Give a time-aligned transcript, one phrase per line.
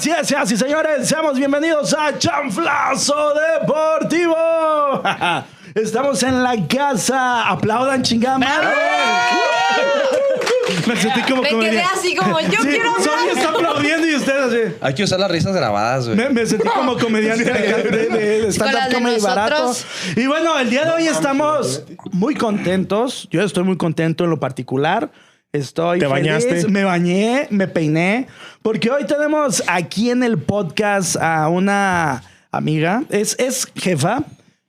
[0.00, 4.34] Así es, así señores, seamos bienvenidos a Chanflazo Deportivo.
[5.74, 7.46] Estamos en la casa.
[7.46, 8.68] Aplaudan, chingada madre.
[10.86, 11.88] Me sentí como Me quedé comediante.
[11.92, 13.04] así como, yo Sí, quiero hablar.
[13.04, 14.76] Sonia está aplaudiendo y ustedes así.
[14.80, 16.16] Hay que usar las risas grabadas, güey.
[16.16, 19.74] Me, me sentí como comediante de, de, de Con stand-up de comedy barato.
[20.16, 23.28] Y bueno, el día de hoy estamos muy contentos.
[23.30, 25.10] Yo estoy muy contento en lo particular.
[25.52, 26.22] Estoy ¿Te feliz.
[26.22, 26.68] bañaste?
[26.68, 28.28] Me bañé, me peiné.
[28.62, 33.04] Porque hoy tenemos aquí en el podcast a una amiga.
[33.08, 34.24] Es, es jefa,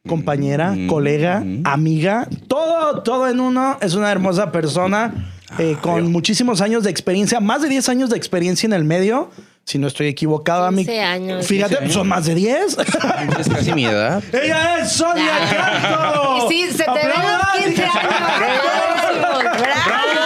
[0.08, 2.28] compañera, colega, amiga.
[2.48, 3.78] Todo, todo en uno.
[3.82, 7.42] Es una hermosa persona eh, con muchísimos años de experiencia.
[7.42, 9.30] Más de 10 años de experiencia en el medio.
[9.66, 10.88] Si no estoy equivocado, amigo.
[10.88, 11.46] 15 años.
[11.46, 12.78] Fíjate, son más de 10.
[13.40, 14.24] Es casi mi edad.
[14.34, 16.48] Ella es Sonia Canto.
[16.50, 17.94] Y sí, se te ven los 15 años.
[19.86, 20.22] ¡Bravo!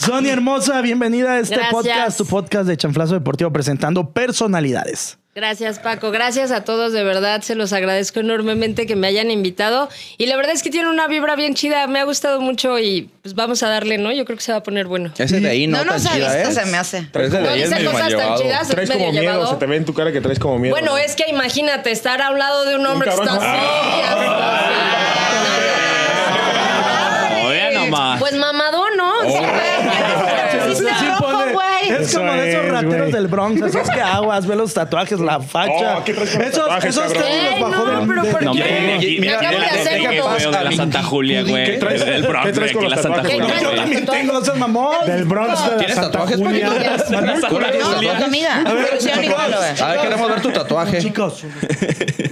[0.00, 1.72] Sonia hermosa, bienvenida a este Gracias.
[1.74, 5.18] podcast, tu podcast de Chanflazo Deportivo presentando personalidades.
[5.34, 6.10] Gracias, Paco.
[6.10, 7.42] Gracias a todos, de verdad.
[7.42, 9.90] Se los agradezco enormemente que me hayan invitado.
[10.16, 11.86] Y la verdad es que tiene una vibra bien chida.
[11.86, 14.10] Me ha gustado mucho y pues vamos a darle, ¿no?
[14.10, 15.12] Yo creo que se va a poner bueno.
[15.18, 16.64] Ese de ahí no, No tan nos ha chida, visto, ¿eh?
[16.64, 17.06] se me hace.
[17.12, 18.42] Pero ese de No ahí es dice medio cosas mal tan llevado.
[18.42, 19.50] chidas, es Traes medio como miedo, llevado.
[19.50, 20.74] se te ve en tu cara que traes como miedo.
[20.74, 20.98] Bueno, ¿no?
[20.98, 23.46] es que imagínate estar a un lado de un hombre que está así.
[28.20, 29.12] Pues mamadón, ¿no?
[29.24, 29.34] Sí,
[30.74, 31.29] Sí, rojo, pone- güey.
[31.90, 33.12] Es Eso como de esos es, rateros güey.
[33.12, 35.98] del Bronx, esos que aguas, ve los tatuajes, la facha.
[35.98, 37.22] Oh, ¿qué traes con los esos tatuajes, esos cabrón?
[37.22, 39.18] tenis los Ey, bajó no, del- pero del- ¿por No, qué?
[39.20, 41.64] Me acabo de mira, hacer de la Santa Julia, güey.
[41.64, 43.22] ¿Qué traes- El Bronx, qué traes con la Santa?
[43.22, 45.06] Julia, Yo también tengo, no seas mamón.
[45.06, 46.68] Del Bronx de la ¿Tienes Santa tatuajes, Julia.
[46.68, 48.08] No, güey.
[49.80, 50.98] A ver, queremos ver tu tatuaje.
[50.98, 51.44] Chicos,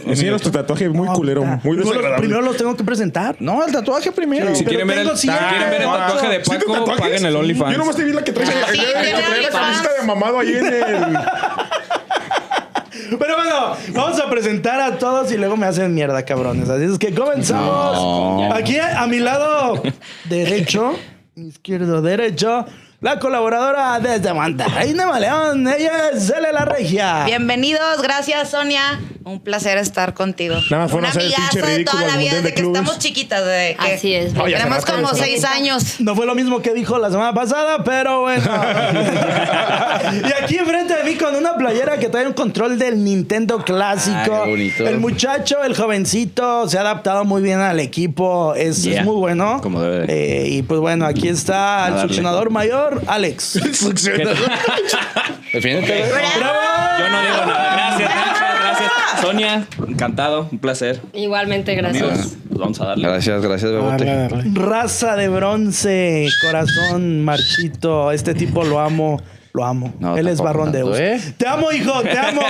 [0.06, 2.18] Enséñanos tu tatuaje muy culero, muy desagradable.
[2.18, 3.36] primero los tengo que presentar.
[3.41, 4.55] No, el tatuaje primero.
[4.55, 7.73] Si quieren ver el, el tatuaje de ¿Sí te Paco, paguen el OnlyFans.
[7.73, 8.51] Yo nomás te vi la que traes
[9.51, 11.19] de mamado ahí en el...
[13.19, 16.69] Pero bueno, vamos a presentar a todos y luego me hacen mierda, cabrones.
[16.69, 18.53] Así es que comenzamos.
[18.55, 19.83] Aquí a mi lado
[20.25, 20.98] derecho,
[21.35, 22.67] izquierdo, derecho,
[23.01, 25.67] la colaboradora desde Monterrey, Nuevo León.
[25.69, 27.25] Ella es Cele La Regia.
[27.25, 29.01] Bienvenidos, gracias Sonia.
[29.28, 30.55] Un placer estar contigo.
[30.70, 32.33] Nada más fueron Un a hacer el amigazo pinche de ridículo toda la al vida,
[32.33, 32.80] Mundial desde de que Clubes.
[32.80, 33.44] estamos chiquitas.
[33.44, 34.33] De que Así es.
[34.34, 36.00] Hace Tenemos como seis años.
[36.00, 38.42] No fue lo mismo que dijo la semana pasada, pero bueno.
[40.12, 44.17] y aquí enfrente de mí con una playera que trae un control del Nintendo clásico.
[44.17, 44.88] Ah, qué bonito.
[44.88, 48.55] El muchacho, el jovencito, se ha adaptado muy bien al equipo.
[48.55, 49.61] Es, muy bueno.
[49.62, 50.44] Como debe de.
[50.44, 52.08] Eh, y pues bueno, aquí está el darle.
[52.08, 53.52] succionador mayor, Alex.
[55.52, 56.24] Defiéndete, güey.
[56.98, 57.72] Yo no digo nada.
[57.74, 58.48] Gracias, gracias.
[59.20, 61.01] Sonia, encantado, un placer.
[61.12, 62.36] Igualmente, gracias.
[62.48, 63.08] Pues vamos a darle.
[63.08, 64.29] Gracias, gracias, Bebote.
[64.55, 68.12] Raza de bronce, corazón marchito.
[68.12, 69.20] Este tipo lo amo.
[69.55, 69.92] Lo amo.
[69.98, 70.96] No, Él es Barrón de tanto.
[70.96, 71.20] ¿eh?
[71.36, 72.42] Te amo, hijo, te amo.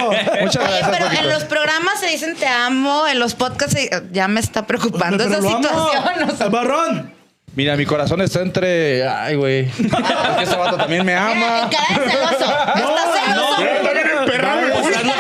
[0.43, 1.23] Muchas Oye, gracias, pero Paquito.
[1.23, 5.25] en los programas se dicen te amo, en los podcasts se- ya me está preocupando
[5.25, 6.31] Pero esa situación.
[6.31, 7.15] o sea, Barrón.
[7.55, 9.09] Mira, mi corazón está entre...
[9.09, 9.67] Ay, güey.
[9.69, 11.62] Porque este vato también me mira, ama.
[11.62, 12.35] en cara de celoso.
[12.35, 13.56] Está celoso.
[13.56, 13.95] Pues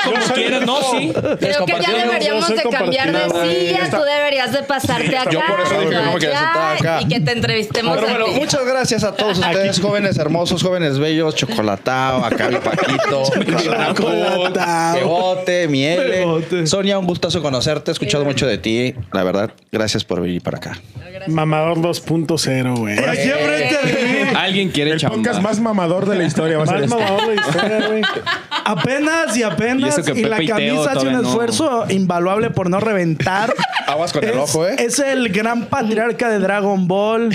[0.04, 1.12] como quieras, no, sí.
[1.40, 3.90] Creo que ya deberíamos de cambiar de silla.
[3.90, 5.30] Tú deberías de pasarte acá.
[5.30, 7.02] Yo por eso dije que no me allá, sentar acá.
[7.02, 11.34] Y que te entrevistemos Pero bueno, muchas gracias a todos ustedes, jóvenes hermosos, jóvenes bellos,
[11.34, 13.22] chocolatao, acá mi Paquito.
[14.94, 15.66] Bebote.
[15.66, 16.66] Bebote.
[16.66, 20.58] Sonia, un gustazo conocerte, he escuchado mucho de ti, la verdad, gracias por venir para
[20.58, 20.78] acá.
[21.26, 22.98] Mamador 2.0, güey.
[22.98, 24.36] Aquí enfrente.
[24.36, 26.96] Alguien quiere El podcast más mamador de la historia va a ser Más este.
[26.96, 28.02] mamador de la historia, güey.
[28.64, 29.77] Apenas Y apenas.
[29.78, 31.20] Y, la camisa hace un no.
[31.22, 33.54] esfuerzo invaluable por no reventar.
[33.86, 34.76] Aguas con el es, ojo, ¿eh?
[34.78, 37.34] Es el gran patriarca de Dragon Ball.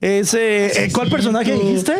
[0.00, 1.94] Ese, eh, ¿Cuál personaje dijiste?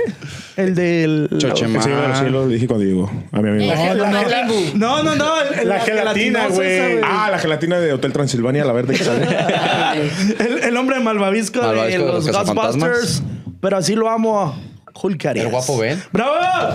[0.56, 1.30] El del.
[1.38, 1.82] Chochema.
[1.82, 3.72] El de los cielos, dije cuando digo a mi amigo.
[3.74, 5.40] La- la- no, no, no.
[5.40, 7.00] el- el- La gelatina, güey.
[7.02, 9.26] Ah, la gelatina de Hotel Transilvania, la verde que sale.
[10.38, 13.22] El, el hombre malvavisco, de Malvavisco de los los Ghostbusters.
[13.60, 14.54] Pero así lo amo.
[15.02, 15.46] Hulk Arias.
[15.46, 16.02] El guapo Ben.
[16.12, 16.32] ¡Bravo!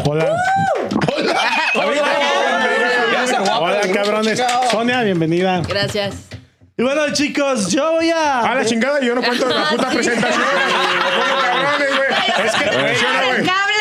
[0.09, 0.35] Hola.
[1.75, 1.93] Hola,
[3.93, 4.41] cabrones.
[4.71, 5.61] Sonia, bienvenida.
[5.67, 6.15] Gracias.
[6.77, 8.39] Y bueno, chicos, yo voy a.
[8.41, 9.97] A la chingada, yo no cuento la Ah, puta sí.
[9.97, 10.41] presentación.
[11.43, 12.47] Cabrones, güey.
[12.47, 13.21] Es que funciona,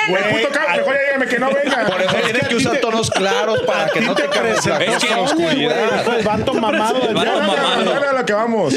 [0.09, 0.23] güey.
[0.25, 1.87] El puto cable, mejor ya dígame que no venga.
[1.87, 5.07] Por eso tienes que usar tonos claros para que no te cambies la Es que
[5.09, 6.17] cosa oscuridad.
[6.19, 7.09] El vato mamado.
[7.09, 7.85] El vato mamado.
[7.85, 8.75] ya, ya, a lo que vamos.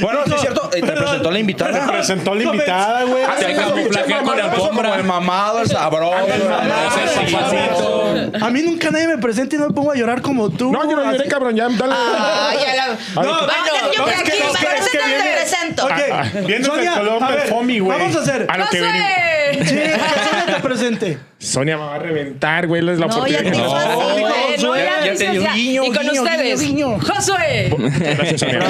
[0.00, 1.72] Bueno, sí es cierto, te presentó la invitada.
[1.72, 1.90] perdón.
[1.90, 3.24] Presentó la invitada, güey.
[3.24, 4.94] Ah, Se camuflajea con la alfombra.
[4.96, 6.26] El mamado, el sabroso.
[6.26, 8.12] Es papacito.
[8.44, 10.70] A mí nunca nadie me presenta y no me pongo a llorar como tú.
[10.72, 11.56] No, yo no lloré, cabrón.
[11.56, 11.78] Ya, dale.
[11.78, 12.86] Ya la-
[13.22, 13.38] No, Bueno,
[13.92, 14.58] yo no, que es que aquí, no, es
[14.90, 15.24] que- te viene-
[15.84, 16.38] presento.
[16.38, 17.80] Ok, Viendo Sonia, el color a ver, güey.
[17.80, 18.46] Vamos a hacer.
[18.48, 19.08] a lo que venimos.
[19.52, 21.18] Sí, que Sonia te presente.
[21.38, 22.80] Sonia me va a reventar, güey.
[22.88, 23.42] Es la No, ya oportunidad.
[23.52, 24.66] te hizo así, güey.
[24.66, 27.74] Bueno, ya, te guiño, y con guiño, ustedes, guiño, Josué.
[27.78, 28.60] Gracias, Sonia.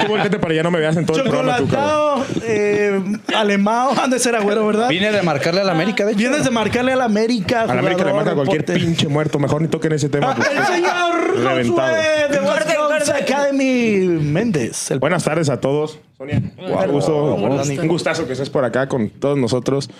[0.00, 2.24] Tú volteate para allá, no me veas en todo el programa, tú, cabrón.
[2.42, 3.00] Eh,
[3.36, 4.88] alemao, han de ser agüero, ¿verdad?
[4.88, 6.18] Vine de marcarle a la América, de hecho.
[6.18, 7.62] Vienes de marcarle a la América.
[7.62, 8.80] A la América le jugador, marca cualquier reporte.
[8.80, 9.38] pinche muerto.
[9.38, 10.34] Mejor ni toquen ese tema.
[10.38, 10.42] Ah.
[10.50, 11.88] El señor Reventado.
[11.94, 12.73] Josué de Corte,
[13.06, 13.32] Corte.
[13.32, 14.90] Academy Méndez.
[14.90, 15.98] El Buenas tardes a todos.
[16.16, 19.90] Sonia, un, gusto, un gustazo que estés por acá con todos nosotros.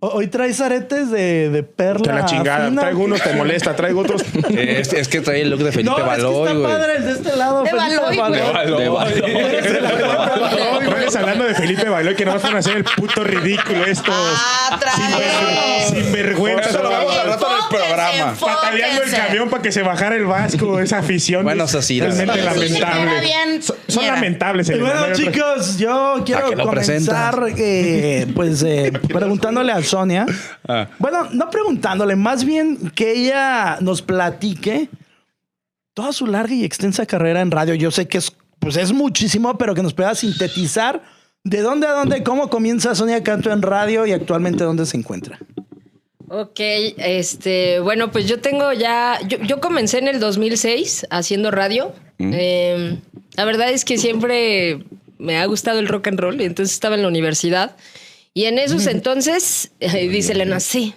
[0.00, 2.04] Hoy traes aretes de, de perla.
[2.04, 2.68] Que la chingada.
[2.68, 2.82] fina.
[2.82, 3.74] Traigo unos, te molesta.
[3.74, 4.22] Traigo otros.
[4.48, 7.04] Es, es que trae el look de Felipe No, es que Baloy, está padre el
[7.04, 7.64] de este lado.
[7.64, 8.34] De Baloy, güey.
[8.76, 8.88] De.
[10.88, 14.14] No les hablando de Felipe Baloy que no van a hacer el puto ridículo estos.
[14.14, 15.88] Ah, trae.
[15.88, 16.70] Sin vergüenza.
[16.70, 18.36] Eso lo vamos a rato en el programa.
[18.38, 20.78] Pataleando el camión para que se bajara el vasco.
[20.78, 21.42] Esa afición.
[21.42, 23.60] Bueno, es eso sí, Realmente lamentable.
[23.88, 24.68] Son, lamentables.
[24.68, 30.26] el Bueno, chicos, yo quiero comenzar eh, pues eh, preguntándole a Sonia.
[30.66, 30.88] Ah.
[30.98, 34.88] Bueno, no preguntándole, más bien que ella nos platique
[35.94, 37.74] toda su larga y extensa carrera en radio.
[37.74, 41.02] Yo sé que es, pues es muchísimo, pero que nos pueda sintetizar
[41.44, 45.38] de dónde a dónde, cómo comienza Sonia Canto en radio y actualmente dónde se encuentra.
[46.30, 51.92] Ok, este, bueno, pues yo tengo ya, yo, yo comencé en el 2006 haciendo radio.
[52.18, 52.98] Eh,
[53.36, 54.84] la verdad es que siempre
[55.18, 57.76] me ha gustado el rock and roll, y entonces estaba en la universidad.
[58.38, 60.94] Y en esos entonces, dice Elena, sí,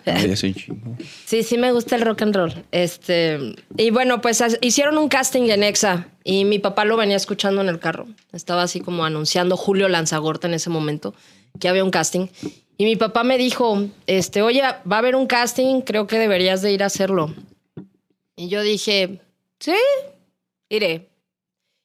[1.25, 2.53] sí, sí me gusta el rock and roll.
[2.71, 7.59] Este, y bueno, pues hicieron un casting en Exa y mi papá lo venía escuchando
[7.61, 8.05] en el carro.
[8.31, 11.15] Estaba así como anunciando Julio Lanzagorta en ese momento
[11.59, 12.27] que había un casting.
[12.77, 16.61] Y mi papá me dijo, este, oye, va a haber un casting, creo que deberías
[16.61, 17.33] de ir a hacerlo.
[18.35, 19.19] Y yo dije,
[19.59, 19.73] sí,
[20.69, 21.09] iré.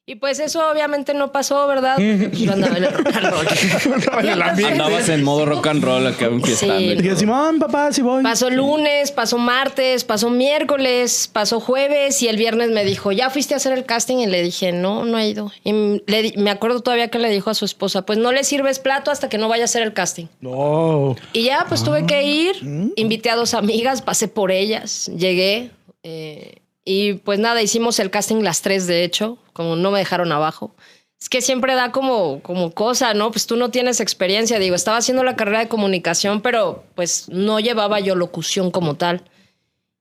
[0.08, 1.98] Y pues eso obviamente no pasó, ¿verdad?
[1.98, 3.46] Yo andaba en el rock and roll.
[4.20, 4.74] En el ambiente.
[4.74, 6.78] Andabas en modo rock and roll acá enfiestando.
[6.78, 6.90] Sí.
[6.92, 8.22] Y que Simón, papá, si voy.
[8.22, 13.54] Pasó lunes, pasó martes, pasó miércoles, pasó jueves y el viernes me dijo, ¿ya fuiste
[13.54, 14.18] a hacer el casting?
[14.18, 15.50] Y le dije, no, no he ido.
[15.64, 15.72] Y
[16.06, 19.10] le me acuerdo todavía que le dijo a su esposa, pues no le sirves plato
[19.10, 20.26] hasta que no vaya a hacer el casting.
[20.40, 21.16] No.
[21.32, 22.54] Y ya, pues tuve que ir,
[22.94, 25.72] invité a dos amigas, pasé por ellas, llegué
[26.04, 26.58] eh,
[26.88, 30.76] y pues nada, hicimos el casting las tres, de hecho, como no me dejaron abajo.
[31.20, 33.32] Es que siempre da como, como cosa, ¿no?
[33.32, 37.58] Pues tú no tienes experiencia, digo, estaba haciendo la carrera de comunicación, pero pues no
[37.58, 39.24] llevaba yo locución como tal.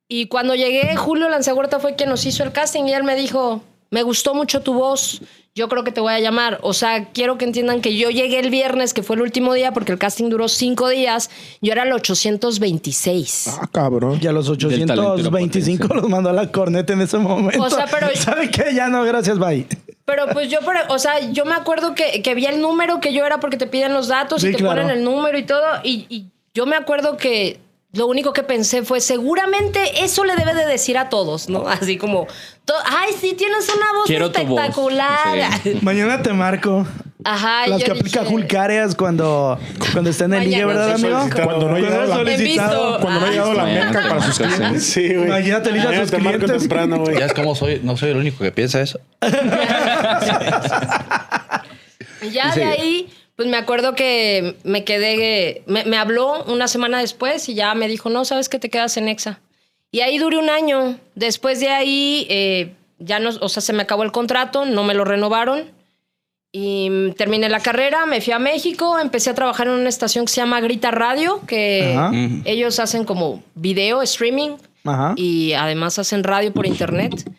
[0.07, 3.63] Y cuando llegué, Julio Lanzagorta fue quien nos hizo el casting y él me dijo,
[3.95, 5.21] me gustó mucho tu voz,
[5.55, 6.59] yo creo que te voy a llamar.
[6.63, 9.71] O sea, quiero que entiendan que yo llegué el viernes, que fue el último día,
[9.71, 11.29] porque el casting duró cinco días,
[11.61, 13.47] yo era el 826.
[13.61, 14.19] Ah, cabrón.
[14.21, 16.01] Y a los talento y la 825 potencia.
[16.01, 17.63] los mandó a la corneta en ese momento.
[17.63, 18.73] O sea, pero- ¿Sabe qué?
[18.73, 19.65] Ya no, gracias, bye.
[20.03, 23.13] Pero pues yo, pero, o sea, yo me acuerdo que, que vi el número que
[23.13, 24.81] yo era porque te piden los datos Sí, y te claro.
[24.81, 25.65] ponen el número y todo.
[25.83, 27.59] Y, y yo me acuerdo que
[27.95, 31.67] lo único que pensé fue, seguramente eso le debe de decir a todos, ¿no?
[31.67, 32.27] Así como,
[32.85, 34.59] ay, sí, tienes una voz Quiero tu voz".
[34.59, 35.49] espectacular.
[35.63, 35.79] Sí.
[35.81, 36.85] Mañana te marco.
[37.27, 39.57] Ajá, Las yo que aplica dije, Julcáreas cuando,
[39.93, 40.63] cuando está en el ligue.
[40.63, 41.27] ¿verdad, amigo?
[41.43, 42.99] Cuando no ha llegado la- solicitado.
[42.99, 44.85] Cuando no ha llegado la Mañana merca para sus clientes.
[44.85, 45.25] Sí, güey.
[45.27, 47.17] Imagínate, Lisa, Mañana sus te marco temprano, güey.
[47.17, 48.99] Ya es como soy, no soy el único que piensa eso.
[52.21, 56.99] Y ya de ahí, pues me acuerdo que me quedé, me, me habló una semana
[56.99, 59.39] después y ya me dijo, no, sabes que te quedas en EXA.
[59.91, 60.97] Y ahí duré un año.
[61.15, 64.93] Después de ahí, eh, ya no, o sea, se me acabó el contrato, no me
[64.93, 65.71] lo renovaron.
[66.51, 70.31] Y terminé la carrera, me fui a México, empecé a trabajar en una estación que
[70.31, 72.11] se llama Grita Radio, que Ajá.
[72.45, 74.51] ellos hacen como video, streaming,
[74.85, 75.13] Ajá.
[75.17, 77.29] y además hacen radio por internet.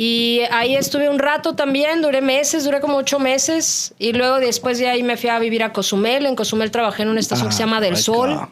[0.00, 3.94] Y ahí estuve un rato también, duré meses, duré como ocho meses.
[3.98, 6.24] Y luego después de ahí me fui a vivir a Cozumel.
[6.24, 8.36] En Cozumel trabajé en una estación que se llama Del Sol.
[8.36, 8.42] God.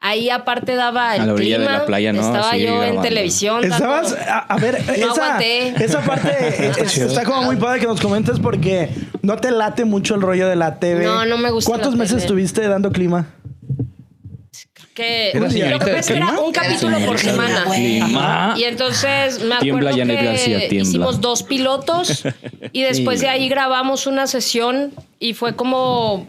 [0.00, 1.78] Ahí aparte daba el A la orilla de clima.
[1.78, 2.20] la playa, ¿no?
[2.20, 3.64] Estaba yo en televisión.
[3.64, 5.68] Estabas, a, a ver, esa, aguanté.
[5.82, 8.90] esa parte es- está como muy padre que nos comentes porque
[9.22, 11.02] no te late mucho el rollo de la TV.
[11.06, 12.24] No, no me gusta ¿Cuántos la meses TV.
[12.24, 13.24] estuviste dando clima?
[14.94, 17.66] Que ¿Era lo que pasa era un capítulo por semana.
[18.56, 22.24] Y entonces me acuerdo Janet que García, hicimos dos pilotos
[22.72, 26.26] y después de ahí grabamos una sesión y fue como,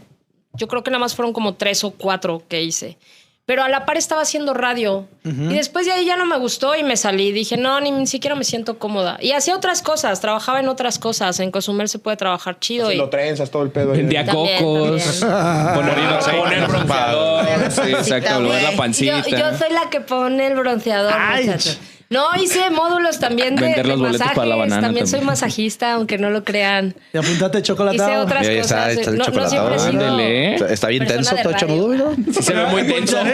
[0.53, 2.98] yo creo que nada más fueron como tres o cuatro que hice.
[3.47, 5.07] Pero a la par estaba haciendo radio.
[5.23, 7.31] Y después de ahí ya no me gustó y me salí.
[7.31, 9.17] Dije, no, ni siquiera me siento cómoda.
[9.21, 11.39] Y hacía otras cosas, trabajaba en otras cosas.
[11.39, 12.91] En Cozumel se puede trabajar chido.
[12.91, 13.93] Y, Lo trenzas, todo el pedo.
[13.93, 14.01] ahí.
[14.01, 15.19] De a También, cocos.
[15.19, 15.75] también.
[15.75, 17.71] Poner, poner bronceador.
[17.71, 19.21] Sí, exacto, volver la yo, pancita.
[19.27, 21.79] yo soy la que pone el bronceador, muchachos.
[22.07, 24.35] No, hice módulos también de, Vender de boletos masajes.
[24.35, 25.25] para la banana también, soy también.
[25.31, 26.93] masajista, aunque no lo crean.
[27.13, 27.95] Y apuntate chocolate.
[27.97, 28.89] Hice otras Mira, cosas.
[28.89, 29.79] está, está no, no chocolatado.
[29.79, 30.53] siempre Ándele.
[30.55, 31.67] Está- Está bien tenso de todo radio.
[31.67, 32.05] chamudo, mira.
[32.31, 33.17] Sí se ve muy tenso.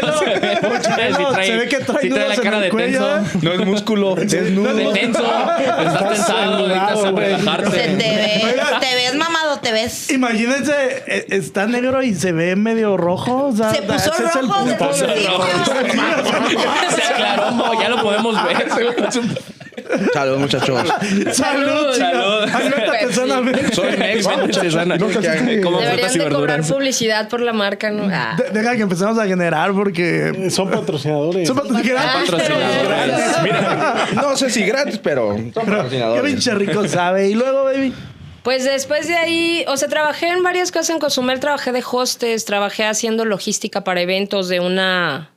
[1.43, 3.39] Se ve que trae sí trae la cara de cuello, tenso.
[3.41, 4.93] No es músculo, es De nudo.
[4.93, 5.19] tenso.
[5.21, 6.67] Estás tensado.
[6.67, 7.71] Necesitas relajarte.
[7.71, 10.09] Se te ve, te ves mamado, te ves.
[10.11, 10.73] Imagínense,
[11.07, 13.45] eh, está negro y se ve medio rojo.
[13.47, 14.85] o sea, Se puso ese es el rojo de punto.
[14.85, 15.43] todos sitios.
[16.95, 17.81] Se aclaró.
[17.81, 18.67] Ya lo podemos ver.
[20.13, 20.87] Saludos, muchachos.
[21.33, 22.45] Salud, Salud.
[22.45, 22.57] chica.
[22.57, 23.73] Aliméntate sanamente.
[23.75, 24.75] Soy Mex, muchachos.
[25.63, 26.71] Como Deberían frutas y de cobrar verduras.
[26.71, 28.07] publicidad por la marca, ¿no?
[28.11, 28.35] Ah.
[28.37, 30.49] De- Deja que empecemos a generar porque...
[30.51, 31.47] Son patrocinadores.
[31.47, 32.29] Son patrocinadores.
[32.29, 33.15] Patrocinadores.
[33.43, 36.31] Mira, no sé si gratis, pero son Qué patrocinadores.
[36.31, 37.29] pinche rico sabe.
[37.29, 37.93] Y luego, baby.
[38.43, 42.45] Pues después de ahí, o sea, trabajé en varias cosas en Cozumel, trabajé de hostes,
[42.45, 45.31] trabajé haciendo logística para eventos de una...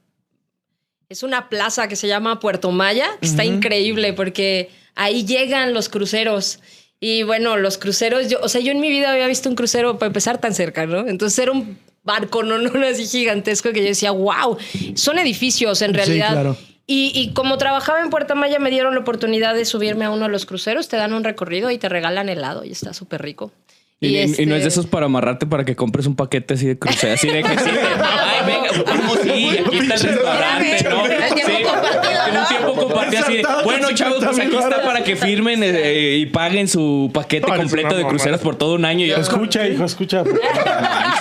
[1.10, 5.90] Es una plaza que se llama Puerto Maya, que está increíble porque ahí llegan los
[5.90, 6.60] cruceros.
[6.98, 9.98] Y bueno, los cruceros, yo, o sea, yo en mi vida había visto un crucero
[9.98, 11.06] para empezar tan cerca, ¿no?
[11.06, 14.56] Entonces era un barco, no, no, no así gigantesco que yo decía, wow,
[14.94, 16.32] son edificios en Sí, realidad.
[16.32, 16.56] claro.
[16.86, 20.24] Y, y como trabajaba en Puerto Maya, me dieron la oportunidad de subirme a uno
[20.26, 20.88] de los cruceros.
[20.88, 23.52] Te dan un recorrido y te regalan helado y está súper rico.
[24.00, 26.54] Y, y- y este- no es de esos para amarrarte para que compres un paquete
[26.54, 27.70] así de crucero, así de que sí.
[28.02, 31.06] Ay, venga, vamos, sí, aquí está el restaurante, ¿no?
[31.06, 32.40] El tiempo Sí, compartido, en ¿no?
[32.40, 36.16] un tiempo compartido así de, bueno, chavos, pues 50 aquí está para que firmen eh,
[36.18, 39.06] y paguen su paquete completo de cruceros por todo un año.
[39.06, 40.22] Y yo, Escucha, hijo, escucha.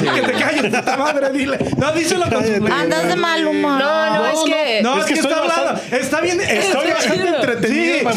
[0.03, 1.57] Que te calles, puta madre, dile.
[1.77, 3.79] No, díselo con sus Andas de mal humor.
[3.79, 4.81] No, no, es que...
[4.81, 5.81] No, Es que, está hablando.
[5.91, 6.41] Está bien.
[6.41, 8.11] Estoy bastante entretenido.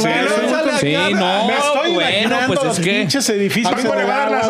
[0.80, 2.90] Sí, no, Me estoy bueno, pues es que...
[3.00, 3.74] pinches edificios.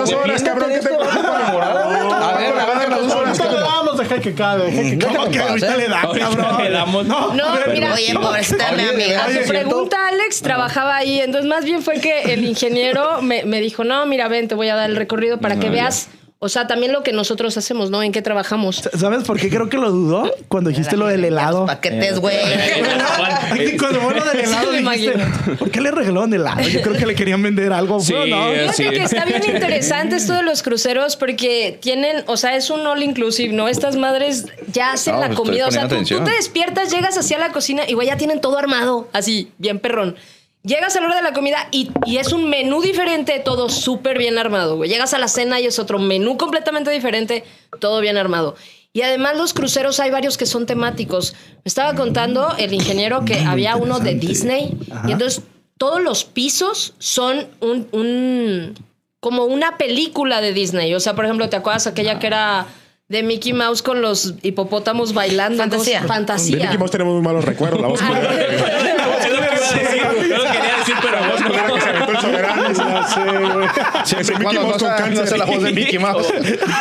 [0.01, 0.71] Horas, cabrón.
[0.71, 0.95] ¿Qué te?
[0.95, 3.39] A ver, a dar las dos horas.
[3.39, 4.71] No, vamos, deja que cabe.
[4.71, 6.65] deja que ¿Cómo que ahorita le da, Ahorita cabrón?
[6.65, 7.07] le damos.
[7.07, 9.25] No, ver, mira, Oye, pobrecita mi amiga.
[9.25, 11.21] A tu pregunta, Alex, trabajaba ahí.
[11.21, 14.69] Entonces, más bien fue que el ingeniero me, me dijo, no, mira, ven, te voy
[14.69, 18.03] a dar el recorrido para que veas, o sea, también lo que nosotros hacemos, ¿no?
[18.03, 18.83] En qué trabajamos.
[18.99, 20.31] ¿Sabes por qué creo que lo dudó?
[20.49, 21.65] Cuando dijiste lo del helado.
[21.67, 22.37] Paquetes, güey.
[23.59, 25.57] Y Cuando fue lo del helado Sí, me dijiste, imagino.
[25.59, 26.61] ¿por qué le regalaron helado?
[26.69, 28.01] Yo creo que le querían vender algo.
[28.01, 28.49] Sí, no.
[28.53, 29.01] es- Fíjate Sí.
[29.01, 33.03] que está bien interesante esto de los cruceros porque tienen, o sea, es un all
[33.03, 33.69] inclusive, ¿no?
[33.69, 35.69] Estas madres ya hacen No, la pues, comida.
[35.69, 39.09] O sea, tú, te despiertas, llegas hacia la cocina y güey, ya tienen todo armado,
[39.13, 40.17] así, bien perrón.
[40.67, 44.19] Llegas a la hora de la comida y, y es un menú diferente, todo súper
[44.19, 44.91] bien armado, güey.
[44.91, 47.45] Llegas a la cena y es otro menú completamente diferente,
[47.79, 48.57] todo bien armado.
[48.93, 51.35] Y además los cruceros hay varios que son temáticos.
[51.57, 55.43] Me estaba contando el ingeniero que había uno de Disney y entonces
[55.79, 58.75] todos los pisos son un, un-
[59.21, 60.95] como una película de Disney.
[60.95, 62.67] O sea, por ejemplo, ¿te acuerdas aquella que era
[63.09, 65.59] de Mickey Mouse con los hipopótamos bailando?
[65.63, 66.01] Fantasía.
[66.01, 66.57] De Fantasía.
[66.57, 67.81] Mickey Mouse tenemos muy malos recuerdos.
[67.81, 68.01] La voz
[69.75, 70.03] Es decir.
[70.03, 72.63] Yo lo quería decir, pero vos culera que se aventó el soberano.
[72.77, 73.69] Ya sé, güey.
[74.05, 75.27] Siempre Mickey no Mouse con sea- no cáncer.
[75.29, 76.33] sea la voz de Mickey Mouse.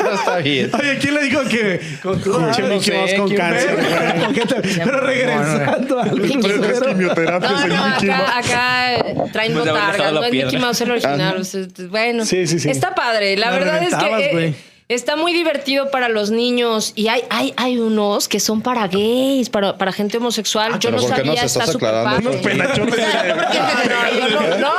[0.04, 0.72] No está bien.
[0.74, 3.77] Oye, ¿quién le dijo que con tu Mickey Mouse con ¿quién cáncer,
[4.84, 6.88] Pero regresando al Pero es crucero.
[6.88, 8.22] quimioterapia, No, es el no, Mickey Mouse.
[8.30, 10.60] acá, acá eh, traen de la no es Mickey.
[10.60, 11.42] Mouse el original.
[11.89, 12.70] bueno, Sí, sí, sí.
[12.70, 13.38] está padre.
[13.38, 14.75] La verdad es que.
[14.88, 19.50] Está muy divertido para los niños y hay, hay, hay unos que son para gays,
[19.50, 20.77] para, para gente homosexual.
[20.80, 22.30] Yo no ¿por qué sabía, nos está estás súper aclarando?
[22.30, 22.30] padre.
[22.30, 23.06] Unos penachotes.
[23.06, 24.72] No, yo no, no, no,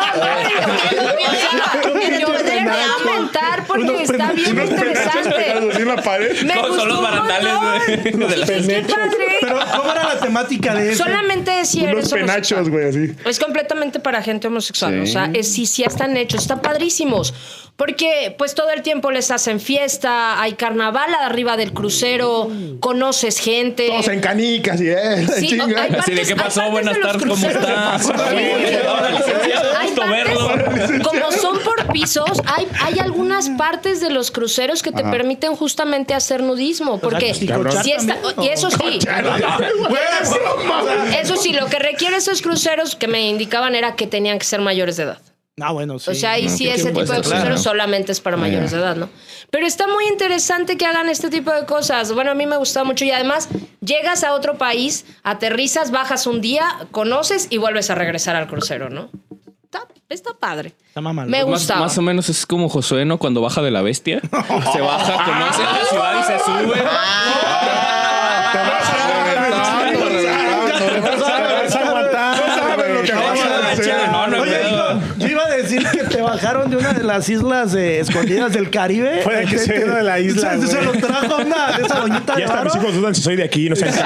[2.20, 2.36] yo voy
[2.74, 5.82] a comentar porque está bien Unos penachotes pegados interesante.
[5.82, 6.42] en la pared.
[6.42, 9.18] Me Son- gustó son los barandales, güey, de la- padre.
[9.40, 11.04] Pero, ¿cómo era la temática de eso?
[11.04, 13.12] Solamente si eres Unos penachos, güey, así.
[13.24, 15.00] Es completamente para gente homosexual.
[15.02, 17.34] O sea, es, sí, sí están hechos, están padrísimos.
[17.76, 23.88] Porque pues todo el tiempo les hacen fiesta, hay carnaval arriba del crucero, conoces gente.
[23.88, 25.26] Todos en canicas y eh.
[25.38, 25.82] Sí, chinga.
[25.82, 28.06] hay Así de partes- qué pasó, partes buenas de tardes, ¿cómo estás?
[28.32, 34.92] Licenciado, Hay partes, como son por pisos, hay, hay algunas partes de los cruceros que
[34.92, 36.98] te permiten justamente hacer nudismo.
[36.98, 38.98] Porque si está, y eso sí,
[41.20, 44.60] eso sí, lo que requiere esos cruceros que me indicaban era que tenían que ser
[44.60, 45.18] mayores de edad.
[45.58, 46.10] Ah, bueno, sí.
[46.10, 47.22] O sea, ahí sí ese tipo de claro.
[47.22, 49.08] cruceros solamente es para mayores de edad, ¿no?
[49.50, 52.12] Pero está muy interesante que hagan este tipo de cosas.
[52.12, 53.48] Bueno, a mí me gusta mucho y además
[53.80, 58.90] llegas a otro país, aterrizas, bajas un día, conoces y vuelves a regresar al crucero,
[58.90, 59.10] ¿no?
[60.08, 60.72] Está, padre.
[60.86, 61.30] Está mamalón.
[61.30, 61.80] Me Más, gustaba.
[61.80, 63.18] más o menos es como Josué, ¿no?
[63.18, 64.20] Cuando baja de la bestia.
[64.72, 66.74] Se baja, conoce la ciudad y se sube.
[66.76, 68.96] Te vas a
[69.34, 71.10] Reventando, reventando.
[71.64, 72.36] Vas a aguantar.
[72.36, 74.10] No sabes lo que acabas de hacer.
[74.10, 74.70] No, no, Oye, no.
[74.70, 78.52] yo, yo iba a decir que te bajaron de una de las islas eh, escondidas
[78.52, 79.20] del Caribe.
[79.24, 81.82] Puede que Te- sea te- uno de la isla, Se, se lo trajo una de
[81.84, 83.86] esa doñita Ya hasta mis hijos dudan si soy de aquí, no sé.
[83.88, 84.02] Este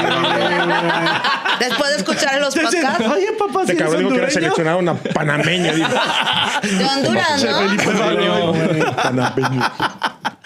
[1.60, 4.78] Después de escuchar los podcasts Oye, papá, si Este eres cabrón dijo que era seleccionado
[4.78, 5.72] una panameña.
[5.72, 5.88] Digo.
[6.62, 8.94] de Honduras, ¿no?
[9.02, 9.72] Panameño.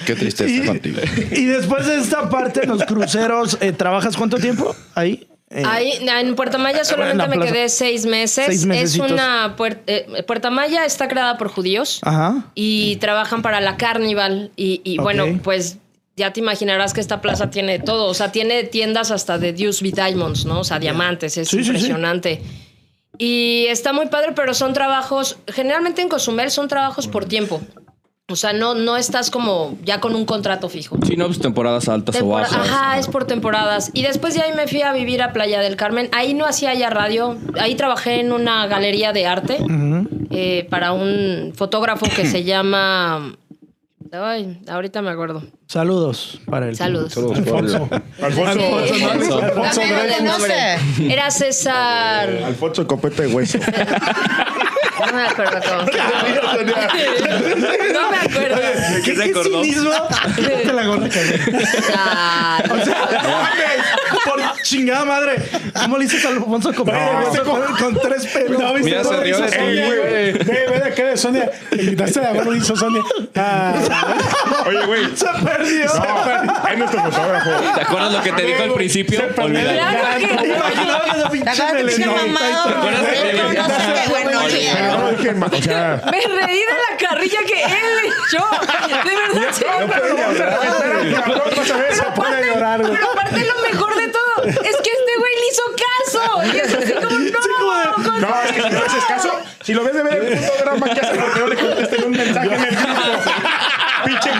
[0.04, 4.74] Qué tristeza Y, y después de esta parte, en los cruceros, eh, ¿trabajas cuánto tiempo
[4.94, 5.26] ahí?
[5.56, 8.46] Eh, Ahí, en Puerta Maya solamente en la me quedé seis meses.
[8.46, 12.46] Seis es una puer- eh, Puerta Maya está creada por judíos Ajá.
[12.56, 14.50] y trabajan para la Carnival.
[14.56, 15.78] Y, bueno, pues
[16.16, 18.06] ya te imaginarás que esta plaza tiene todo.
[18.06, 20.61] O sea, tiene tiendas hasta de Deuce B Diamonds, ¿no?
[20.61, 21.37] O sea, diamantes.
[21.37, 21.70] Es Sí, sí, sí.
[21.70, 22.42] impresionante.
[23.16, 27.61] Y está muy padre, pero son trabajos, generalmente en Cozumel son trabajos por tiempo.
[28.28, 30.96] O sea, no, no estás como ya con un contrato fijo.
[31.06, 32.54] Sí, no, pues temporadas altas o bajas.
[32.54, 33.90] Ajá, es por temporadas.
[33.92, 36.08] Y después de ahí me fui a vivir a Playa del Carmen.
[36.12, 37.36] Ahí no hacía ya radio.
[37.60, 39.58] Ahí trabajé en una galería de arte
[40.30, 43.36] eh, para un fotógrafo que se llama.
[44.10, 45.42] Ay, ahorita me acuerdo.
[45.66, 46.76] Saludos para él.
[46.76, 47.14] Saludos.
[47.18, 47.90] Alfonso.
[48.22, 48.58] Alfonso.
[48.86, 49.02] Sí.
[49.02, 49.42] Alfonso.
[49.42, 50.54] Alfonso Drake, no nombre.
[50.96, 51.12] sé.
[51.12, 52.30] Era César.
[52.46, 53.58] Alfonso Copete de Hueso.
[55.06, 55.84] No me acuerdo cómo.
[57.94, 58.56] No me acuerdo.
[59.04, 59.90] ¿Qué, qué cinismo?
[60.37, 61.40] Te la gorra, cabrón.
[61.96, 62.62] Ay,
[64.25, 65.37] Por chingada madre.
[65.75, 68.61] ¿Cómo le dices a Alfonso con, con, con tres pelos?
[68.61, 70.33] No, ¿viste Mira, cómo se rió hizo de ti, güey.
[70.33, 71.50] Ve, ve de qué de Sonia.
[71.71, 73.02] Le invitaste a ver lo hizo Sonia.
[73.37, 73.75] Ah,
[74.66, 75.16] Oye, güey.
[75.16, 75.87] Se perdió.
[75.94, 77.50] No, es nuestro fotógrafo.
[77.75, 79.21] ¿Te acuerdas lo que te dijo al principio?
[79.37, 79.80] Olvídalo.
[86.11, 88.44] Me reí de la carrilla que él le echó.
[89.04, 89.64] De verdad, sí.
[92.92, 94.03] Pero aparte lo mejor de
[94.48, 96.44] es que este güey le hizo caso.
[96.52, 99.30] Y es así como, no, con- No, es que si no le haces caso,
[99.62, 102.10] si lo ves de ver el puto drama que hace porque no le contesten un
[102.10, 103.00] mensaje en el grupo.
[104.04, 104.30] Pinche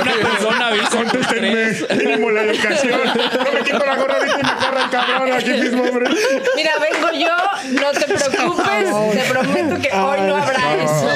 [0.00, 1.96] Una persona avisó por Contéstenme, tres.
[1.98, 3.00] mínimo la educación.
[3.44, 6.10] No me quito la gorra ahorita y me corra el cabrón aquí mismo, hombre.
[6.56, 8.88] Mira, vengo yo, no te preocupes.
[9.12, 11.08] Te prometo que hoy no habrá eso.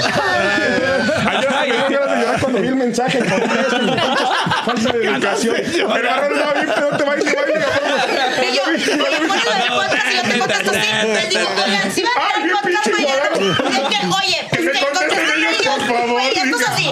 [1.29, 1.67] Ayer me
[1.99, 3.19] ganas de llorar cuando vi el mensaje.
[3.19, 4.29] contesten, pinches
[4.65, 5.57] Falta de educación.
[5.95, 8.49] Pero ahora no bien, pero te va a ir, te va a ir.
[8.53, 10.89] Y yo, oye, ponlo del podcast y yo te contesto así.
[11.07, 14.73] Les digo, oigan, si van a ver el podcast mañana, es que, oye, Que me
[14.73, 16.73] que contesten contesten ellos, por favor, Güey, esto es diga.
[16.73, 16.91] así.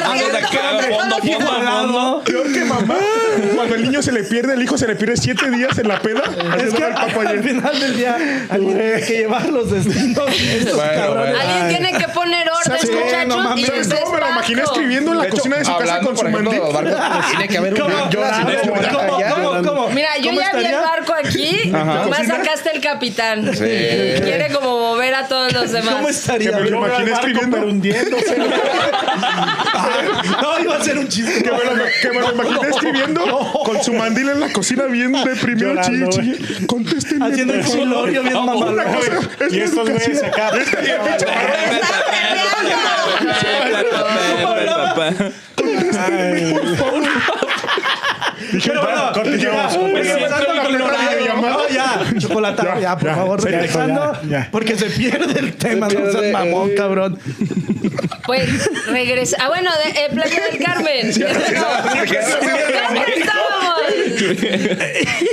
[0.00, 0.98] Vamos a quedar Perreando.
[0.98, 2.22] fondo, fondo, fondo.
[2.24, 2.96] Peor que mamá.
[3.56, 6.00] Cuando el niño se le pierde, el hijo se le pierde siete días en la
[6.00, 6.22] peda.
[6.58, 8.16] Es que al final del día
[8.50, 10.28] alguien tiene que llevar los destinos.
[10.30, 11.34] Estos Bueno, cabrones.
[11.34, 11.38] bueno.
[11.40, 13.26] Alguien tiene que poner orden, Sí, muchachos.
[13.28, 13.62] no mames.
[13.62, 16.08] y ¿Sabes cómo me lo imaginé escribiendo en la hecho, cocina de su casa hablando,
[16.08, 16.60] con su mandil?
[17.30, 17.80] tiene que haber un
[19.64, 19.88] ¿Cómo?
[19.90, 21.70] Mira, yo ¿Cómo ya vi el barco aquí.
[21.70, 23.50] Nomás sacaste el capitán.
[23.52, 23.58] Sí.
[23.58, 25.94] Quiere como mover a todos los demás.
[25.96, 26.50] ¿Cómo estaría?
[26.56, 27.56] Que me lo imaginé escribiendo.
[27.58, 28.36] hundiéndose.
[30.40, 31.42] No, iba a ser un chiste.
[31.42, 33.24] Que me, lo, que me lo imaginé escribiendo
[33.64, 35.74] con su mandil en la cocina bien deprimido.
[35.74, 36.66] Llorando, Chi, chi.
[36.66, 37.26] Contéstenme.
[37.26, 37.84] Haciendo el por favor.
[37.84, 38.36] chilorio bien
[39.50, 40.50] Y estos güeyes acá.
[40.56, 41.56] Este- y el pinche cabrón.
[41.72, 42.82] Está perreando.
[48.64, 49.92] Pero bueno, continuamos, ya, continuamos.
[49.92, 51.26] regresando a la Siento plena ignorado.
[51.26, 51.52] llamada.
[51.52, 54.12] No, ya, chocolatado, Ya, ya, por favor, regresando.
[54.50, 56.74] Porque se pierde el tema, no seas mamón, eh.
[56.74, 57.18] cabrón.
[58.24, 59.36] Pues regresa.
[59.40, 61.12] Ah, bueno, de eh, Playa del Carmen.
[61.54, 61.66] No.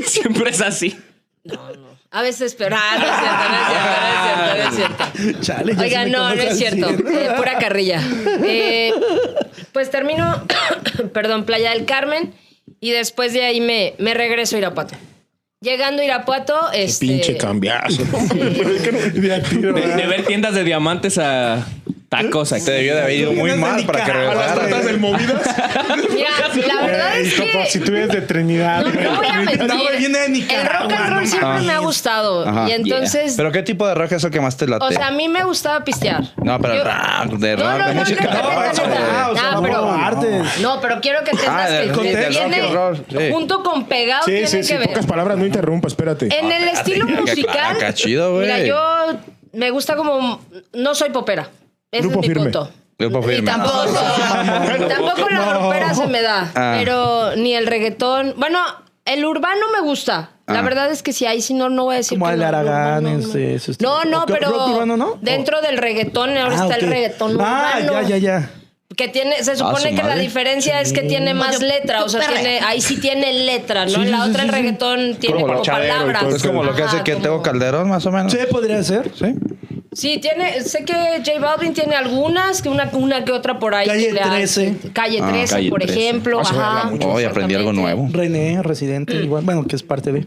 [0.06, 1.00] Siempre es así.
[2.12, 3.44] A veces, pero ah, no es cierto,
[4.58, 5.42] no es cierto, no es cierto, no es cierto.
[5.42, 6.90] Chale, me no, no es cierto.
[6.90, 8.02] Eh, pura carrilla.
[8.44, 8.92] Eh,
[9.72, 10.44] pues termino,
[11.14, 12.34] perdón, Playa del Carmen
[12.80, 14.96] y después de ahí me, me regreso a Irapuato.
[15.62, 17.06] Llegando a Irapuato, este...
[17.06, 18.04] Pinche cambiazo.
[18.34, 21.68] De, de ver tiendas de diamantes a
[22.10, 22.66] tacos aquí.
[22.66, 25.00] Te debió de haber ido muy mal para que A las tortas del regresara.
[25.00, 26.10] movidas.
[26.14, 27.66] Mira, la verdad es como que...
[27.70, 28.84] si tú eres de Trinidad.
[28.84, 29.34] No, no voy a
[30.10, 30.52] mentir.
[30.52, 32.48] El rock and roll siempre me ha gustado.
[32.48, 32.68] Ajá.
[32.70, 33.36] y entonces...
[33.38, 34.84] ¿Pero qué tipo de rock es el que más te late?
[34.86, 36.24] O sea, a mí me gustaba pistear.
[36.38, 38.24] No, pero Yo- rock, de rock, no, de no, música.
[38.24, 38.40] No.
[38.44, 40.44] Ah, Ah, no pero-.
[40.62, 44.74] No, pero quiero que entiendas Ah, que junto con pegado Sí, tiene sí, que sí.
[44.76, 44.88] ver.
[44.90, 46.28] Pocas palabras, no interrumpa, espérate.
[46.36, 48.44] En el estilo qué musical, acá, chido, güey.
[48.46, 49.20] mira, yo
[49.54, 50.42] me gusta como
[50.74, 51.50] no soy popera.
[51.92, 52.44] Ese Grupo es mi firme.
[52.52, 52.72] punto.
[53.00, 53.52] Grupo Y firme.
[53.52, 53.86] tampoco,
[54.88, 56.76] tampoco la ropera se me da, Ah.
[56.78, 58.34] pero ni el reggaetón.
[58.38, 58.60] Bueno,
[59.06, 60.32] el urbano me gusta.
[60.48, 60.62] La Ah.
[60.64, 62.48] verdad es que si ahí sí no, no voy a decir Como que el no,
[62.48, 63.24] Aragán, no, no, no.
[63.26, 63.90] este, ese estilo.
[63.90, 65.18] No, no, ¿O qué- pero rock urbano, no?
[65.22, 66.82] dentro del reggaetón ahora Ah, está ok.
[66.84, 67.94] el reggaetón Ah, urbano.
[67.94, 68.52] ya, ya, ya.
[68.98, 70.22] Que tiene, se supone su que la madre.
[70.22, 73.92] diferencia es que tiene más letra, o sea, Súper tiene, ahí sí tiene letra, ¿no?
[73.92, 74.62] Sí, en la sí, otra sí, el sí.
[74.62, 76.24] reggaetón tiene Como y palabras.
[76.24, 78.32] todo Es como lo que hace Ajá, que como- Calderón, más o menos.
[78.34, 79.12] Sí, podría ser.
[79.16, 79.36] Sí.
[79.92, 80.94] Sí, tiene, sé que
[81.26, 83.88] J Balvin tiene algunas, que una, una que otra por ahí.
[83.88, 84.92] Calle que le hace- 13.
[84.94, 86.00] Calle Ah, 13, Calle por 13.
[86.00, 86.42] ejemplo.
[86.46, 86.92] Ah.
[87.06, 88.08] Hoy aprendí algo nuevo.
[88.12, 89.44] René, residente, igual.
[89.44, 90.26] Bueno, que es parte de.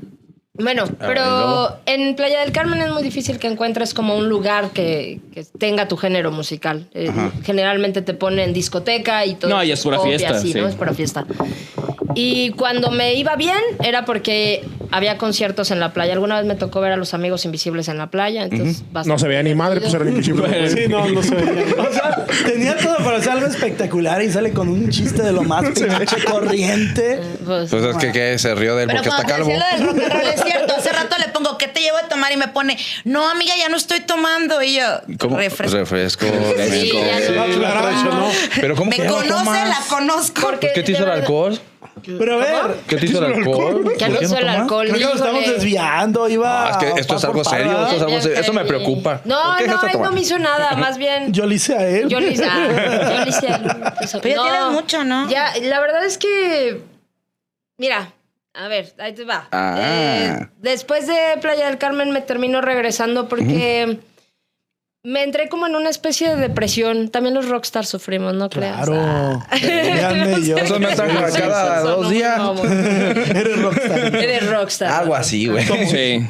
[0.54, 5.18] Bueno, pero en Playa del Carmen es muy difícil que encuentres como un lugar que,
[5.32, 6.88] que tenga tu género musical.
[6.92, 7.10] Eh,
[7.42, 9.50] generalmente te ponen discoteca y todo.
[9.50, 10.60] No, y es pura fiesta, así, sí.
[10.60, 10.68] ¿no?
[10.68, 11.24] Es pura fiesta.
[12.14, 16.12] Y cuando me iba bien era porque había conciertos en la playa.
[16.12, 18.42] Alguna vez me tocó ver a los amigos invisibles en la playa.
[18.42, 20.72] Entonces, No bastante se veía ni madre, pues eran invisibles.
[20.72, 21.64] Sí, no, no se veía.
[21.78, 25.42] O sea, tenía todo para hacer algo espectacular y sale con un chiste de lo
[25.42, 27.20] más pinche corriente.
[27.46, 29.48] Pues, Pues es que, que se rió de él Pero porque está calvo.
[29.48, 30.34] del rock and roll
[30.76, 32.32] Hace rato le pongo, ¿qué te llevo a tomar?
[32.32, 34.62] Y me pone, no, amiga, ya no estoy tomando.
[34.62, 34.84] Y yo,
[35.18, 35.36] ¿Cómo?
[35.36, 35.76] refresco.
[35.76, 36.26] Refresco.
[36.26, 37.58] Sí, ya no.
[37.58, 38.28] Claro.
[38.60, 39.68] Pero ¿cómo Me que no conoce, tomas?
[39.68, 40.40] la conozco.
[40.42, 41.60] Porque ¿Qué te hizo de el alcohol?
[42.04, 43.92] Pero a ver, ¿Qué te hizo el alcohol?
[43.96, 44.86] ¿Qué ¿Por me qué hizo no el alcohol?
[44.88, 46.28] creo que nos estamos desviando.
[46.28, 46.66] Iba.
[46.66, 48.40] Ah, es que esto es algo serio, esto es algo Ya serio.
[48.40, 49.20] Eso me preocupa.
[49.24, 51.32] No, ¿Por qué no, él no me hizo nada, más bien.
[51.32, 52.08] Yo le hice a él.
[52.08, 54.20] Yo le hice, yo le hice a él.
[54.22, 55.28] Pero ya tienes mucho, ¿no?
[55.28, 56.82] Ya, la verdad es que.
[57.78, 58.12] Mira,
[58.54, 59.48] a ver, ahí te va.
[59.52, 59.76] Ah.
[59.78, 63.98] Eh, después de Playa del Carmen me termino regresando porque.
[65.04, 67.08] Me entré como en una especie de depresión.
[67.08, 68.86] También los rockstars sufrimos, ¿no creas?
[68.86, 68.94] Claro.
[69.04, 69.46] Ah.
[70.40, 70.56] Yo.
[70.56, 71.02] Eso me Sí,
[71.40, 72.40] cada dos días.
[72.64, 74.14] Eres rockstar.
[74.14, 74.92] Eres rockstar.
[74.92, 75.66] Algo así, güey.
[75.88, 76.24] Sí.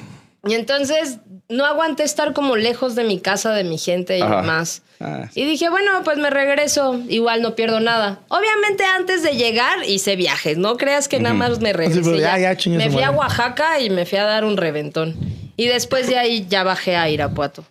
[0.44, 1.18] Y entonces
[1.52, 4.36] no aguanté estar como lejos de mi casa, de mi gente y Ajá.
[4.42, 4.82] demás.
[5.00, 8.20] Ah, Y dije, bueno, pues me regreso, igual no pierdo nada.
[8.28, 12.02] Obviamente antes de llegar hice viajes, no creas que nada más me regresé.
[12.02, 13.10] Sí, pero ya, ya, chingue me fui a.
[13.10, 15.16] Oaxaca y me fui a dar un reventón.
[15.56, 17.64] Y después de ahí ya bajé a Irapuato.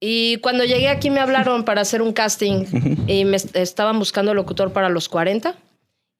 [0.00, 2.64] Y cuando llegué aquí me hablaron para hacer un casting
[3.06, 5.54] y me est- estaban buscando locutor para los 40.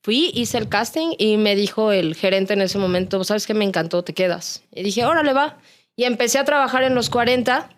[0.03, 3.53] Fui, hice el casting y me dijo el gerente en ese momento, ¿sabes qué?
[3.55, 4.63] Me encantó, te quedas.
[4.75, 5.59] Y dije, órale, va.
[6.01, 7.69] Y empecé a trabajar en los 40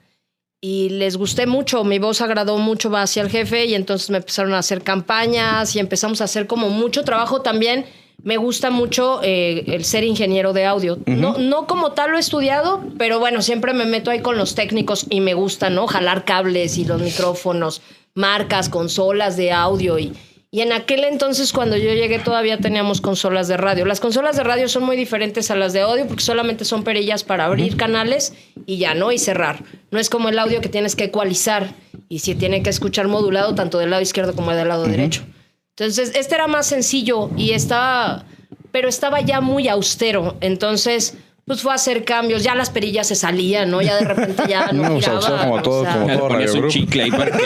[0.60, 4.18] y les gusté mucho, mi voz agradó mucho va hacia el jefe y entonces me
[4.18, 7.84] empezaron a hacer campañas y empezamos a hacer como mucho trabajo también.
[8.22, 11.00] Me gusta mucho eh, el ser ingeniero de audio.
[11.06, 14.54] no, no como tal lo he estudiado, pero bueno, siempre me meto ahí con los
[14.54, 15.88] técnicos y me gusta, ¿no?
[15.88, 17.82] Jalar cables y los micrófonos,
[18.14, 20.12] marcas, consolas de audio y...
[20.54, 23.86] Y en aquel entonces, cuando yo llegué, todavía teníamos consolas de radio.
[23.86, 27.24] Las consolas de radio son muy diferentes a las de audio porque solamente son perillas
[27.24, 28.34] para abrir canales
[28.66, 29.12] y ya, ¿no?
[29.12, 29.64] Y cerrar.
[29.90, 31.74] No es como el audio que tienes que ecualizar
[32.10, 35.22] y si tiene que escuchar modulado tanto del lado izquierdo como del lado derecho.
[35.70, 38.26] Entonces, este era más sencillo y estaba,
[38.72, 40.36] pero estaba ya muy austero.
[40.42, 42.44] Entonces, pues fue a hacer cambios.
[42.44, 43.82] Ya las perillas se salían, ¿no?
[43.82, 46.28] Ya de repente ya no, No, o sea, giraba, como o todo, sea, como todo
[46.28, 47.44] Radio un chicle ahí para que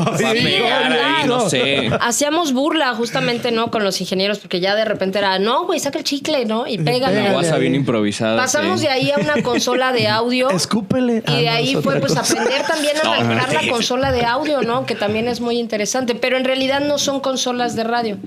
[0.00, 1.90] va a pegar ahí, no sé.
[2.00, 3.70] Hacíamos burla justamente, ¿no?
[3.70, 6.66] Con los ingenieros, porque ya de repente era, no, güey, saca el chicle, ¿no?
[6.66, 7.24] Y pégale.
[7.24, 8.36] La guasa bien improvisada.
[8.36, 8.86] Pasamos sí.
[8.86, 10.50] de ahí a una consola de audio.
[10.50, 11.22] Escúpele.
[11.26, 12.20] Ah, Y de no, ahí fue pues cosa.
[12.20, 14.86] aprender también a manejar la consola de audio, ¿no?
[14.86, 18.18] Que también es muy interesante, pero en realidad no son consolas de radio.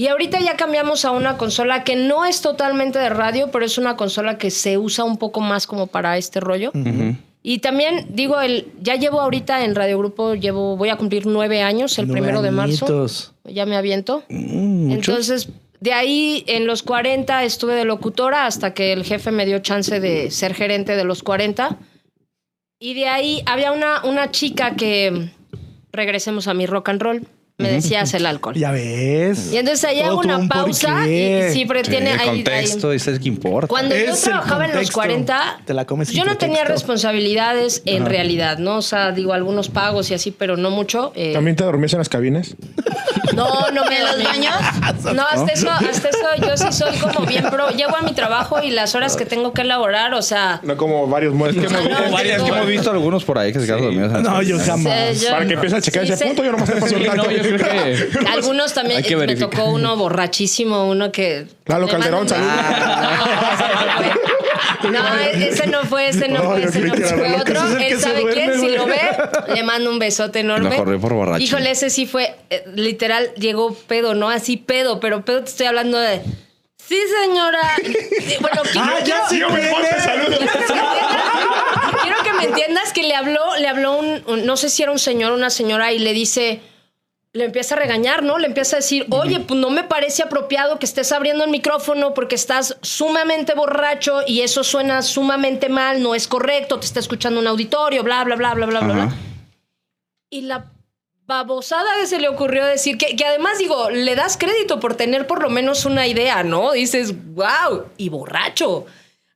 [0.00, 3.76] Y ahorita ya cambiamos a una consola que no es totalmente de radio, pero es
[3.76, 6.72] una consola que se usa un poco más como para este rollo.
[7.42, 11.60] Y también digo, el, ya llevo ahorita en Radio Grupo, llevo, voy a cumplir nueve
[11.60, 12.86] años el Nueve primero de marzo.
[12.86, 13.34] añitos.
[13.44, 14.22] Ya me aviento.
[14.30, 19.44] Mm, Entonces, de ahí en los 40 estuve de locutora hasta que el jefe me
[19.44, 21.76] dio chance de ser gerente de los 40.
[22.78, 25.28] Y de ahí había una, una chica que,
[25.92, 27.26] regresemos a mi rock and roll,
[27.60, 28.54] me decía el alcohol.
[28.54, 29.52] Ya ves.
[29.52, 31.48] Y entonces ahí hago una un pausa porqué.
[31.50, 33.68] y siempre Sí, tiene el ahí- ahí, contexto, eso es que importa.
[33.68, 34.94] cuando yo Es trabajaba en los contexto.
[34.94, 38.76] 40, Te la comes sin yo no tenía responsabilidades en realidad, ¿no?
[38.78, 41.12] O sea, digo, algunos pagos y así, pero no mucho.
[41.14, 42.56] eh, ¿También te dormías en las cabinas?
[43.34, 44.54] no, no me ¿En los baños?
[45.14, 47.70] No, hasta eso, hasta eso yo sí soy como bien pro.
[47.70, 51.06] Llego a mi trabajo y las horas que tengo que elaborar, o sea, No como
[51.06, 51.70] varios muertos.
[51.70, 54.22] no, Es que, es que hemos visto algunos por ahí que se quedaron dormidos.
[54.22, 55.20] No, yo jamás.
[55.20, 56.96] yo- Para que empiece a checar sí ese punto, yo nomás te paso
[57.52, 61.46] no, que Algunos también Hay que me tocó uno borrachísimo, uno que.
[61.66, 62.44] Lalo Calderón, manda un-
[63.48, 64.16] saludos.
[64.90, 67.78] No, ese no fue, ese no No, fue, ese no fue otro.
[67.78, 68.98] Él sabe duerme, quién, si lo ve,
[69.54, 70.76] le mando un besote enorme.
[70.76, 71.42] Lo por borracho.
[71.42, 74.30] Híjole, ese sí fue, eh, literal, llegó pedo, ¿no?
[74.30, 76.22] Así pedo, pero pedo te estoy hablando de.
[76.88, 77.60] Sí, señora.
[78.40, 80.38] Bueno, quiero, Ah, ya sí, Yo me saludos.
[80.38, 84.46] quiero que me entiendas, quiero que me entiendas que le habló, le habló un, un-
[84.46, 86.60] no sé si era un señor o una señora y le dice,
[87.32, 88.38] le empieza a regañar, ¿no?
[88.38, 92.12] Le empieza a decir, oye, pues no me parece apropiado que estés abriendo el micrófono
[92.12, 97.38] porque estás sumamente borracho y eso suena sumamente mal, no es correcto, te está escuchando
[97.38, 99.14] un auditorio, bla, bla, bla, bla, bla, bla, bla.
[100.28, 100.72] Y la
[101.26, 105.28] babosada que se le ocurrió decir, que, que además digo, le das crédito por tener
[105.28, 106.72] por lo menos una idea, ¿no?
[106.72, 108.86] Dices, wow, y borracho.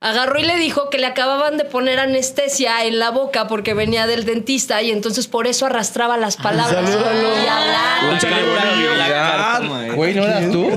[0.05, 4.05] Agarró y le dijo que le acababan de poner anestesia en la boca porque venía
[4.05, 6.87] del dentista y entonces por eso arrastraba las palabras.
[6.87, 8.11] y hablaba.
[8.11, 10.69] Un saludo a la carta, Güey, ¿no eras tú?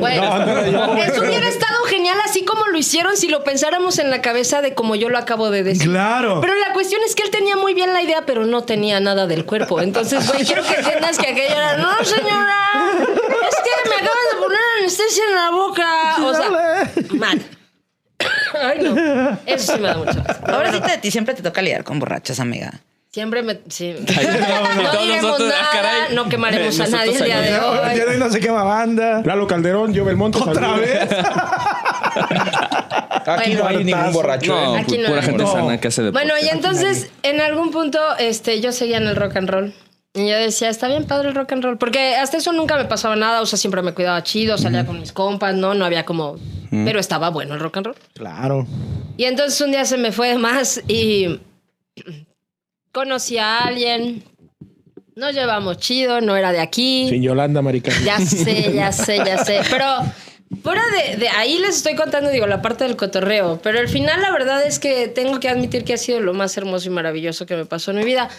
[0.00, 4.62] Bueno, eso hubiera estado genial así como lo hicieron si lo pensáramos en la cabeza
[4.62, 5.88] de como yo lo acabo de decir.
[5.88, 6.40] Claro.
[6.40, 9.28] Pero la cuestión es que él tenía muy bien la idea, pero no tenía nada
[9.28, 9.80] del cuerpo.
[9.80, 12.56] Entonces, güey, quiero que entiendas que aquello era, no, señora,
[12.98, 16.16] es que me acaban de poner anestesia en la boca.
[16.24, 17.40] O sea, mal.
[18.62, 19.38] Ay, no.
[19.46, 20.22] Eso sí me da mucho.
[20.26, 20.46] asco.
[20.46, 22.72] Pobrecita de ti, siempre te toca lidiar con borrachas, amiga.
[23.12, 23.58] Siempre me.
[23.68, 23.94] Sí.
[24.16, 26.14] Ay, no, No todos diremos nosotros, ah, nada, caray.
[26.14, 28.00] no quemaremos a nadie el día de Ya hoy.
[28.00, 29.20] hoy no se quema banda.
[29.24, 30.38] Lalo Calderón, yo Belmonte.
[30.38, 30.80] ¿Otra saludos.
[30.80, 31.08] vez?
[33.26, 34.52] Aquí no hay ningún borracho.
[34.54, 34.80] No, ¿eh?
[34.80, 35.26] Aquí no pura hay.
[35.26, 35.52] gente No.
[35.52, 36.26] sana que hace deporte.
[36.26, 39.74] Bueno, y entonces en algún punto este, yo seguía en el rock and roll.
[40.14, 41.78] Y yo decía, está bien padre el rock and roll.
[41.78, 43.40] Porque hasta eso nunca me pasaba nada.
[43.40, 45.74] O sea, siempre me cuidaba chido, salía con mis compas, ¿no?
[45.74, 46.36] No había como...
[46.72, 47.96] Pero estaba bueno el rock and roll.
[48.14, 48.66] Claro.
[49.18, 51.38] Y entonces un día se me fue de más y
[52.92, 54.24] conocí a alguien.
[55.14, 57.06] Nos llevamos chido, no era de aquí.
[57.10, 57.92] Sin Yolanda, marica.
[58.02, 59.60] Ya sé, ya sé, ya sé.
[59.68, 59.84] Pero
[60.62, 63.60] fuera de, de ahí les estoy contando, digo, la parte del cotorreo.
[63.62, 66.56] Pero al final la verdad es que tengo que admitir que ha sido lo más
[66.56, 68.30] hermoso y maravilloso que me pasó en mi vida.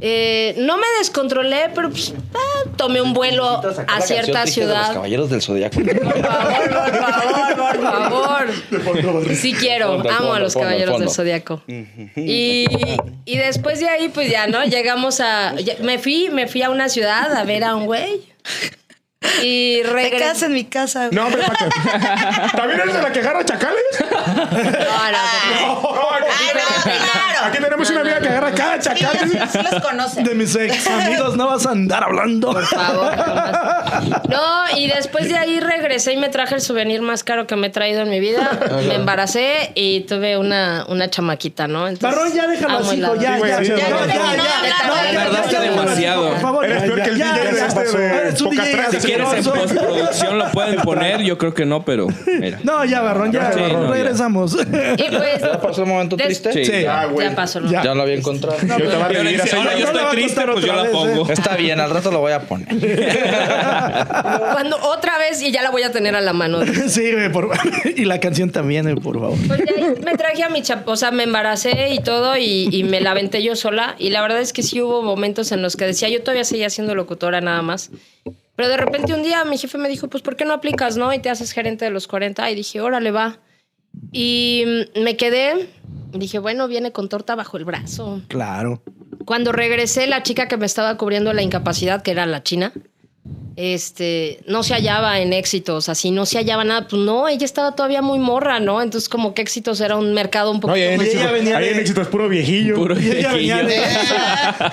[0.00, 3.46] Eh, no me descontrolé, pero pues, ah, tomé un vuelo
[3.88, 4.92] a cierta Los ciudad.
[4.92, 5.78] caballeros del Zodíaco.
[5.80, 5.90] Por
[7.82, 9.34] favor, por favor, por favor.
[9.34, 11.06] Sí quiero, Fondo, amo a los fondo, caballeros fondo.
[11.06, 11.62] del zodiaco.
[12.16, 12.66] Y,
[13.24, 14.64] y después de ahí, pues ya, ¿no?
[14.64, 15.54] Llegamos a.
[15.56, 18.20] ya- me fui, me fui a una ciudad a ver a un güey.
[19.42, 20.16] Y Te regresé.
[20.16, 21.08] quedas en mi casa.
[21.12, 21.42] No, hombre.
[22.56, 23.82] ¿También eres de la que agarra chacales?
[24.00, 27.46] No, no, No, aquí, Ay, no, claro.
[27.46, 29.18] aquí tenemos una amiga que agarra cada chacal.
[29.30, 30.22] sí, sí los conoce.
[30.22, 32.52] De mis ex amigos no vas a andar hablando.
[32.52, 33.14] por favor.
[33.16, 34.20] jamás.
[34.28, 37.68] No, y después de ahí regresé y me traje el souvenir más caro que me
[37.68, 38.50] he traído en mi vida.
[38.86, 41.88] Me embaracé y tuve una, una chamaquita, ¿no?
[41.88, 43.14] Entonces, Barrón, ya déjalo así, hijo.
[43.16, 43.80] Ya, ya, güey, ya, ya, güey.
[43.80, 44.36] ya, No, ya, no, ya,
[44.86, 46.30] no, ya, ya, ya, demasiado.
[46.30, 47.24] Por favor, Eres ya, peor ya,
[48.92, 52.06] este quieres en postproducción lo pueden poner, yo creo que no, pero
[52.40, 52.58] mira.
[52.62, 53.90] No, ya, Barrón, ya, Sí, no, ya.
[53.92, 54.54] regresamos.
[54.54, 55.40] Y pues.
[55.40, 56.52] ¿Ya pasó el momento des- triste?
[56.52, 56.64] Sí.
[56.64, 56.82] Sí.
[56.82, 57.34] Ya, güey.
[57.34, 57.60] pasó.
[57.60, 57.70] ¿no?
[57.70, 57.82] Ya.
[57.82, 58.56] Ya lo había encontrado.
[58.60, 59.56] Yo te va a Y ahora revivir dice, así.
[59.56, 61.32] ahora yo No le va a estoy triste, contar pues yo otra la vez, pongo.
[61.32, 62.68] Está bien, al rato lo voy a poner.
[64.52, 66.58] Cuando otra vez y ya la voy a tener a la mano.
[66.88, 67.50] Sí, güey, por-
[67.96, 69.36] y la canción también, por favor.
[69.46, 72.68] Pues de ahí me traje a mi chap, o sea, me embaracé y todo y,
[72.70, 73.94] y me la aventé yo sola.
[73.98, 76.70] Y la verdad es que sí hubo momentos en los que decía, yo todavía seguía
[76.70, 77.90] siendo locutora nada más.
[78.56, 81.12] Pero de repente un día mi jefe me dijo, pues ¿por qué no aplicas, no?
[81.12, 82.50] Y te haces gerente de los 40.
[82.50, 83.38] Y dije, órale, va.
[84.12, 84.64] Y
[84.96, 85.68] me quedé.
[86.12, 88.22] Dije, bueno, viene con torta bajo el brazo.
[88.28, 88.82] Claro.
[89.26, 92.72] Cuando regresé, la chica que me estaba cubriendo la incapacidad, que era la china,
[93.56, 96.86] este, no se hallaba en éxitos, así, no se hallaba nada.
[96.88, 98.80] Pues no, ella estaba todavía muy morra, ¿no?
[98.82, 101.20] Entonces, como que éxitos era un mercado un No, y ahí en más- Y ella
[101.22, 102.74] éxito, venía ahí de- en éxito es puro viejillo.
[102.76, 103.64] Puro Y ella venía de...
[103.64, 104.14] viejillo.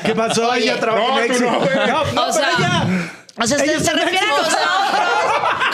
[0.05, 0.53] ¿Qué pasó?
[0.53, 1.51] ella trabaja No, en tú éxito.
[1.51, 1.59] no.
[1.59, 3.13] No, no, O pero sea, ella...
[3.35, 4.59] O sea, Ella se, se está en refiere a nosotros.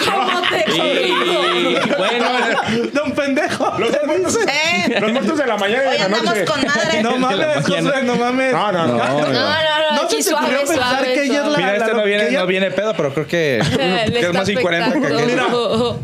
[0.05, 3.73] ¿Cómo te Y bueno, Don pendejo.
[3.77, 4.97] Los muertos, ¿Eh?
[5.01, 6.45] los muertos de la mañana y de la andamos noche.
[6.45, 7.03] con madre.
[7.03, 7.65] No mames.
[7.67, 8.53] Josué, no mames.
[8.53, 8.97] No, no, no.
[8.97, 11.51] No, no, no, ¿No se te ocurrió pensar que ella es suave.
[11.51, 13.61] la- Mira, este no que viene, ella- no viene pedo, pero creo que,
[14.07, 15.95] que es más incoherente que afectando.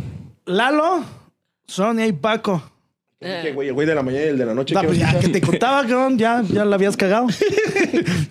[0.45, 0.53] aquel.
[0.53, 1.03] Lalo,
[1.67, 2.61] Sonia y Paco.
[3.43, 3.67] ¿Qué, güey?
[3.69, 4.73] El güey de la mañana y el de la noche.
[4.75, 7.27] No, ¿qué pues ya que te contaba, cabrón, ya, ya la habías cagado.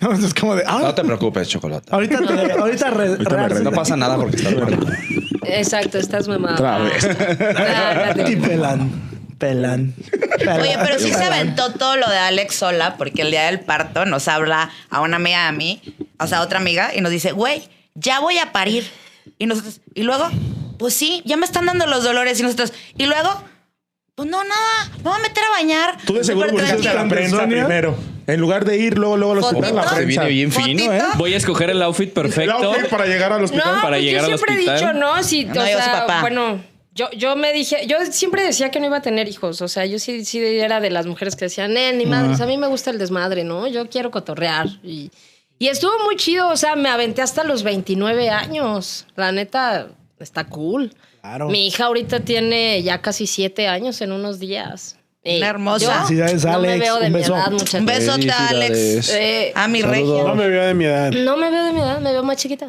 [0.01, 0.63] No, es como de.
[0.67, 1.87] ah, No te preocupes, chocolate.
[1.91, 4.87] ahorita te, ahorita re- Ahorita me re- No pasa nada porque estás mamando.
[5.47, 6.53] Exacto, estás mamado.
[6.55, 7.07] Otra vez.
[7.57, 8.91] Ah, te- Y pelan.
[9.37, 9.93] Pelan.
[10.37, 13.59] pelan, Oye, pero sí se aventó todo lo de Alex sola, porque el día del
[13.59, 15.81] parto nos habla a una amiga a mí,
[16.19, 17.63] o sea, otra amiga, y nos dice, güey,
[17.95, 18.85] ya voy a parir.
[19.37, 20.29] Y nosotros, y luego,
[20.79, 22.39] pues sí, ya me están dando los dolores.
[22.39, 23.43] Y nosotros, y luego,
[24.15, 25.97] pues no, nada, me voy a meter a bañar.
[26.05, 27.95] Tú de seguro buscaste a la prensa primero.
[28.27, 29.89] En lugar de ir luego, luego al hospital, la Fotito.
[29.89, 30.23] Se prensa.
[30.23, 31.01] viene bien fino, ¿eh?
[31.17, 32.53] Voy a escoger el outfit El perfecto.
[32.55, 33.73] outfit para llegar al No, hospital.
[33.81, 35.21] para pues llegar yo al siempre he dicho, ¿no?
[35.23, 36.21] Si, No, o sea, papá.
[36.21, 36.63] bueno,
[36.95, 39.61] yo, yo me dije, yo siempre decía que no iba a tener hijos.
[39.61, 42.47] O sea, yo sí, sí era de las mujeres que decían, eh, ni madres, a
[42.47, 43.67] mí me gusta el desmadre, ¿no?
[43.67, 44.67] Yo quiero cotorrear.
[44.81, 45.11] Y,
[45.59, 49.05] y estuvo muy chido, o sea, me aventé hasta los 29 años.
[49.15, 50.95] La neta, está cool.
[51.25, 51.49] Claro.
[51.49, 54.97] Mi hija ahorita tiene ya casi siete años en unos días.
[55.23, 55.85] Una hermosa.
[55.85, 56.79] yo Felicidades, no me Alex.
[56.79, 57.35] veo de Un mi beso.
[57.35, 57.73] edad, muchachos.
[57.79, 59.09] Un besote, Alex.
[59.09, 60.23] Eh, A mi regia.
[60.23, 61.11] No me veo de mi edad.
[61.11, 62.67] no me veo de mi edad, me veo más chiquita.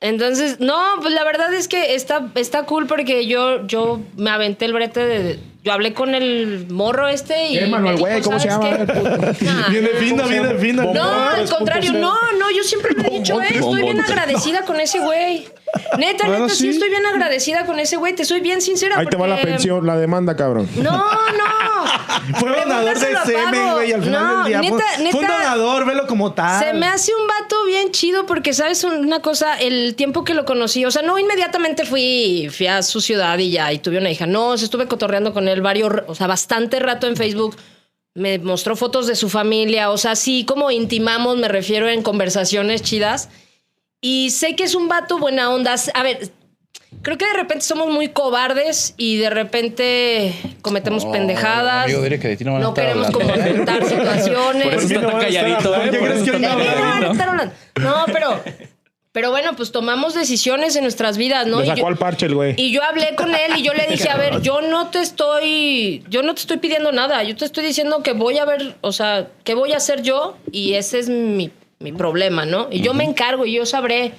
[0.00, 4.64] Entonces, no, pues la verdad es que está, está cool porque yo, yo me aventé
[4.64, 5.38] el brete de.
[5.64, 7.58] Yo hablé con el morro este y.
[7.58, 8.20] ¿Qué, Manuel, güey?
[8.20, 9.32] ¿Cómo se "¿Sabes llama?
[9.70, 10.92] Viene no, fino, viene fino.
[10.92, 14.80] No, al contrario, no, no, yo siempre le he dicho, eh, estoy bien agradecida con
[14.80, 15.46] ese güey.
[15.98, 16.68] Neta, neta, sí.
[16.68, 18.98] estoy bien agradecida con ese güey, te soy bien sincera.
[18.98, 20.68] Ahí te va la pensión, la demanda, cabrón.
[20.76, 21.52] No, no.
[22.38, 23.92] Fue donador de semen, güey.
[23.92, 24.58] Al final No, del día.
[24.58, 26.62] fue- neta, fue, un donador, velo como tal.
[26.62, 29.58] Se me hace un vato bien chido porque, ¿sabes una cosa?
[29.58, 33.50] El tiempo que lo conocí, o sea, no inmediatamente fui, fui a su ciudad y
[33.50, 34.26] ya, y tuve una hija.
[34.26, 37.56] No, o sea, estuve cotorreando con él varios, o sea, bastante rato en Facebook.
[38.14, 42.82] Me mostró fotos de su familia, o sea, sí, como intimamos, me refiero en conversaciones
[42.82, 43.28] chidas.
[44.00, 45.74] Y sé que es un vato buena onda.
[45.94, 46.30] A ver,
[47.02, 51.84] creo que de repente somos muy cobardes y de repente cometemos pendejadas.
[51.84, 53.18] amigo, dile que de ti no van a estar queremos hablando.
[53.32, 54.64] como enfrentar situaciones.
[54.64, 55.90] Por eso está tan calladito, ¿eh?
[55.90, 57.22] ¿Qué Por crees eso que está hoy no calladito.
[57.22, 57.54] hablando.
[57.80, 58.40] No, pero,
[59.12, 61.58] pero bueno, pues tomamos decisiones en nuestras vidas, ¿no?
[61.60, 62.54] Le Y sacó yo- al parche el güey.
[62.56, 66.02] y yo hablé con él y yo le dije, a ver, yo no te estoy,
[66.08, 68.92] yo no te estoy pidiendo nada, yo te estoy diciendo que voy a ver, o
[68.92, 72.68] sea, que voy a hacer yo y ese es mi, mi problema, ¿no?
[72.70, 74.12] Y yo me encargo y yo sabré.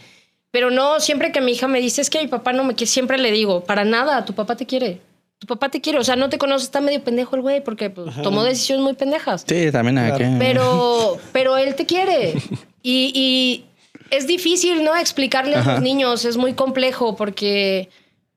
[0.52, 2.92] Pero no, siempre que mi hija me dice, es que mi papá no me quiere,
[2.92, 5.02] siempre le digo, para nada, tu papá te quiere.
[5.40, 7.90] Tu papá te quiere, o sea, no te conoce, está medio pendejo el güey porque
[7.90, 9.44] pues, tomó decisiones muy pendejas.
[9.48, 10.24] Sí, también aquí.
[10.38, 12.36] Pero, pero él te quiere.
[12.86, 13.66] Y, y
[14.13, 14.95] es difícil, ¿no?
[14.95, 17.89] Explicarle a los niños, es muy complejo porque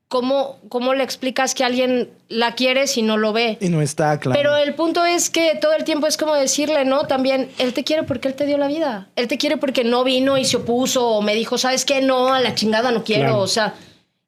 [0.09, 3.59] ¿cómo, ¿cómo le explicas que alguien la quiere si no lo ve?
[3.61, 4.39] Y no está claro.
[4.39, 7.07] Pero el punto es que todo el tiempo es como decirle, ¿no?
[7.07, 9.09] También, él te quiere porque él te dio la vida.
[9.17, 12.01] Él te quiere porque no vino y se opuso o me dijo, ¿sabes qué?
[12.01, 13.25] No, a la chingada no quiero.
[13.25, 13.41] Claro.
[13.41, 13.75] O sea,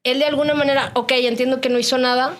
[0.04, 2.34] él de alguna manera, ok, entiendo que no hizo nada,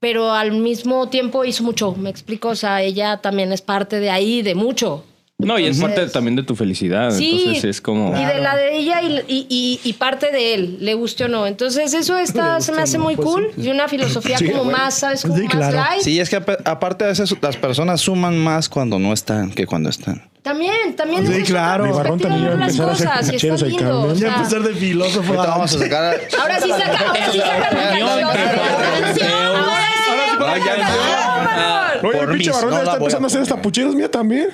[0.00, 1.94] pero al mismo tiempo hizo mucho.
[1.94, 5.04] Me explico, o sea, ella también es parte de ahí, de mucho.
[5.46, 7.10] No, y es Entonces- parte también de tu felicidad.
[7.10, 8.16] Sí, Entonces es como.
[8.20, 11.28] y de la de ella y, y- y- y parte de él, le guste o
[11.28, 11.46] no.
[11.46, 15.22] Entonces eso está, se me hace muy cool y una filosofía como más, ¿sabes?
[15.22, 16.02] Como Sí, más light.
[16.02, 19.66] Sí, es que ap- aparte de eso, las personas suman más cuando no están que
[19.66, 20.28] cuando están.
[20.42, 21.84] También, también Sí, claro.
[21.84, 23.76] Mi barrón también va a empezar a hacer cosas y
[24.20, 25.34] Ya empezar de filósofo.
[25.34, 26.20] Ahorita vamos a sacar.
[26.40, 28.08] ahora sí saca, ahora sí saca la canción.
[28.08, 30.64] Ahora sí, ahora sí.
[30.64, 31.29] Ya, ya.
[31.48, 34.10] Ah, Oye, el pinche mis, barrón no está a empezando a hacer hasta pucheros mía
[34.10, 34.48] también.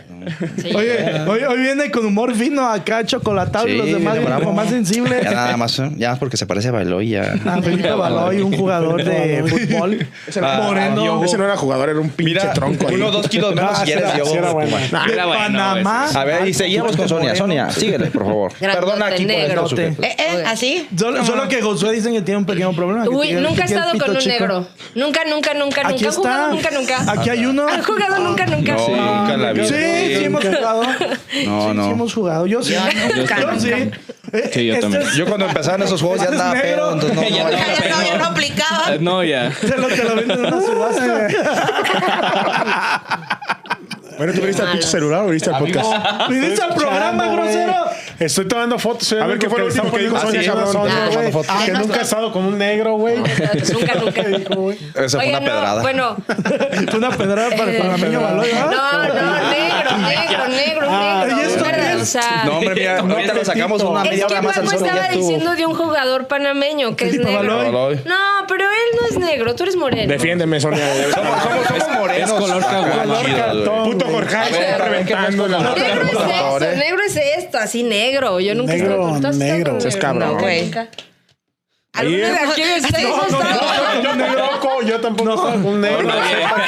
[0.60, 0.72] sí.
[0.74, 5.22] Oye, hoy, hoy viene con humor fino acá, chocolatado y los demás como más sensibles.
[5.22, 5.90] Ya nada más, ¿eh?
[5.96, 7.34] ya porque se parece a Baloy ya.
[7.46, 11.24] Ah, Felipe Baloy, un jugador de fútbol Ese no, Ah, moreno Diogo.
[11.24, 12.88] ese no era jugador, era un pinche Mira, tronco.
[12.88, 12.94] ahí.
[12.94, 16.06] uno, dos kilos menos Ah, y era- de Panamá.
[16.14, 17.34] A ver, y seguimos con Sonia.
[17.36, 18.52] Sonia, síguele, por favor.
[18.58, 19.78] Perdona aquí por.
[19.80, 20.44] ¿Eh, eh?
[20.46, 20.88] ¿Así?
[20.96, 23.04] Solo, que Josué dicen que tiene un pequeño problema.
[23.08, 24.66] Uy, nunca he estado el con un negro.
[24.94, 26.48] Nunca, nunca, nunca, nunca.
[26.50, 27.12] Nunca, nunca.
[27.12, 27.66] Aquí hay uno.
[27.68, 28.18] ¿Han jugado?
[28.18, 28.72] Nunca, nunca.
[28.74, 29.64] No, nunca en la vida.
[29.66, 29.74] Sí,
[30.18, 30.82] sí hemos jugado.
[30.82, 31.90] No, Sí, sí no.
[31.90, 32.46] hemos jugado.
[32.46, 32.74] Yo sí.
[32.74, 33.70] Yo sí.
[34.32, 35.02] Eh, Sí, yo este también.
[35.02, 36.76] es- Yo cuando empezaban esos juegos ya ¿Este es andaba negro?
[36.76, 37.66] pedo, entonces no, no Ya valía no.
[37.66, 38.82] Ya no, ya no aplicaba.
[38.86, 39.52] Ah, No, ya.
[39.60, 41.28] Te lo, te lo venden en una subasta.
[44.18, 46.28] Bueno, ¿tú viniste al pinche celular o viniste al podcast?
[46.30, 47.74] Viniste al programa, grosero.
[48.18, 49.12] Estoy tomando fotos.
[49.12, 50.88] A ver, ¿qué fue lo último que dijo Sonia, cabrón?
[50.90, 51.54] Ah, güey, fotos.
[51.64, 53.16] Que nunca he estado con un negro, güey.
[53.16, 54.22] Nunca, nunca.
[55.04, 55.82] Esa fue una pedrada.
[55.82, 56.16] Bueno,
[56.90, 59.02] Fue una pedrada para el panameño Baloy, no, no,
[59.50, 61.42] negro, negro, negro, Ah, negro.
[61.42, 64.86] ¿y esto No, hombre, mira, no te lo sacamos una media hora más al sol
[64.86, 67.70] estaba diciendo de un jugador panameño que es negro.
[67.72, 70.12] No, pero él no es negro, tú eres moreno.
[70.12, 70.86] Defiéndeme, Sonia.
[71.12, 72.30] Somos, somos, morenos.
[72.30, 73.84] Es color caguama.
[73.84, 75.48] Puto Jorge, A ver, está a ver, ¿qué reventando.
[75.48, 76.06] más la- Negro
[76.56, 76.76] es eh.
[76.76, 78.05] negro es esto, así negro.
[78.12, 79.78] Yo nunca he estado Negro, con- ¿tú has estado negro.
[79.78, 80.28] Es cabrón.
[80.30, 80.62] Nunca, güey.
[80.64, 80.88] nunca.
[81.92, 82.62] Ahí ¿Alguna es- de aquí
[83.02, 84.50] de con- Yo negro,
[84.86, 86.08] yo tampoco con un negro.
[86.08, 86.64] Carga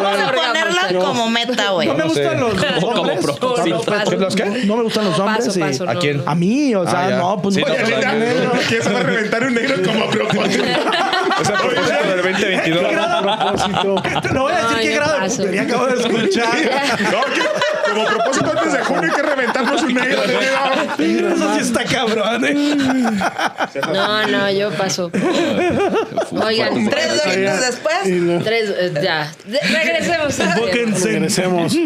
[0.00, 1.88] Vamos a ponerla como meta, güey.
[1.88, 3.20] No me gustan los Como hombres.
[3.20, 3.76] propósito.
[3.76, 4.12] No, paso.
[4.12, 4.44] ¿Los qué?
[4.64, 5.46] No me gustan los No, hombres.
[5.46, 6.24] paso, y- paso, ¿A no, quién?
[6.24, 6.30] no.
[6.30, 7.16] A mí, o sea, Ah, ya.
[7.16, 7.66] no, pues Sí, no.
[7.68, 8.18] no, Oye, claro.
[8.18, 8.52] negro.
[8.68, 10.64] ¿Quién se va a reventar un negro como propósito?
[10.64, 12.82] Es el propósito del 2022.
[14.22, 15.36] Te lo voy a decir No, qué grado de paso.
[15.36, 16.48] putería acabo de escuchar.
[17.92, 20.22] Como propósito antes de junio hay que reventarnos un negro.
[20.24, 22.54] Eso sí está cabrón, ¿eh?
[23.92, 25.10] No, no, yo paso.
[26.44, 28.42] Oigan, Tres doritos después.
[28.44, 29.32] tres, eh, ya.
[29.44, 30.38] De- regresemos.
[31.02, 31.76] Regresemos.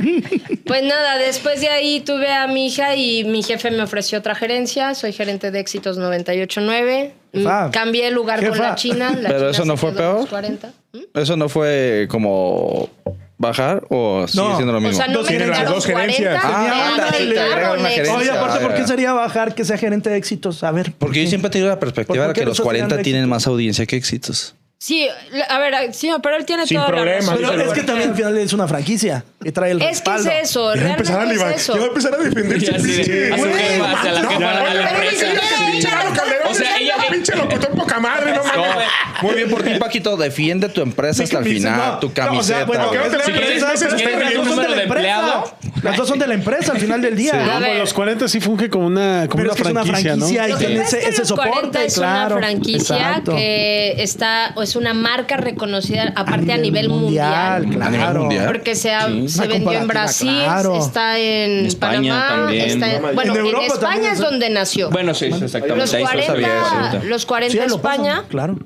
[0.66, 4.35] Pues nada, después de ahí tuve a mi hija y mi jefe me ofreció otra
[4.35, 4.95] gerencia.
[4.95, 7.12] Soy gerente de éxitos 989.
[7.33, 7.71] Mm, Jefa.
[7.71, 8.71] Cambié el lugar con Jefa.
[8.71, 9.11] la China.
[9.21, 10.29] La Pero China eso no se fue quedó en los peor.
[10.29, 10.69] 40.
[10.92, 10.99] ¿Mm?
[11.14, 12.88] ¿Eso no fue como
[13.38, 14.57] bajar o sigue No.
[14.57, 14.96] siendo lo O mismo?
[14.96, 16.12] sea, no Dos me gerencias, quitaron dos 40.
[16.14, 16.44] gerencias.
[16.44, 17.09] Ah,
[17.89, 18.14] éxito.
[18.16, 20.62] Oye, aparte, ¿por qué sería bajar que sea gerente de éxitos?
[20.64, 20.93] A ver.
[20.99, 23.03] Porque yo siempre he tenido la perspectiva ¿Por de que los nosotros 40 eran de
[23.05, 24.55] tienen más audiencia que éxitos.
[24.78, 25.09] Sí,
[25.49, 27.34] a ver, sí, pero él tiene Sin toda la problema.
[27.34, 30.26] Pero es que también al final es una franquicia y trae el Es que es
[30.51, 31.72] eso, Ya va a empezar a realmente eso.
[31.74, 32.72] ya va a empezar a defenderse.
[32.72, 33.32] Y así de- Sí,
[33.82, 35.26] a hacia la No, jefa, no, a la no, empresa.
[35.72, 38.87] pinche Lalo Calderón, O sea, ella- pinche locutor poca madre, no mames.
[39.23, 40.17] Muy bien por ti, Paquito.
[40.17, 42.64] Defiende tu empresa hasta el final, no, tu no, o sea, camiseta.
[42.64, 43.01] bueno, güey.
[43.03, 44.71] ¿qué te- Si quieres, Ese- ese- si quieres ese- dar un Las dos son número
[44.71, 45.45] de la empresa.
[45.83, 47.33] Las dos son de la empresa al final del día.
[47.35, 49.71] A No, pues los 40 sí funge como una, como Pero una, es que es
[49.71, 50.49] una franquicia, franquicia ¿no?
[50.49, 52.37] y que tiene ese, es que ese los 40 soporte, es claro.
[52.37, 53.37] una franquicia Exacto.
[53.37, 57.67] que está, o es una marca reconocida, aparte a nivel, mundial.
[57.71, 57.85] claro.
[57.85, 58.47] A nivel mundial.
[58.47, 59.12] Porque se, ha- se
[59.43, 60.79] Una vendió en Brasil, claro.
[60.79, 62.71] está en, España Panamá, también.
[62.71, 64.91] está en, bueno, En en, España es es- donde nació.
[64.91, 65.77] Bueno, sí, sí, exactamente.
[65.77, 67.05] los Ahí sí lo 40, sabía eso.
[67.07, 68.57] los 40 Sí, lo paso, España, claro.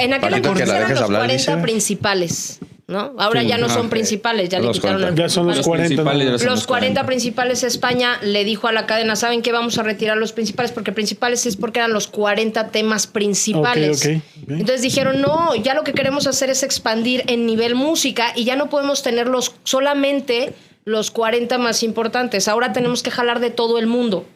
[0.00, 1.62] En aquel entonces eran los hablar, 40 dice.
[1.62, 3.14] principales, ¿no?
[3.18, 3.74] Ahora ya no ajá.
[3.76, 5.10] son principales, ya le Los quitaron 40.
[5.22, 5.88] los Ya son los principales.
[5.88, 6.02] 40.
[6.02, 6.38] principales ¿no?
[6.38, 9.52] de Los 40 principales España le dijo a la cadena, ¿saben qué?
[9.52, 14.04] Vamos a retirar los principales porque principales es porque eran los 40 temas principales.
[14.48, 18.56] Entonces dijeron, no, ya lo que queremos hacer es expandir en nivel música y ya
[18.56, 20.52] no podemos tener los, solamente
[20.84, 22.48] los 40 más importantes.
[22.48, 24.26] Ahora tenemos que jalar de todo el mundo.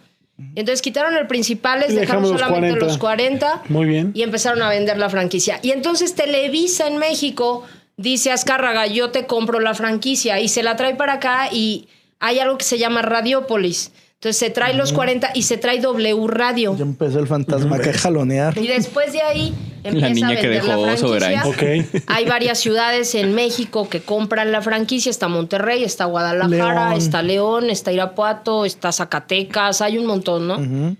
[0.57, 2.87] Entonces quitaron el principales, Y dejaron los solamente 40.
[2.87, 4.11] los 40 Muy bien.
[4.14, 5.61] y empezaron a vender la franquicia.
[5.62, 7.62] Y entonces Televisa en México
[7.97, 11.89] dice a Azcárraga, yo te compro la franquicia y se la trae para acá y
[12.18, 13.93] hay algo que se llama Radiopolis.
[14.14, 16.74] Entonces se trae los 40 y se trae W Radio.
[16.76, 18.57] Ya empezó el fantasma que a jalonear.
[18.59, 19.55] Y después de ahí
[19.85, 22.03] empieza niña a que vender dejó la franquicia.
[22.07, 25.11] Hay varias ciudades en México que compran la franquicia.
[25.11, 26.99] Está Monterrey, está Guadalajara, León.
[26.99, 29.80] está León, está Irapuato, está Zacatecas.
[29.80, 30.97] Hay un montón, ¿no?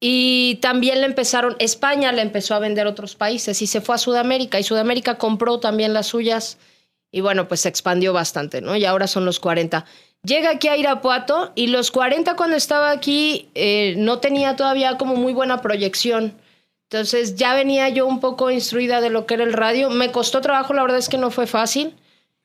[0.00, 3.96] Y también le empezaron, España le empezó a vender a otros países y se fue
[3.96, 4.60] a Sudamérica.
[4.60, 6.58] Y Sudamérica compró también las suyas.
[7.10, 8.76] Y bueno, pues se expandió bastante, ¿no?
[8.76, 9.84] Y ahora son los 40.
[10.22, 15.16] Llega aquí a Irapuato y los 40 cuando estaba aquí eh, no tenía todavía como
[15.16, 16.34] muy buena proyección.
[16.90, 19.90] Entonces ya venía yo un poco instruida de lo que era el radio.
[19.90, 21.94] Me costó trabajo, la verdad es que no fue fácil.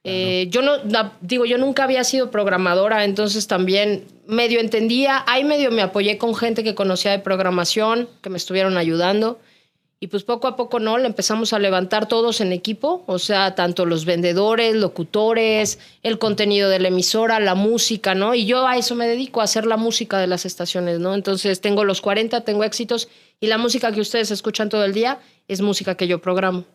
[0.04, 0.74] Eh, yo no,
[1.22, 5.24] digo, yo nunca había sido programadora, entonces también medio entendía.
[5.28, 9.40] Ahí medio me apoyé con gente que conocía de programación, que me estuvieron ayudando.
[10.04, 10.98] Y pues poco a poco, ¿no?
[10.98, 16.70] Le empezamos a levantar todos en equipo, o sea, tanto los vendedores, locutores, el contenido
[16.70, 18.36] de la emisora, la música, ¿no?
[18.36, 21.14] Y yo a eso me dedico, a hacer la música de las estaciones, ¿no?
[21.14, 23.08] Entonces tengo los 40, tengo éxitos
[23.40, 26.66] y la música que ustedes escuchan todo el día es música que yo programo.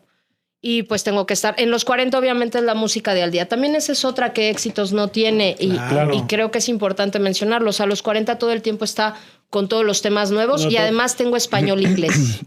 [0.59, 1.53] Y pues tengo que estar.
[1.57, 3.47] En los 40, obviamente, es la música de al día.
[3.47, 5.55] También esa es otra que éxitos no tiene.
[5.57, 6.13] Y, Claro.
[6.13, 7.69] y creo que es importante mencionarlo.
[7.69, 9.15] O sea, a los 40 todo el tiempo está
[9.49, 12.41] con todos los temas nuevos No, y además tengo español inglés.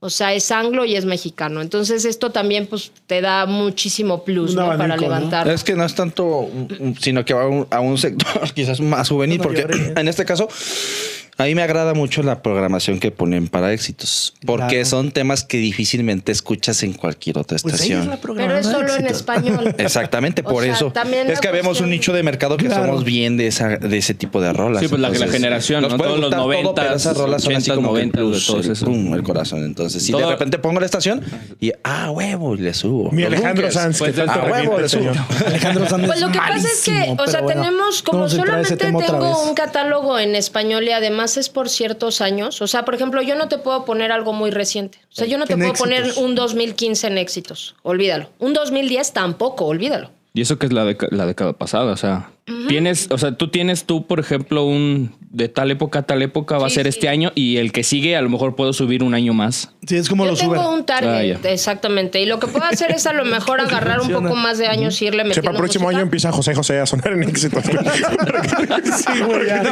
[0.00, 1.60] O sea, es anglo y es mexicano.
[1.60, 5.48] Entonces, esto también pues te da muchísimo plus para levantar.
[5.48, 6.48] Es que no es tanto,
[7.00, 9.92] sino que va a un, a un sector quizás más juvenil, No porque llores.
[9.96, 10.48] en este caso,
[11.38, 14.84] a mí me agrada mucho la programación que ponen para éxitos, porque Claro.
[14.86, 18.08] son temas que difícilmente escuchas en cualquier otra Pues es estación.
[18.08, 19.74] la Pero es de solo en español.
[19.78, 20.92] Exactamente, por sea, eso.
[21.28, 22.86] Es que vemos cuestión- un nicho de mercado que Claro.
[22.86, 24.80] somos bien de, esa, de ese tipo de rolas.
[24.82, 25.98] Sí, pues la- la Entonces, generación, nos ¿no?
[25.98, 28.12] Todos los gustar todo, 90s, pero esas rolas son así 80s, como que el 90s,
[28.12, 28.88] de plus, todos el, esos.
[28.88, 29.64] pum, el corazón.
[29.64, 31.22] Entonces, si de Todo- repente pongo la estación
[31.60, 33.10] y, ah, huevo, y le subo.
[33.12, 33.70] Mi Alejandro.
[33.70, 35.10] Sanz, Pues que tanto a huevo le subo.
[35.46, 39.42] Alejandro Sanz Pues lo es que pasa es que, o sea, tenemos, como solamente tengo
[39.48, 42.62] un catálogo en español y además es por ciertos años.
[42.62, 44.98] O sea, por ejemplo, yo no te puedo poner algo muy reciente.
[45.10, 45.80] O sea, yo no te puedo éxitos.
[45.88, 47.74] poner un 2015 en éxitos.
[47.82, 48.28] Olvídalo.
[48.38, 50.10] Un 2010 tampoco, olvídalo.
[50.34, 52.30] Y eso que es la, deca- la década pasada, o sea,
[52.68, 56.56] tienes, o sea, tú tienes tú, por ejemplo, un de tal época a tal época
[56.56, 56.88] va a ser sí.
[56.90, 59.70] este año y el que sigue a lo mejor puedo subir un año más.
[59.86, 60.66] Sí, es como Yo los tengo Uber.
[60.78, 62.20] un target, Ah, exactamente.
[62.20, 65.00] Y lo que puedo hacer es a lo mejor agarrar un poco más de años
[65.02, 65.98] y irle metiendo el próximo música.
[65.98, 67.64] año empieza José José a sonar en éxitos.
[68.96, 69.62] Sí, güey, ya,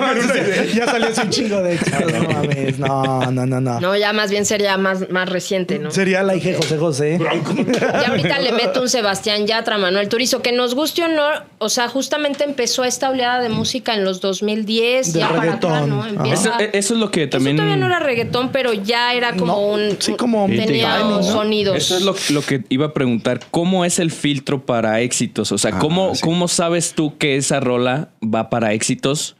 [0.75, 2.13] ya salió ese un chingo de éxitos.
[2.13, 3.81] No mames, no, no, no, no.
[3.81, 5.91] No, ya más bien sería más, más reciente, ¿no?
[5.91, 7.19] Sería la hija de José José.
[7.21, 11.25] Y ahorita le meto un Sebastián Yatra, Manuel Turizo, que nos guste o no,
[11.59, 15.45] o sea, justamente empezó esta oleada de música en los 2010, De ya para acá,
[15.69, 15.91] reggaetón.
[15.91, 16.07] ¿no?
[16.07, 16.57] Empieza...
[16.57, 17.57] Eso, eso es lo que también...
[17.57, 19.97] Eso todavía no era reggaetón, pero ya era como No, un...
[19.99, 21.23] sí, como tenía timing, ¿no?
[21.23, 21.77] sonidos.
[21.77, 23.41] Eso es lo, lo que iba a preguntar.
[23.51, 25.53] ¿Cómo es el filtro para éxitos?
[25.53, 26.23] O sea, ¿cómo, sí.
[26.23, 29.37] ¿cómo sabes tú que esa rola va para éxitos?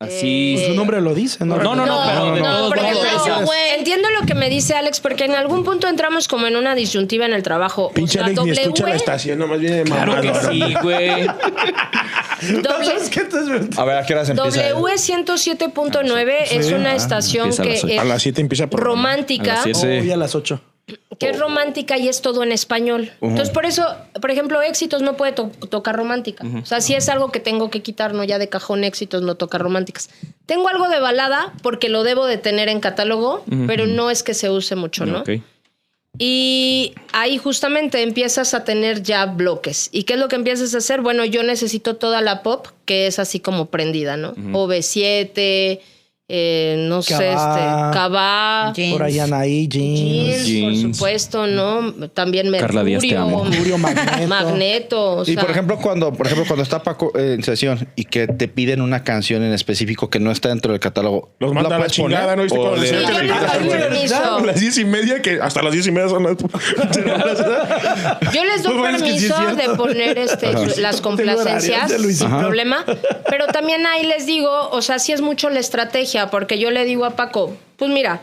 [0.00, 0.56] Así.
[0.58, 1.58] Eh, Su nombre lo dice, ¿no?
[1.58, 3.58] No, no, no, pero de güey.
[3.76, 7.26] Entiendo lo que me dice Alex, porque en algún punto entramos como en una disyuntiva
[7.26, 7.90] en el trabajo.
[7.92, 10.74] Pinche o sea, Alex ni W, escucha la estación, nomás viene de Claro que sí,
[10.82, 11.26] güey.
[13.78, 14.68] A ver, ¿a qué horas empieza?
[14.72, 19.62] W 107.9 es una estación empieza a que es A las 7 empieza romántica.
[20.00, 20.60] Hoy a las 8.
[21.18, 23.12] que es romántica y es todo en español.
[23.20, 23.84] Entonces, por eso,
[24.20, 26.44] por ejemplo, éxitos no puede to- tocar romántica.
[26.62, 29.34] O sea, si es algo que tengo que quitar, no ya de cajón éxitos, no
[29.36, 30.08] toca románticas.
[30.46, 34.34] Tengo algo de balada porque lo debo de tener en catálogo, pero no es que
[34.34, 35.20] se use mucho, ¿no?
[35.20, 35.30] Ok.
[36.22, 39.88] Y ahí justamente empiezas a tener ya bloques.
[39.90, 41.00] ¿Y qué es lo que empiezas a hacer?
[41.00, 44.34] Bueno, yo necesito toda la pop, que es así como prendida, ¿no?
[44.34, 45.80] OV7,
[46.32, 47.90] eh, no sé, este, Cabá.
[47.92, 48.92] Cabá, Jeans.
[48.92, 50.46] Por ahí Anaí, jeans.
[50.46, 50.96] jeans, por Jeans.
[50.96, 51.92] supuesto, ¿no?
[52.10, 52.50] También.
[52.50, 52.84] Mercurio,
[53.44, 54.26] Mercurio, Magneto.
[54.28, 55.12] Magneto.
[55.16, 58.04] o Y sea, por ejemplo, cuando, por ejemplo, cuando está Paco eh, en sesión y
[58.04, 61.68] que te piden una canción en específico que no está dentro del catálogo, Los manda
[61.70, 62.36] ¿la a la puedes chingada?
[62.36, 62.42] ¿no?
[62.44, 63.80] ¿Viste ¿O cuando le- decía Sí, yo no Ah, doy güey.
[63.80, 64.36] permiso.
[64.36, 66.36] A las diez y media, que hasta las diez y media son las...
[68.32, 72.84] Yo les doy Pues permiso de poner este, las complacencias, sin problema.
[73.28, 76.84] Pero también ahí les digo, o sea, sí es mucho la estrategia, porque yo le
[76.84, 78.20] digo a Paco, pues mira,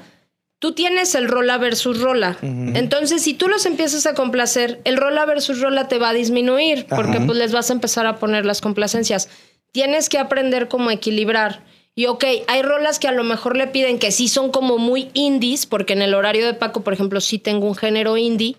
[0.60, 2.38] tú tienes el rola versus rola.
[2.42, 6.86] Entonces, si tú los empiezas a complacer, el rola versus rola te va a disminuir,
[6.88, 9.30] porque pues les vas a empezar a poner las complacencias.
[9.72, 11.64] Tienes que aprender cómo equilibrar.
[11.96, 15.10] Y ok, hay rolas que a lo mejor le piden que sí son como muy
[15.14, 18.56] indies, porque en el horario de Paco, por ejemplo, sí tengo un género indie.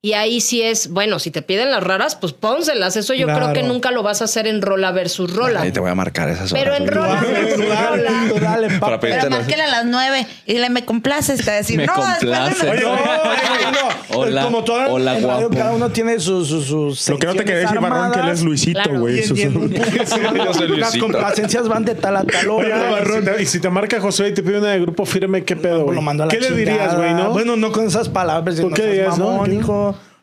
[0.00, 2.94] Y ahí sí es, bueno, si te piden las raras, pues pónselas.
[2.96, 3.46] Eso yo Claro.
[3.50, 5.62] creo que nunca lo vas a hacer en rola versus rola.
[5.62, 6.96] Ahí te voy a marcar esas Pero horas, en güey.
[6.96, 8.78] rola versus rola.
[8.78, 11.44] Para Pero márquela a las nueve y dile, me complaces.
[11.44, 12.62] Te decir, Me no, complaces.
[12.62, 13.00] Oye, nueve".
[13.02, 14.18] no, oye, no.
[14.20, 15.56] Hola, Como toda hola, en radio, guapo.
[15.58, 18.28] cada uno tiene sus sus sus Lo que no te secciones decir, Barrón, que él
[18.28, 18.42] es.
[18.42, 19.18] Luisito, güey.
[19.20, 19.80] En- en
[20.78, 22.90] Las complacencias van de tal a tal Oye, hora.
[22.92, 25.82] Barrón, y si te marca Josué y te pide una de grupo firme, ¿qué pedo,
[25.82, 25.96] güey?
[25.96, 27.30] Lo mando a la ¿Qué le dirías, güey, no?
[27.32, 28.54] Bueno, no con esas palabras.
[28.56, 29.44] ¿Tú no qué dirías, no?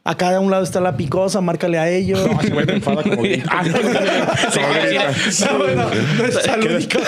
[0.07, 2.19] Acá a un lado está la picosa, márcale a ellos.
[2.31, 3.23] Ah, ese güey enfada como...
[3.49, 3.71] Ah, no,
[5.57, 5.89] No,
[6.19, 6.25] no
[6.77, 6.99] es que-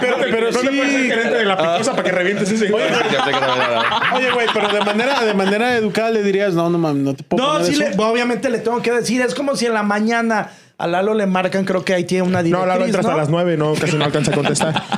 [0.00, 0.68] Pero, pero sí...
[0.68, 2.84] gerente de la picosa para que revientes ese güey.
[2.88, 7.14] No Oye, güey, pero de manera, de manera educada le dirías, no, no mames, no
[7.14, 9.20] te puedo No, sí, obviamente le tengo que decir.
[9.20, 12.38] Es como si en la mañana a Lalo le marcan, creo que ahí tiene una
[12.38, 12.68] No, directriz.
[12.68, 13.18] Lalo entra hasta ¿no?
[13.18, 14.82] las nueve, no, casi no alcanza a contestar.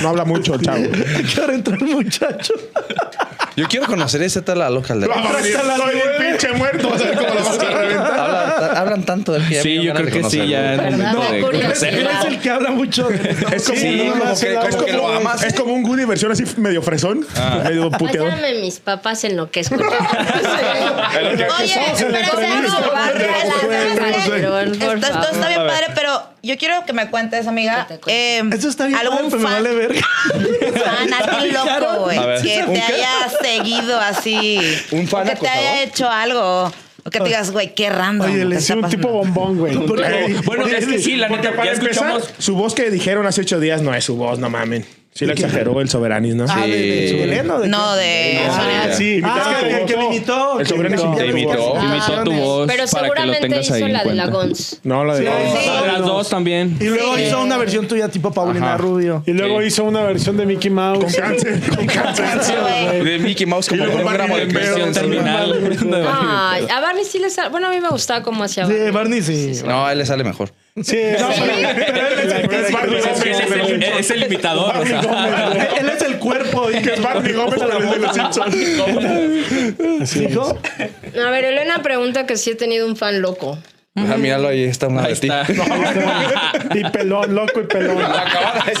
[0.00, 0.78] No habla mucho, chavo.
[0.78, 2.54] ¿A qué hora entra el muchacho?
[3.58, 5.16] Yo quiero conocer ese tal Lalo Calderón.
[5.16, 6.90] Vamos a venir, soy el pinche muerto.
[6.90, 8.37] Vas a ver cómo lo vas a reventar.
[8.78, 12.70] Hablan, tanto del que Sí, yo creo que sí, ya es es el que habla
[12.70, 13.08] mucho.
[13.10, 13.68] Es
[15.54, 17.26] como, un Goody versión así medio fresón,
[17.64, 18.30] medio puteador.
[18.30, 19.88] Váyame mis papás en lo que escuchan.
[21.60, 22.18] Oye, pero
[24.58, 27.86] Esto, está bien padre, pero yo quiero que me cuentes, amiga.
[28.06, 30.00] Eh, Eso está bien, padre, algún pero me fan, vale verga.
[30.84, 32.42] fan, alguien loco, güey, ver.
[32.42, 34.60] que ¿Un te haya seguido así.
[34.92, 36.72] ¿Un fan que te haya hecho algo.
[37.08, 38.30] O que te digas, güey, qué random.
[38.30, 39.74] Oye, le ¿qué Sí, está un tipo bombón, güey.
[40.44, 42.34] Bueno, es que sí, la Porque neta, para ya empezar, escuchamos.
[42.38, 44.84] su voz que dijeron hace ocho días no es su voz, no mamen.
[45.18, 46.44] Sí lo exageró el Soberanis, ¿no?
[46.48, 48.38] Ah, de, ¿de No, de.
[48.48, 50.60] Ah, sí, Ah, imitaron que, me imitó.
[50.60, 51.16] El sobrino imitó.
[51.16, 51.76] te imitó.
[51.76, 54.26] Ah, Imitó tu voz Pero para que lo seguramente hizo la de la.
[54.28, 54.78] Gons.
[54.84, 55.26] No, la de.
[55.26, 55.70] Sí.
[55.88, 56.76] Las dos también.
[56.78, 57.22] Y luego Sí.
[57.24, 59.24] hizo una versión tuya tipo Paulina Rubio.
[59.26, 61.02] Y luego hizo una versión de Mickey Mouse.
[61.02, 63.02] Con cáncer, con cáncer.
[63.02, 64.92] De Mickey Mouse como un gramo de también.
[64.92, 65.72] terminal.
[66.06, 67.48] A Barney sí le sale.
[67.48, 68.92] Bueno, a mí me gustaba cómo hacía Sí, Barney.
[68.92, 69.62] Barney sí.
[69.66, 70.52] No, a él le sale mejor.
[70.82, 74.76] Sí, No, pero- pero él es el- Es Barney Gómez, él es el, el imitador.
[74.76, 75.00] o sea.
[75.80, 76.66] Él es el cuerpo.
[76.68, 78.56] que es Barney Gómez, es de los Simpsons.
[80.14, 80.58] Dijo.
[81.26, 83.58] A ver, Elena pregunta que si he tenido un fan loco.
[83.96, 85.28] Ah, míralo, ahí está una Ahí de ti.
[86.74, 88.00] y pelón, loco y pelón.
[88.00, 88.78] Acabada de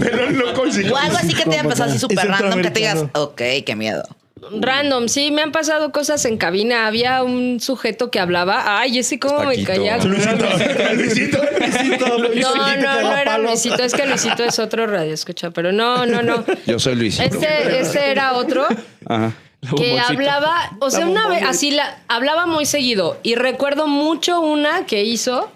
[0.00, 1.04] pero loco y O psicópata.
[1.04, 4.02] algo así que te haya pasado así súper random que te digas, ok, qué miedo.
[4.50, 6.86] Random, sí, me han pasado cosas en cabina.
[6.86, 8.78] Había un sujeto que hablaba.
[8.80, 9.98] Ay, ese cómo me caía.
[9.98, 10.36] Luisito,
[10.94, 11.38] Luisito.
[11.72, 13.38] Luisito, Luisito, No, no, no era.
[13.38, 13.82] Luisito.
[13.82, 15.50] Es que Luisito es otro radio, escucha.
[15.50, 16.44] Pero no, no, no.
[16.66, 17.18] Yo soy Luis.
[17.20, 18.66] Este, este era otro
[19.06, 19.32] Ajá.
[19.76, 24.86] que hablaba, o sea, una vez así la hablaba muy seguido y recuerdo mucho una
[24.86, 25.50] que hizo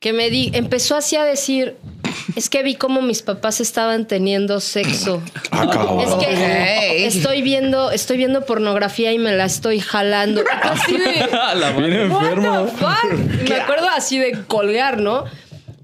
[0.00, 1.76] que me di, empezó así a decir,
[2.36, 5.22] es que vi cómo mis papás estaban teniendo sexo.
[5.50, 6.00] Acabado.
[6.00, 10.42] Es que estoy viendo, estoy viendo pornografía y me la estoy jalando.
[10.62, 12.66] Así de, La enfermo.
[13.48, 15.24] Me acuerdo así de colgar, ¿no?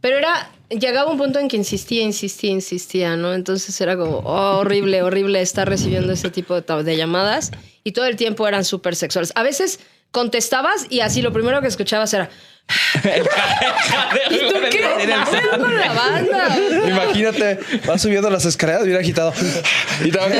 [0.01, 0.51] Pero era.
[0.71, 3.35] Llegaba un punto en que insistía, insistía, insistía, ¿no?
[3.35, 7.51] Entonces era como oh, horrible, horrible estar recibiendo ese tipo de, de llamadas
[7.83, 9.33] y todo el tiempo eran súper sexuales.
[9.35, 9.81] A veces
[10.13, 12.31] contestabas y así lo primero que escuchabas era.
[14.31, 14.79] ¿Y tú qué?
[15.05, 16.57] ¿Qué haces con la banda?
[16.87, 19.33] Imagínate, vas subiendo las escaleras bien agitado.
[20.05, 20.29] Y te vas.
[20.29, 20.39] Me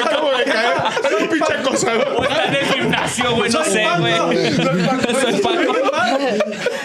[0.00, 0.74] acabo de caer.
[1.02, 2.22] Soy un pinche acosador.
[2.22, 3.50] Está en el gimnasio, güey.
[3.50, 4.16] No sé, güey.
[4.56, 5.76] Soy Paco.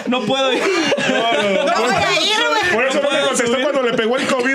[0.06, 0.62] No puedo ir.
[0.62, 2.72] No voy a ir, güey.
[2.72, 4.47] Por eso no me contestó cuando le pegó el COVID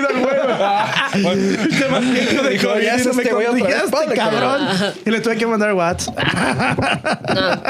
[1.30, 4.68] de Dijo, COVID, ya no me cabrón.
[5.04, 6.16] Y le tuve que mandar WhatsApp.
[7.34, 7.62] No,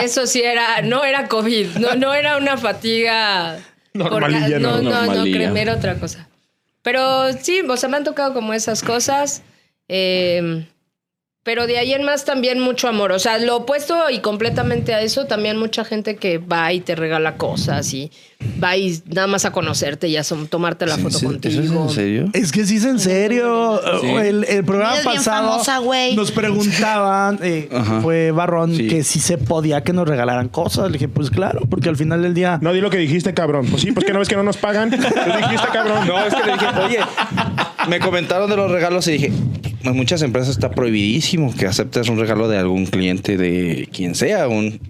[0.00, 3.58] eso sí era, no era COVID, no, no era una fatiga.
[3.94, 5.06] Normalilla, no, ¿no?
[5.06, 6.28] no, no, era otra cosa.
[6.82, 9.42] Pero sí, o sea, me han tocado como esas cosas.
[9.88, 10.66] Eh,
[11.46, 13.12] Pero de ahí en más también mucho amor.
[13.12, 16.96] O sea, lo opuesto y completamente a eso, también mucha gente que va y te
[16.96, 18.10] regala cosas y
[18.62, 21.30] va y nada más a conocerte y a tomarte la ¿En foto serio?
[21.30, 21.62] contigo.
[21.62, 22.30] ¿Eso es en serio?
[22.32, 23.80] Es que sí es en serio.
[24.00, 24.06] Sí.
[24.08, 26.16] El, el programa pasado famosa, güey.
[26.16, 27.68] nos preguntaban, eh,
[28.02, 28.88] fue Barrón, Sí.
[28.88, 30.86] que si se podía que nos regalaran cosas.
[30.88, 32.58] Le dije, pues claro, porque al final del día.
[32.60, 33.66] No, di lo que dijiste, cabrón.
[33.70, 34.90] Pues sí, pues que no ves que no nos pagan.
[34.90, 34.96] Lo
[35.36, 36.08] dijiste, cabrón.
[36.08, 36.98] No, es que le dije, oye,
[37.88, 39.32] me comentaron de los regalos y dije,
[39.90, 44.48] en muchas empresas está prohibidísimo que aceptes un regalo de algún cliente de quien sea.
[44.48, 44.80] Un...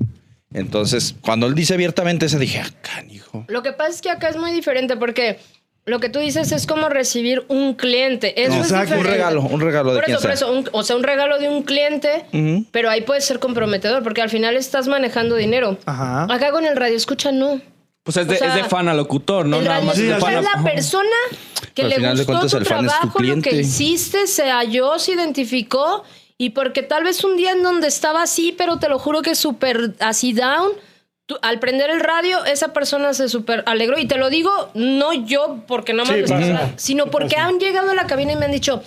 [0.54, 3.44] Entonces, cuando él dice abiertamente eso, dije, ah, canijo.
[3.48, 5.38] Lo que pasa es que acá es muy diferente porque
[5.84, 8.40] lo que tú dices es como recibir un cliente.
[8.42, 10.82] Eso No, es exacto, un regalo, un regalo de Por eso, por eso, un- o
[10.82, 12.24] sea, un regalo de un cliente,
[12.72, 15.78] pero ahí puede ser comprometedor porque al final estás manejando dinero.
[15.86, 16.24] Ajá.
[16.24, 17.60] Acá con el radio escucha no.
[18.06, 19.58] Pues es de, O sea, es de fan a locutor, ¿no?
[19.58, 21.16] el Nada más es de escucha fan es a- la persona
[21.74, 26.04] que Al le gustó cuentas, tu trabajo, lo que hiciste, se halló, se identificó
[26.38, 29.34] y porque tal vez un día en donde estaba así, pero te lo juro que
[29.34, 30.70] súper así down,
[31.26, 33.98] tú- al prender el radio, esa persona se súper alegró.
[33.98, 36.70] Y te lo digo, no yo porque no Sí, me pasa.
[36.76, 38.82] sino porque han llegado a la cabina y me han dicho,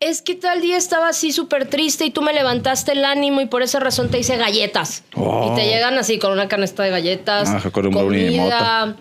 [0.00, 3.46] es que tal día estaba así súper triste y tú me levantaste el ánimo y
[3.46, 5.04] por esa razón te hice galletas.
[5.14, 5.50] Oh.
[5.52, 8.96] Y te llegan así con una canasta de galletas, Ah, con un comida,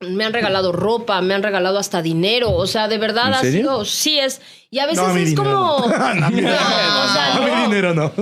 [0.00, 2.52] me han regalado ropa, me han regalado hasta dinero.
[2.52, 3.60] O sea, de verdad ¿En ha serio?
[3.60, 4.40] sido, sí es.
[4.70, 5.88] Y a veces No, a es dinero como.
[6.14, 6.30] no.
[6.30, 7.62] No, o sea, A mí no.
[7.68, 8.12] dinero no.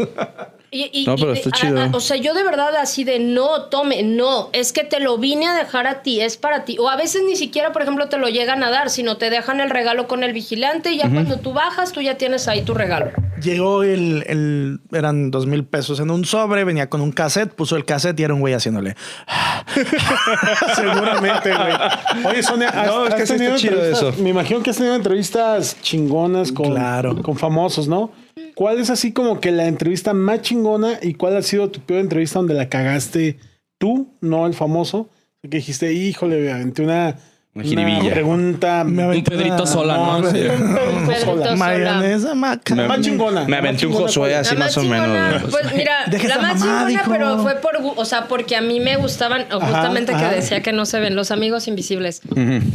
[0.75, 1.79] Y- y- No, pero y- está a- chido.
[1.83, 5.19] a- o sea, yo de verdad así de no, tome, no, es que te lo
[5.19, 6.79] vine a dejar a ti, es para ti.
[6.81, 9.61] O a veces ni siquiera, por ejemplo, te lo llegan a dar, sino te dejan
[9.61, 12.73] el regalo con el vigilante y ya cuando tú bajas, tú ya tienes ahí tu
[12.73, 13.11] regalo.
[13.43, 17.77] Llegó el, el- Eran dos mil pesos en un sobre, venía con un cassette, puso
[17.77, 18.97] el cassette y era un güey haciéndole.
[20.75, 22.25] Seguramente, güey.
[22.27, 24.13] Oye, Sonia, ¿has, No, es que has tenido chido eso.
[24.19, 27.21] Me imagino que has tenido entrevistas chingonas con, Claro.
[27.23, 28.11] con famosos, ¿no?
[28.55, 32.01] ¿Cuál es así como que la entrevista más chingona y cuál ha sido tu peor
[32.01, 33.39] entrevista donde la cagaste
[33.79, 35.09] tú, no el famoso?
[35.43, 37.17] Que dijiste, híjole, aventé una,
[37.55, 38.11] Una jiribilla.
[38.15, 40.19] pregunta Me Un Pedrito sola, ¿no?
[40.21, 40.39] No, Sí.
[40.39, 41.55] Pedrito Sola.
[41.57, 42.75] Mayonesa, maca.
[42.75, 43.45] más chingona.
[43.45, 45.43] Me aventé un Josué así más o menos.
[45.51, 47.11] Pues mira, Deja la más mamá, chingona, dijo.
[47.11, 50.31] pero fue por, o sea, porque a mí me gustaban, o justamente ajá.
[50.31, 52.23] que decía que no se ven, Los Amigos Invisibles.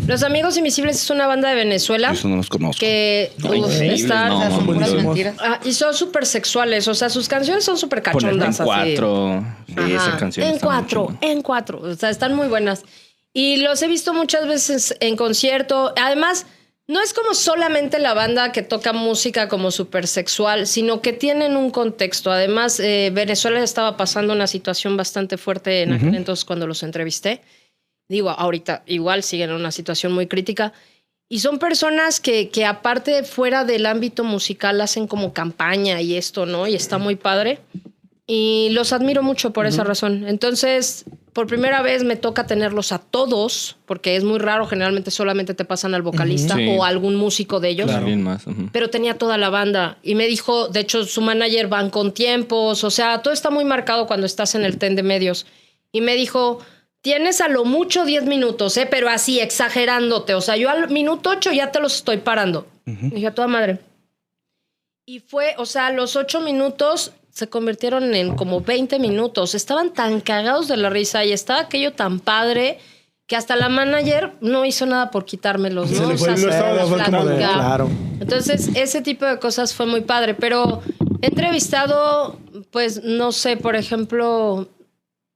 [0.05, 2.79] Los Amigos Invisibles es una banda de Venezuela Eso no los conozco.
[2.79, 3.31] que
[3.81, 5.35] está- no, son puras mentiras.
[5.39, 8.59] Ah, y son súper sexuales, o sea, sus canciones son súper en cachondas.
[8.59, 8.63] así.
[8.63, 9.43] cuatro.
[9.67, 11.81] Sí, esa canción En cuatro, en cuatro.
[11.81, 12.83] O sea, están muy buenas.
[13.37, 15.93] Y los he visto muchas veces en concierto.
[15.95, 16.47] Además,
[16.87, 21.55] no es como solamente la banda que toca música como súper sexual, sino que tienen
[21.55, 22.31] un contexto.
[22.31, 27.43] Además, eh, Venezuela estaba pasando una situación bastante fuerte en aquel entonces cuando los entrevisté.
[28.09, 30.73] Digo, ahorita igual siguen en una situación muy crítica.
[31.29, 36.47] Y son personas que, que aparte fuera del ámbito musical hacen como campaña y esto,
[36.47, 36.65] ¿no?
[36.65, 37.59] Y está muy padre.
[38.25, 40.27] Y los admiro mucho por esa razón.
[40.27, 41.05] Entonces,
[41.37, 45.65] por primera vez me toca tenerlos a todos, porque es muy raro, generalmente solamente te
[45.65, 46.67] pasan al vocalista Sí.
[46.67, 47.91] o a algún músico de ellos.
[47.91, 48.45] Alguien más.
[48.71, 52.83] Pero tenía toda la banda y me dijo, de hecho, su manager van con tiempos,
[52.83, 55.45] o sea, todo está muy marcado cuando estás en el ten de medios.
[55.91, 56.57] Y me dijo,
[57.01, 58.87] tienes a lo mucho 10 minutos, ¿eh?
[58.89, 60.33] pero así, exagerándote.
[60.33, 62.65] O sea, yo al minuto 8 ya te los estoy parando.
[62.85, 63.77] Dije, a toda madre.
[65.05, 69.53] Y fue, o sea, los 8 minutos se convirtieron en como 20 minutos.
[69.53, 72.79] Estaban tan cagados de la risa y estaba aquello tan padre
[73.27, 76.07] que hasta la manager no hizo nada por quitármelos, ¿no?
[76.07, 77.89] O sea, fue como de, claro.
[78.19, 80.81] Entonces, ese tipo de cosas fue muy padre, pero
[81.21, 82.39] he entrevistado,
[82.71, 84.67] pues, no sé, por ejemplo,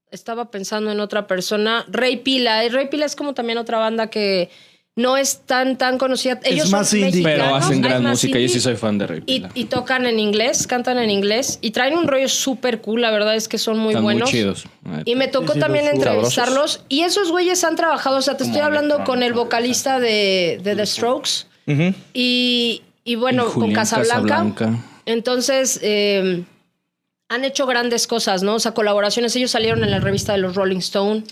[0.10, 2.68] estaba pensando en otra persona, Rey Pila.
[2.70, 4.50] Rey Pila es como también otra banda que
[4.96, 6.40] no es tan, tan conocida.
[6.44, 7.24] Ellos más son indie.
[7.24, 8.38] Pero hacen gran música.
[8.38, 11.98] Yo sí soy fan de Rey Y, tocan en inglés, cantan en inglés y traen
[11.98, 14.24] un rollo súper cool, la verdad es que son muy Están buenos.
[14.24, 14.66] muy chidos.
[15.06, 16.84] Y me tocó sí, también los entrevistarlos.
[16.90, 20.76] Y esos güeyes han trabajado, o sea, te estoy hablando con el vocalista de, de
[20.76, 21.46] The Strokes
[22.14, 24.28] y, y bueno, Y con Casablanca.
[24.28, 24.84] Casablanca.
[25.06, 26.44] Entonces, eh,
[27.34, 28.56] han hecho grandes cosas, ¿no?
[28.56, 29.34] O sea, colaboraciones.
[29.38, 31.24] Ellos salieron en la revista de los Rolling Stone.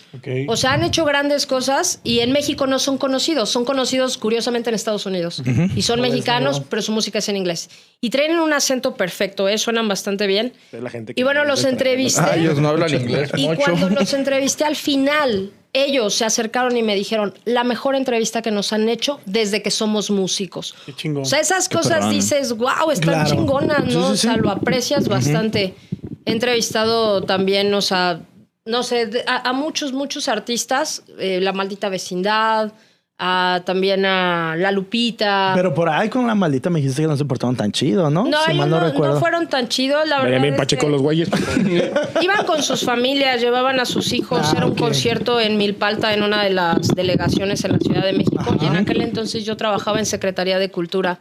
[0.48, 3.50] O sea, han hecho grandes cosas y en México no son conocidos.
[3.50, 5.44] Son conocidos, curiosamente, en Estados Unidos.
[5.76, 7.70] Y son mexicanos, pero su música es en inglés.
[8.00, 9.58] Y traen un acento perfecto, ¿eh?
[9.58, 10.54] Suenan bastante bien.
[10.72, 12.22] La gente que Y bueno, los entrevisté.
[12.24, 13.62] Ah, ellos no hablan inglés Y mucho.
[13.62, 18.52] cuando los entrevisté al final, ellos se acercaron y me dijeron, la mejor entrevista que
[18.52, 20.74] nos han hecho desde que somos músicos.
[20.86, 21.24] Qué chingón.
[21.24, 23.30] O sea, esas cosas dices, wow, están Claro.
[23.30, 24.10] chingonas, ¿no?
[24.12, 24.28] Sí, sí, sí.
[24.28, 25.76] O sea, lo aprecias bastante.
[26.30, 28.22] He entrevistado también, o sea,
[28.66, 32.72] no sé, a, a muchos, muchos artistas, eh, La Maldita Vecindad,
[33.22, 35.52] a- también a La Lupita.
[35.56, 38.24] Pero por ahí con la maldita me dijiste que no se portaron tan chido, ¿no?
[38.26, 39.16] no, si mal no, no, recuerdo.
[39.16, 40.26] no fueron tan chidos, la verdad.
[40.26, 41.30] Venían bien pacheco los güeyes.
[42.22, 44.40] Iban con sus familias, llevaban a sus hijos.
[44.44, 48.14] Ah, Era un concierto en Milpalta, en una de las delegaciones en la Ciudad de
[48.14, 48.56] México.
[48.62, 51.20] Y en aquel entonces yo trabajaba en Secretaría de Cultura.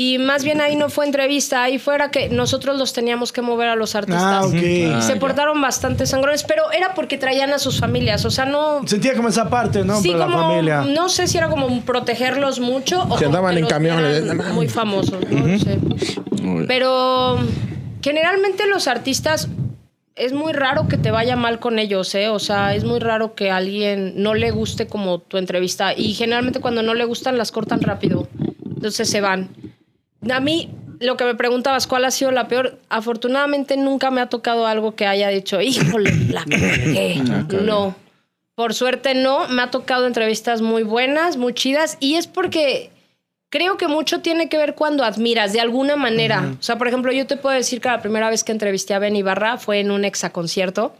[0.00, 3.68] Y más bien ahí no fue entrevista, ahí fuera que nosotros los teníamos que mover
[3.68, 4.22] a los artistas.
[4.22, 4.54] Ah, ok.
[4.54, 5.18] Y Ah, se ya.
[5.18, 8.24] portaron bastante sangrones, pero era porque traían a sus familias.
[8.24, 8.86] O sea, no.
[8.86, 10.00] Sentía como esa parte, ¿no?
[10.00, 10.82] Sí, Por la como, familia.
[10.82, 14.52] no sé si era como protegerlos mucho o como andaban en no mames.
[14.54, 15.78] muy famosos, no sé.
[16.68, 17.38] Pero
[18.00, 19.48] generalmente los artistas
[20.14, 22.28] es muy raro que te vaya mal con ellos, ¿eh?
[22.28, 26.14] O sea, es muy raro que a alguien no le guste como tu entrevista y
[26.14, 28.28] generalmente cuando no le gustan las cortan rápido.
[28.64, 29.48] Entonces se van.
[30.30, 32.78] A mí lo que me preguntabas, ¿cuál ha sido la peor?
[32.88, 37.22] Afortunadamente nunca me ha tocado algo que haya dicho, híjole, la cagué".
[37.62, 37.94] No.
[38.54, 42.90] Por suerte no, me ha tocado entrevistas muy buenas, muy chidas, y es porque
[43.50, 46.54] creo que mucho tiene que ver cuando admiras de alguna manera.
[46.58, 48.98] O sea, por ejemplo, yo te puedo decir que la primera vez que entrevisté a
[48.98, 50.94] Ben Ibarra fue en un exaconcierto.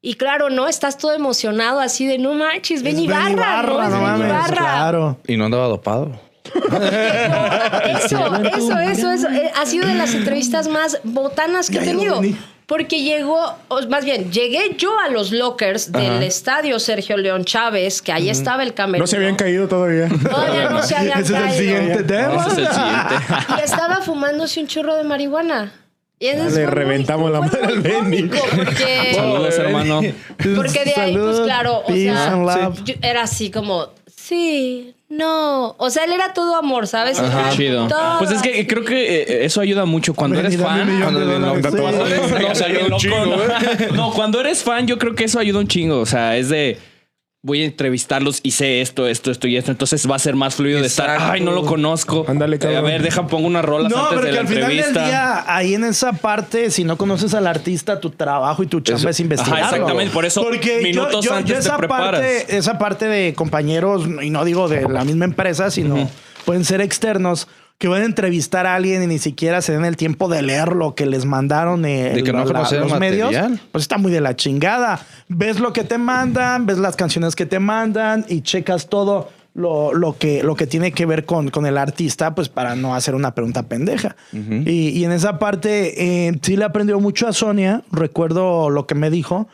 [0.00, 0.68] Y claro, ¿no?
[0.68, 3.82] Estás todo emocionado así de, no manches, Ben Es Ibarra, Ben Ibarra, ¿no?
[3.82, 4.56] Es no Ben mames, Ibarra.
[4.56, 5.18] Claro.
[5.26, 6.20] Y no andaba dopado.
[6.44, 9.28] Eso, eso, eso, eso.
[9.30, 12.20] Eh, Ha sido de las entrevistas más botanas que he tenido.
[12.66, 13.38] Porque llegó,
[13.68, 18.30] o más bien, llegué yo a los lockers del estadio Sergio León Chávez, que ahí
[18.30, 19.02] estaba el camerino.
[19.02, 20.08] No se habían caído todavía.
[20.08, 21.58] Todavía no se habían Ese es el caído.
[21.58, 22.36] siguiente tema.
[22.46, 23.14] Ese es el siguiente.
[23.58, 25.72] Y estaba fumándose un churro de marihuana.
[26.18, 28.22] Y entonces Le muy- reventamos la madre al Benny.
[28.22, 30.00] Porque, Saludos, hermano.
[30.56, 33.88] porque de ahí, pues claro, o peace sea, yo- era así como,
[34.24, 35.74] sí, no.
[35.78, 37.18] O sea, él era todo amor, ¿sabes?
[37.18, 37.88] Era Chido.
[37.88, 41.00] todo Pues es que creo que eh, eso ayuda mucho cuando eres fan.
[41.00, 41.04] ¿no?
[43.94, 46.00] No, cuando eres fan, yo creo que eso ayuda un chingo.
[46.00, 46.78] O sea, es de
[47.46, 49.70] voy a entrevistarlos y sé esto, esto, esto y esto.
[49.70, 52.24] Entonces va a ser más fluido de estar, ay, no lo conozco.
[52.26, 52.78] Ándale, Eh, cabrón.
[52.78, 54.78] A ver, deja, pongo unas rolas No, antes pero de que la al final del
[54.78, 55.06] entrevista.
[55.06, 58.98] día, ahí en esa parte, si no conoces al artista, tu trabajo y tu chamba
[59.00, 59.58] Eso- es investigar.
[59.62, 60.42] Exactamente, por eso
[60.82, 62.20] minutos antes te esa preparas.
[62.20, 66.08] Parte, esa parte de compañeros, y no digo de la misma empresa, sino
[66.46, 67.46] pueden ser externos,
[67.78, 70.68] que van a entrevistar a alguien y ni siquiera se den el tiempo de leer
[70.68, 73.34] lo que les mandaron eh, De que no el los medios,
[73.72, 75.04] pues está muy de la chingada.
[75.28, 79.94] Ves lo que te mandan, ves las canciones que te mandan y checas todo lo,
[79.94, 83.14] lo que, lo que tiene que ver con, con el artista, pues para no hacer
[83.14, 84.16] una pregunta pendeja.
[84.32, 87.82] y, y en esa parte eh, sí le aprendió mucho a Sonia.
[87.92, 89.48] Recuerdo lo que me dijo.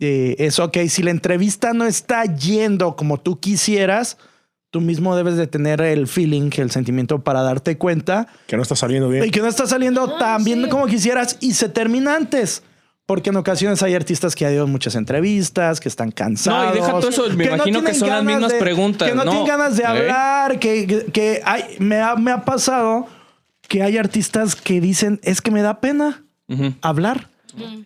[0.00, 4.16] Eh, es ok, si la entrevista no está yendo como tú quisieras,
[4.70, 8.76] tú mismo debes de tener el feeling, el sentimiento para darte cuenta Que no está
[8.76, 9.24] saliendo bien.
[9.24, 10.68] y que no está saliendo tan bien sí.
[10.68, 12.62] como quisieras y se termina antes.
[13.06, 16.66] Porque en ocasiones hay artistas que han ido a muchas entrevistas, que están cansados.
[16.66, 19.08] No, y deja todo eso, me no imagino que tienen son las ganas mismas preguntas,
[19.08, 19.30] Que no, ¿no?
[19.30, 19.86] tienen ganas de ¿Eh?
[19.86, 23.06] hablar, que, que, que hay, me, ha, me ha pasado
[23.66, 26.24] que hay artistas que dicen, es que me da pena
[26.82, 27.28] hablar.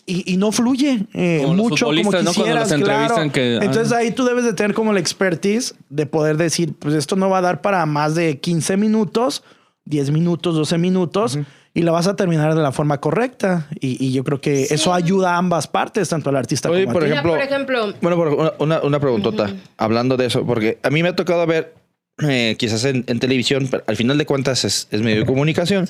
[0.07, 2.11] Y, y no fluye eh, Como los mucho como ¿no?
[2.11, 3.33] Cuando quisieras, los entrevistan claro.
[3.33, 3.65] que- ah.
[3.65, 7.31] Entonces ahí tú debes de tener como la expertise de poder decir, pues esto no
[7.31, 9.43] va a dar para más de 15 minutos,
[9.85, 11.39] 10 minutos, 12 minutos,
[11.75, 13.67] y la vas a terminar de la forma correcta.
[13.81, 16.93] Y, y yo creo que eso ayuda a ambas partes, tanto al artista Oye, como
[16.95, 17.11] por a ti.
[17.13, 20.91] Mira, ejemplo, por ejemplo, Bueno, por una, una, una preguntota, hablando de eso, porque a
[20.91, 21.75] mí me ha tocado ver,
[22.29, 25.89] eh, quizás en, en televisión, pero al final de cuentas es, es medio de comunicación,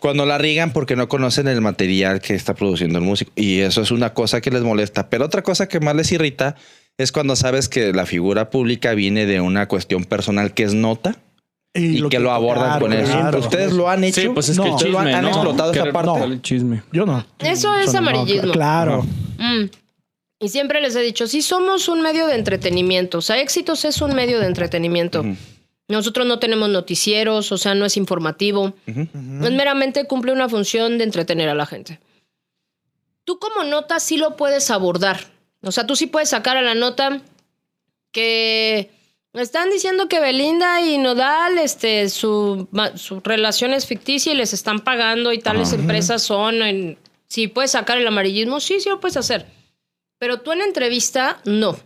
[0.00, 3.30] cuando la riegan porque no conocen el material que está produciendo el músico.
[3.36, 5.08] Y eso es una cosa que les molesta.
[5.10, 6.56] Pero otra cosa que más les irrita
[6.96, 11.16] es cuando sabes que la figura pública viene de una cuestión personal que es nota
[11.74, 13.12] y, que, lo abordan claro, con eso.
[13.12, 13.38] claro.
[13.38, 14.20] ¿Ustedes lo han hecho?
[14.22, 14.64] Sí, pues es No.
[14.64, 15.28] que el ¿Ustedes lo han- chisme, han ¿no?
[15.30, 16.40] explotado esa parte?
[16.40, 16.82] chisme.
[16.92, 17.24] Yo no.
[17.38, 18.52] Eso es amarillismo.
[18.52, 19.06] Claro.
[19.38, 19.64] Mm.
[20.40, 23.18] Y siempre les he dicho, sí somos un medio de entretenimiento.
[23.18, 25.24] O sea, Éxitos es un medio de entretenimiento.
[25.88, 28.74] Nosotros no tenemos noticieros, o sea, no es informativo.
[28.86, 31.98] Es meramente cumple una función de entretener a la gente.
[33.24, 35.20] Tú como nota sí lo puedes abordar.
[35.62, 37.22] O sea, tú sí puedes sacar a la nota
[38.12, 38.90] que
[39.32, 44.80] están diciendo que Belinda y Nodal, este, su, su relación es ficticia y les están
[44.80, 46.62] pagando y tales empresas son.
[46.62, 49.46] En, si puedes sacar el amarillismo, sí, sí lo puedes hacer.
[50.18, 51.78] Pero tú en entrevista, no.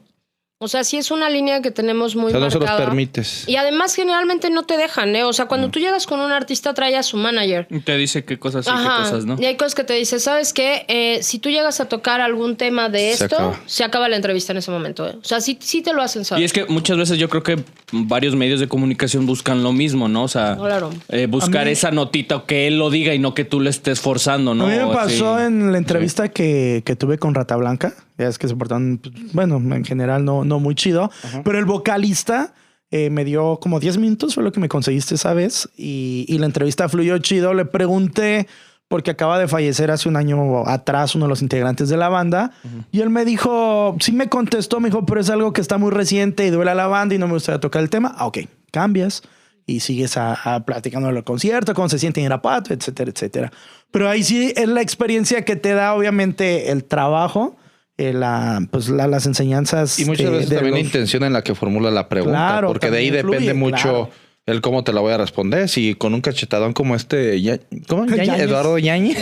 [0.63, 2.87] O sea, sí es una línea que tenemos muy O sea, no se los marcada.
[2.89, 3.49] permites.
[3.49, 5.25] Y además generalmente no te dejan, ¿eh?
[5.25, 7.67] O sea, cuando tú llegas con un artista trae a su manager.
[7.71, 8.99] Y Te dice qué cosas sí, Ajá.
[8.99, 9.37] qué cosas no.
[9.41, 10.85] Y hay cosas que te dice, ¿sabes qué?
[10.89, 13.61] Eh, si tú llegas a tocar algún tema de Se esto, acaba.
[13.67, 15.09] se acaba la entrevista en ese momento.
[15.09, 15.17] ¿eh?
[15.21, 16.43] O sea, sí, sí te lo hacen saber.
[16.43, 20.09] Y es que muchas veces yo creo que varios medios de comunicación buscan lo mismo,
[20.09, 20.23] ¿no?
[20.25, 20.91] O sea, Claro.
[21.09, 23.71] eh, buscar mí- esa notita o que él lo diga y no que tú le
[23.71, 24.67] estés forzando, ¿no?
[24.67, 25.47] a mí me pasó así.
[25.47, 27.95] en la entrevista que, que tuve con Rata Blanca.
[28.29, 31.11] Es que se portan, pues, bueno, en general no, no muy chido.
[31.45, 32.55] Pero el vocalista
[32.95, 35.67] Eh, me dio como 10 minutos, fue lo que me conseguiste esa vez.
[35.79, 37.55] Y, y la entrevista fluyó chido.
[37.55, 38.47] Le pregunté,
[38.89, 42.51] porque acaba de fallecer hace un año atrás uno de los integrantes de la banda.
[42.91, 45.91] Y él me dijo, sí me contestó, me dijo, pero es algo que está muy
[45.91, 48.15] reciente y duele a la banda y no me gustaría tocar el tema.
[48.19, 49.23] Ah, ok, cambias
[49.65, 53.53] y sigues a, a platicando del concierto, cómo se siente en Irapuato, etcétera, etcétera.
[53.91, 57.57] Pero ahí sí es la experiencia que te da, obviamente, el trabajo,
[57.99, 59.99] eh, la, pues la- las enseñanzas.
[59.99, 62.37] Y muchas de- veces de también la intención en la que formula la pregunta.
[62.39, 64.11] Claro, porque de ahí depende mucho claro.
[64.47, 65.69] el cómo te la voy a responder.
[65.69, 68.07] Si con un cachetadón como este, Ya- ¿cómo?
[68.07, 68.41] Yañez, Yañez.
[68.43, 69.19] Eduardo Yañez.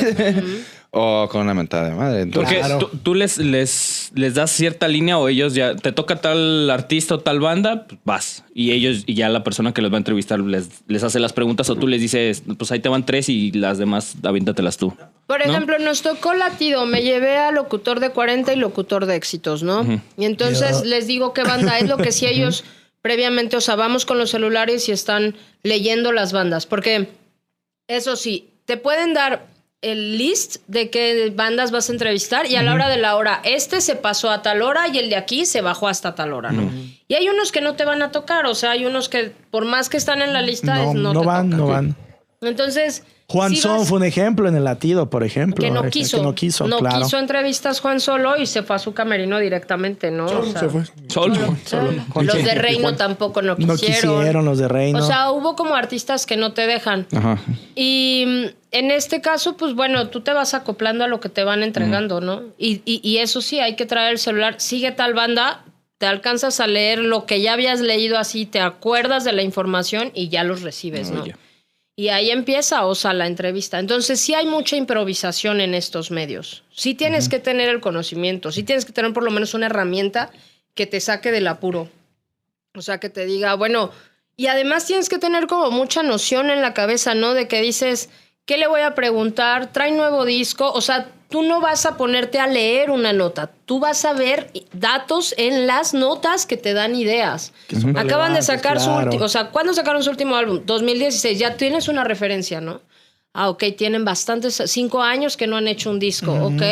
[0.92, 2.22] O con una mentada de madre.
[2.22, 6.16] Entonces, Porque tú, tú les, les, les das cierta línea o ellos ya te toca
[6.16, 8.44] tal artista o tal banda, pues vas.
[8.54, 11.32] Y ellos, y ya la persona que los va a entrevistar les, les hace las
[11.32, 14.92] preguntas o tú les dices, pues ahí te van tres y las demás aviéntatelas tú.
[15.26, 15.52] Por ¿no?
[15.52, 19.86] ejemplo, nos tocó latido, me llevé a locutor de 40 y locutor de éxitos, ¿no?
[20.16, 22.64] Y entonces les digo qué banda es lo que si ellos
[23.00, 27.08] previamente, o sea, vamos con los celulares y están leyendo las bandas, porque
[27.86, 29.49] eso sí, te pueden dar
[29.82, 33.40] el list de qué bandas vas a entrevistar y a la hora de la hora,
[33.44, 36.52] este se pasó a tal hora y el de aquí se bajó hasta tal hora,
[36.52, 36.70] ¿no?
[37.08, 39.64] Y hay unos que no te van a tocar, o sea, hay unos que por
[39.64, 41.58] más que están en la lista, No, es- no, no te van, tocan.
[41.58, 41.96] no van.
[42.42, 43.04] Entonces...
[43.30, 45.62] Juan sí Son fue un ejemplo en el latido, por ejemplo.
[45.64, 46.16] que no quiso.
[46.18, 47.04] Que no quiso, claro.
[47.04, 50.26] quiso entrevistas Juan solo y se fue a su camerino directamente, ¿no?
[50.26, 50.82] O sea, Se fue.
[51.08, 51.36] Solo.
[52.22, 54.16] Los de Reino tampoco no No quisieron.
[54.18, 54.98] quisieron los de Reino.
[54.98, 57.06] O sea, hubo como artistas que no te dejan.
[57.16, 57.38] Ajá.
[57.76, 61.44] Y mm, en este caso, pues bueno, tú te vas acoplando a lo que te
[61.44, 62.42] van entregando, ¿no?
[62.58, 64.56] Y, y- y eso sí, hay que traer el celular.
[64.58, 65.64] Sigue tal banda,
[65.98, 70.10] te alcanzas a leer lo que ya habías leído así, te acuerdas de la información
[70.14, 71.26] y ya los recibes, ¿no?
[71.26, 71.36] ya.
[71.96, 73.78] Y ahí empieza, o sea, la entrevista.
[73.78, 76.64] Entonces, sí hay mucha improvisación en estos medios.
[76.70, 80.30] Sí tienes que tener el conocimiento, sí tienes que tener por lo menos una herramienta
[80.74, 81.90] que te saque del apuro.
[82.74, 83.90] O sea, que te diga, bueno,
[84.36, 87.34] y además tienes que tener como mucha noción en la cabeza, ¿no?
[87.34, 88.08] De que dices,
[88.46, 89.72] ¿qué le voy a preguntar?
[89.72, 90.72] ¿Trae nuevo disco?
[90.72, 94.50] O sea, tú no vas a ponerte a leer una nota, tú vas a ver
[94.72, 97.52] datos en las notas que te dan ideas.
[97.96, 100.60] Acaban de sacar su último, o sea, ¿cuándo sacaron su último álbum?
[100.66, 102.80] 2016, ya tienes una referencia, ¿no?
[103.32, 106.62] Ah, ok, tienen bastantes, cinco años que no han hecho un disco, ok.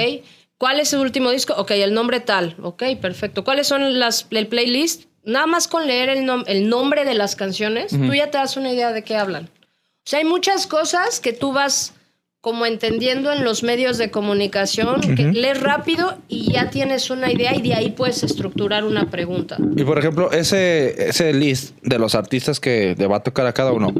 [0.58, 1.54] ¿Cuál es su último disco?
[1.56, 3.44] Ok, el nombre tal, ok, perfecto.
[3.44, 5.04] ¿Cuáles son las, el playlist?
[5.22, 8.56] Nada más con leer el, nom- el nombre de las canciones, tú ya te das
[8.56, 9.44] una idea de qué hablan.
[9.44, 11.92] O sea, hay muchas cosas que tú vas
[12.40, 17.54] como entendiendo en los medios de comunicación, que lees rápido y ya tienes una idea
[17.54, 19.56] y de ahí puedes estructurar una pregunta.
[19.76, 23.52] Y por ejemplo, ese, ese list de los artistas que le va a tocar a
[23.52, 23.92] cada uno,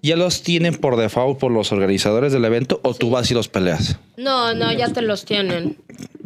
[0.00, 3.48] ¿ya los tienen por default por los organizadores del evento o tú vas y los
[3.48, 3.98] peleas?
[4.16, 5.76] No, no, ya te los tienen.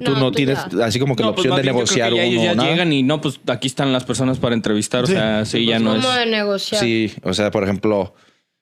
[0.05, 0.85] tú no tú tienes ya.
[0.87, 2.71] así como que No, la pues opción de negociar uno ellos ya nada?
[2.71, 5.03] llegan y no, pues aquí están las personas para entrevistar.
[5.03, 6.05] O sea, sí, ya no es.
[6.05, 6.81] ¿Cómo de negociar?
[6.81, 8.15] Sí, o sea, por ejemplo,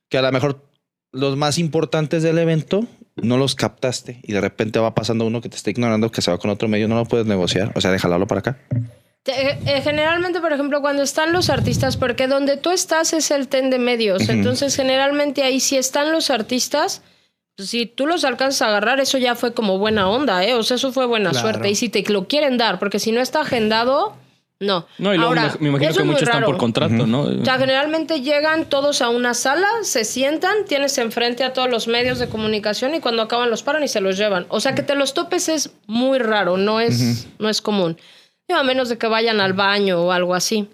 [0.08, 0.64] que a lo mejor
[1.14, 2.86] los más importantes del evento
[3.16, 6.30] no los captaste y de repente va pasando uno que te está ignorando que se
[6.30, 8.58] va con otro medio, no lo puedes negociar, o sea, déjalo para acá.
[9.22, 13.48] Te- eh, generalmente, por ejemplo, cuando están los artistas, porque donde tú estás es el
[13.48, 17.00] ten de medios, entonces generalmente ahí si están los artistas,
[17.56, 20.54] pues, si tú los alcanzas a agarrar, eso ya fue como buena onda, ¿eh?
[20.54, 21.48] O sea, eso fue buena Claro.
[21.48, 21.70] suerte.
[21.70, 24.14] Y si te lo quieren dar, porque si no está agendado,
[24.60, 24.86] no.
[24.98, 26.46] No, y luego Ahora, me, imagino eso que es muy muchos están raro.
[26.46, 27.22] por contrato, ¿no?
[27.22, 31.88] O sea, generalmente llegan todos a una sala, se sientan, tienes enfrente a todos los
[31.88, 34.46] medios de comunicación y cuando acaban los paran y se los llevan.
[34.48, 37.98] O sea, que te los topes es muy raro, no es, no es común.
[38.48, 40.68] Digo, A menos de que vayan al baño o algo así.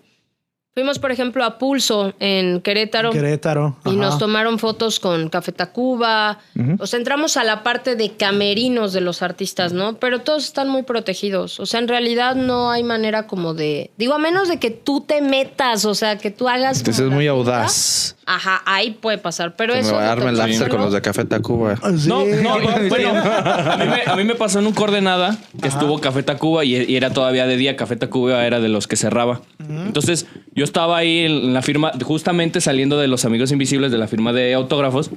[0.72, 3.10] Fuimos, por ejemplo, a Pulso en Querétaro.
[3.10, 3.76] Querétaro.
[3.84, 3.98] Y ajá.
[3.98, 6.38] nos tomaron fotos con Café Tacuba.
[6.78, 9.94] O sea, entramos a la parte de camerinos de los artistas, ¿no?
[9.94, 11.58] Pero todos están muy protegidos.
[11.58, 13.90] O sea, en realidad no hay manera como de.
[13.96, 16.78] Digo, a menos de que tú te metas, o sea, que tú hagas.
[16.78, 18.16] Entonces es muy audaz.
[18.32, 19.54] Ajá, ahí puede pasar.
[19.56, 19.96] Pero me eso.
[19.96, 21.74] va a darme el láser con los de Café Tacuba.
[21.98, 22.08] Sí.
[22.08, 26.00] No, no, bueno, a mí, me, a mí me pasó en un coordenada que estuvo
[26.00, 27.74] Café Tacuba y, y era todavía de día.
[27.74, 29.40] Café Tacuba era de los que cerraba.
[29.58, 34.06] Entonces, yo estaba ahí en la firma, justamente saliendo de los Amigos Invisibles de la
[34.06, 35.10] firma de autógrafos.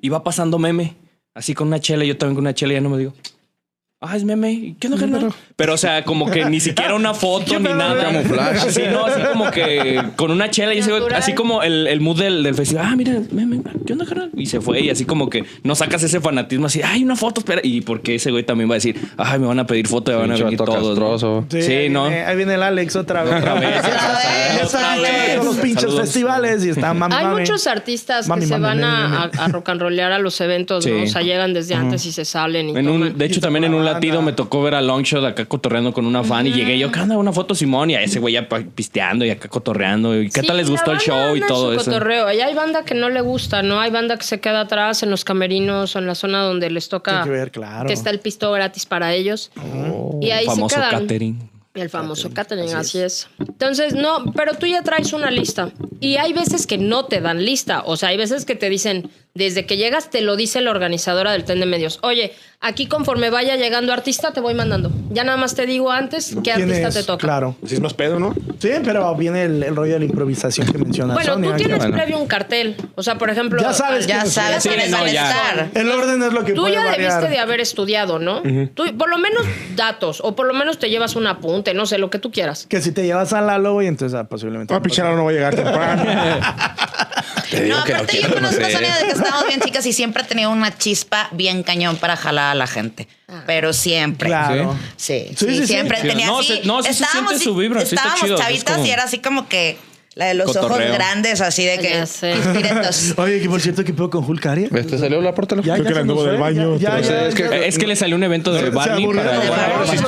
[0.00, 0.96] Iba pasando meme,
[1.34, 2.02] así con una chela.
[2.06, 3.12] Yo también con una chela y ya no me digo.
[4.04, 4.74] Ah, es meme.
[4.80, 5.32] ¿Qué onda, carnal?
[5.54, 8.02] Pero, o sea, como que ni siquiera una foto ni nada.
[8.02, 8.58] Camuflaje.
[8.68, 11.18] Así, no, así como que con una chela y ese güey- Natural.
[11.22, 12.84] así como el, el mood del, del festival.
[12.88, 14.30] Ah, mira, meme, ¿qué onda, carnal?
[14.34, 17.40] Y se fue y así como que no sacas ese fanatismo así, ay, una foto,
[17.40, 17.60] espera.
[17.62, 20.16] Y porque ese güey también va a decir, ay, me van a pedir foto y
[20.16, 20.80] van a venir todos.
[20.82, 20.88] ¿no?
[20.88, 21.44] castroso.
[21.48, 22.08] Sí, ahí ¿no?
[22.08, 23.34] Viene, ahí viene el Alex otra vez.
[23.36, 23.76] Otra vez.
[24.62, 24.96] Está
[25.42, 26.00] los pinches Saludos.
[26.02, 27.40] festivales y está mami, Hay mami.
[27.40, 30.40] muchos artistas Mami, que se mami, van a, mami, a, rock and rollear a los
[30.40, 31.02] eventos, ¿no?
[31.02, 33.74] O sea, llegan desde antes y se salen y En un- de hecho, también en
[33.74, 37.00] un me tocó ver a Longshot acá cotorreando con una fan y llegué yo, ¿qué
[37.00, 37.16] onda?
[37.16, 40.20] Una foto Simón y a ese güey ya pisteando y acá cotorreando.
[40.20, 41.90] ¿Y qué Sí, tal les gustó el show y anda todo su eso?
[41.90, 42.26] cotorreo.
[42.26, 43.80] Allá hay banda que no le gusta, ¿no?
[43.80, 46.88] Hay banda que se queda atrás en los camerinos o en la zona donde les
[46.88, 47.24] toca.
[47.24, 47.86] Que ver, claro.
[47.86, 49.50] Que está el pisto gratis para ellos.
[50.20, 51.00] y ahí famoso se quedan.
[51.02, 51.50] catering.
[51.74, 53.28] El famoso catering, así, es.
[53.38, 55.70] Entonces, no, pero tú ya traes una lista.
[56.00, 57.82] Y hay veces que no te dan lista.
[57.86, 61.32] O sea, hay veces que te dicen, desde que llegas, te lo dice la organizadora
[61.32, 61.98] del tren de medios.
[62.02, 64.90] Oye, aquí conforme vaya llegando artista, te voy mandando.
[65.10, 66.94] Ya nada más te digo antes qué ¿Quién artista es?
[66.94, 67.18] te toca.
[67.26, 67.56] Claro.
[67.66, 68.34] Si es más pedo, ¿no?
[68.58, 71.78] Sí, pero viene el, el rollo de la improvisación que menciona Bueno, Sonia, tú tienes
[71.78, 71.96] bueno.
[71.96, 72.76] previo un cartel.
[72.94, 73.60] O sea, por ejemplo.
[73.62, 75.30] Ya sabes Ya sabes Sí, no, van a ya.
[75.30, 75.70] estar.
[75.74, 77.12] El orden es lo que Tú puede ya variar.
[77.12, 78.42] debiste de haber estudiado, ¿no?
[78.74, 81.96] Tú, por lo menos datos, o por lo menos te llevas un apunte, no sé,
[81.98, 82.66] lo que tú quieras.
[82.68, 84.74] Que si te llevas a Lalo, y entonces ah, posiblemente.
[84.74, 86.04] Ah, pichara no va a llegar temprano.
[87.60, 90.50] No, aparte yo conozco a Sonia desde que estábamos bien chicas y siempre ha tenido
[90.50, 93.08] una chispa bien cañón para jalar a la gente.
[93.46, 94.28] Pero siempre.
[94.28, 94.76] Claro.
[94.96, 95.66] Sí, Sí, sí, sí, sí.
[95.66, 96.56] siempre Sí, tenía no, así.
[96.58, 98.90] se- no, sí se estábamos, siente su vibra, está estábamos chido, es chavitas como- y
[98.90, 99.78] era así como que
[100.14, 100.88] la de los Cotorreo.
[100.88, 102.32] ojos grandes, así de que sé.
[102.32, 103.14] espíritus.
[103.16, 104.68] Oye, que por cierto, ¿qué puedo con Hulk Aria?
[104.68, 105.56] ¿Te salió la puerta?
[105.62, 107.56] Ya, Creo ya que nos del baño, Ya, ya, ya, Es que- ya.
[107.56, 109.48] Es que le salió un evento de Barney para, de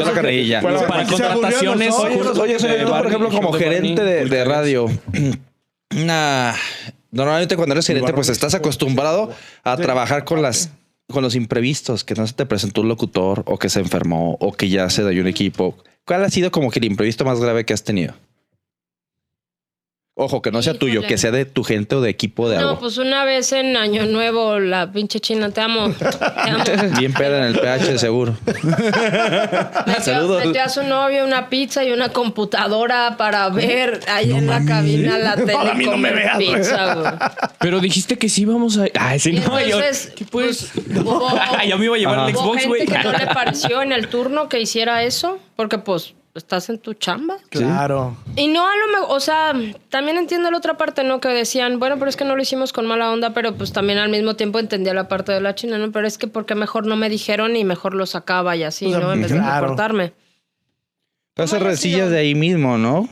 [0.04, 0.60] la carrerilla.
[0.60, 1.94] Bueno, para contrataciones.
[1.94, 4.90] Oye, tú, por ejemplo, como gerente de, de radio,
[5.92, 6.54] una-
[7.14, 9.30] normalmente cuando eres gerente, pues estás acostumbrado
[9.62, 10.70] a trabajar con las
[11.10, 14.52] con los imprevistos, que no se te presentó un locutor o que se enfermó o
[14.52, 15.76] que ya se dañó un equipo.
[16.06, 18.14] ¿Cuál ha sido como que el imprevisto más grave que has tenido?
[20.16, 21.08] Ojo, que no sea tuyo, Híjole.
[21.08, 22.78] que sea de tu gente o de equipo de No, algo.
[22.78, 25.90] pues una vez en Año Nuevo, la pinche china, te amo.
[25.92, 26.06] Te
[26.50, 26.62] amo.
[27.00, 28.36] Bien peda en el PH, seguro.
[28.46, 30.44] Metió, Saludos.
[30.46, 35.18] metió a su novio una pizza y una computadora para ver ahí en la cabina
[35.18, 37.12] la tele a mí no me veas, pizza, güey.
[37.58, 38.84] Pero dijiste que sí vamos a.
[38.98, 39.78] Ay, sí, Y no, yo.
[39.78, 40.70] entonces, ¿Qué pues?
[40.76, 41.28] hubo-
[41.68, 42.86] yo me iba a llevar el Xbox, güey.
[42.86, 46.94] que no le pareció en el turno que hiciera eso, porque pues estás en tu
[46.94, 47.36] chamba.
[47.48, 48.16] Claro.
[48.36, 49.54] Y no a lo mejor, o sea,
[49.88, 51.20] también entiendo la otra parte, ¿no?
[51.20, 53.98] Que decían, bueno, pero es que no lo hicimos con mala onda, pero pues también
[53.98, 55.92] al mismo tiempo entendía la parte de la China, ¿no?
[55.92, 58.90] Pero es que porque mejor no me dijeron y mejor lo sacaba y así, O
[58.90, 59.12] sea, ¿no?
[59.12, 59.76] En vez de claro.
[61.36, 63.08] Hacer haya resillas de ahí mismo, ¿no?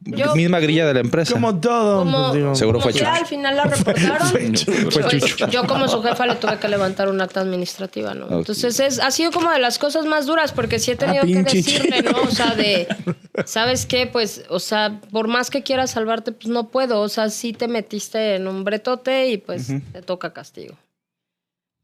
[0.00, 1.32] Yo- Misma grilla de la empresa.
[1.32, 2.00] Como todo.
[2.00, 2.54] Como, pues, digo.
[2.56, 3.08] Seguro como fue Chucho.
[3.08, 4.28] al final la reportaron.
[4.28, 5.46] Fue pues, Chucho.
[5.48, 8.26] yo como su jefa le tuve que levantar un acta administrativa, ¿no?
[8.38, 11.42] Entonces es, ha sido como de las cosas más duras porque sí he tenido que
[11.44, 12.22] decirle, ¿no?
[12.22, 12.88] O sea, de,
[13.44, 14.08] ¿sabes qué?
[14.08, 17.00] Pues, o sea, por más que quieras salvarte, pues no puedo.
[17.00, 20.74] O sea, sí te metiste en un bretote y pues te toca castigo.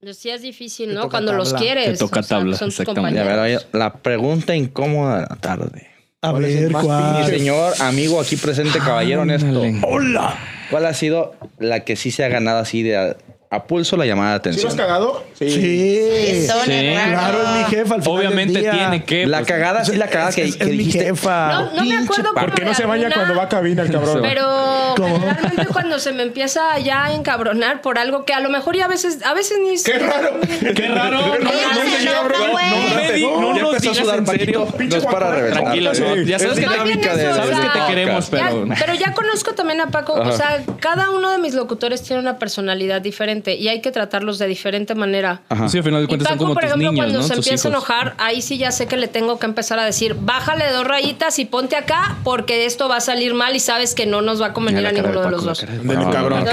[0.00, 1.08] Entonces, sí es difícil, ¿no?
[1.08, 1.86] Cuando los quieres.
[1.86, 3.18] Te toca o sea, tabla, son tus exactamente.
[3.18, 3.64] Y a ver, compañeros.
[3.72, 5.88] oye, la pregunta incómoda de la tarde.
[6.20, 7.26] A ¿Cuál ver, más Mi ¿cuál?
[7.26, 9.62] señor amigo aquí presente, caballero honesto.
[9.82, 10.36] ¡Hola!
[10.70, 13.16] ¿Cuál ha sido la que sí se ha ganado así de
[13.50, 14.86] a, pulso la llamada de ¿Sí lo has atención?
[14.86, 15.24] cagado?
[15.38, 16.46] Sí.
[16.46, 16.64] Sonia,
[17.04, 17.10] Sí.
[17.10, 17.94] Claro, es mi jefa.
[17.94, 18.72] Al final Obviamente del día.
[18.72, 19.26] tiene que.
[19.26, 21.04] la pues, cagada, sí, la cagada Es, que, es- que es mi dijiste.
[21.06, 21.48] jefa.
[21.52, 24.20] No, no me acuerdo ¿Por qué no se baña cuando va a cabina el cabrón?
[24.22, 28.76] Pero generalmente cuando se me empieza ya a encabronar por algo que a lo mejor
[28.76, 30.30] ya a veces, a veces ni ¡Qué raro!
[30.74, 31.18] Qué raro.
[31.18, 32.70] No, no, se no, no, güey.
[32.70, 34.68] no me di- no ya nos empezó a digas sudar en serio.
[34.78, 35.62] No es para reventar.
[35.62, 36.02] Tranquilo, Sí.
[36.02, 38.68] no, ya sabes Es que, dinámica de- eso, sabes que te queremos, ya- pero.
[38.78, 42.38] pero ya conozco también a Paco, o sea, cada uno de mis locutores tiene una
[42.38, 45.42] personalidad diferente y hay que tratarlos de diferente manera.
[45.48, 45.68] Ajá.
[45.68, 47.24] Sí, al final de Y cuentas son Paco, como por tus ejemplo, niños, cuando ¿no?
[47.26, 49.84] se Tus empieza a enojar, ahí sí ya sé que le tengo que empezar a
[49.84, 53.94] decir, bájale dos rayitas y ponte acá porque esto va a salir mal y sabes
[53.94, 55.60] que no nos va a convenir a ninguno de los dos.
[55.66, 56.44] ¿viste la Cabrón.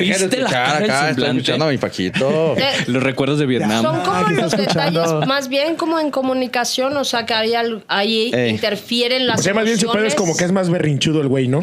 [0.00, 2.54] ¿Viste de la cara, escuchando a mi Paquito.
[2.86, 3.82] Los recuerdos de Vietnam.
[3.82, 7.54] Son como los detalles, más bien como en comunicación, o sea, que ahí,
[7.88, 10.14] ahí interfieren las O sea, más bien su pedo es emociones.
[10.14, 11.60] como que es más berrinchudo el güey, ¿no?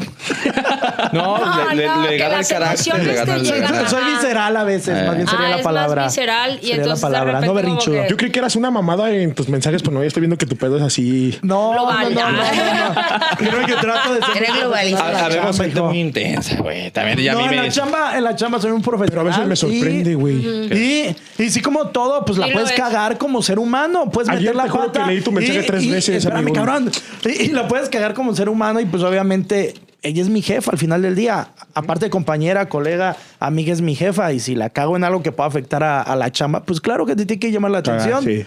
[1.14, 2.62] No, No, le, le- no, le gana el carácter.
[2.62, 6.04] emociones Le gana Soy visceral a veces, más bien sería Ah, la es palabra.
[6.04, 8.04] más visceral y Sería entonces la de palabra, repente no como berrinchudo.
[8.04, 10.38] que- Yo creí que eras una mamada en tus mensajes, pero no, ya estoy viendo
[10.38, 11.38] que tu pedo es así.
[11.42, 12.14] No, no, no, Global.
[12.16, 12.96] no, no, no.
[13.38, 15.26] Creo que trato de ser Eres muy globalista.
[15.26, 16.92] Habemos gente muy intensa, güey.
[16.92, 19.10] También ya a no, mí en me la chamba, en la chamba soy un profesional.
[19.10, 20.36] Pero a veces me sorprende, güey.
[20.36, 22.76] Y, y sí, como todo, pues la puedes es.
[22.76, 24.10] cagar como ser humano.
[24.12, 25.06] Puedes meter la pata.
[25.08, 26.92] leí tu mensaje y- tres y- veces, Espérame, cabrón.
[27.26, 30.78] Y la puedes cagar como ser humano y pues obviamente ella es mi jefa al
[30.78, 31.50] final del día.
[31.74, 34.32] Aparte de compañera, colega, amiga es mi jefa.
[34.34, 37.06] Y si la cago en algo que pueda afectar a, a la chamba, pues claro
[37.06, 38.24] que te tiene que llamar la atención.
[38.24, 38.46] sí.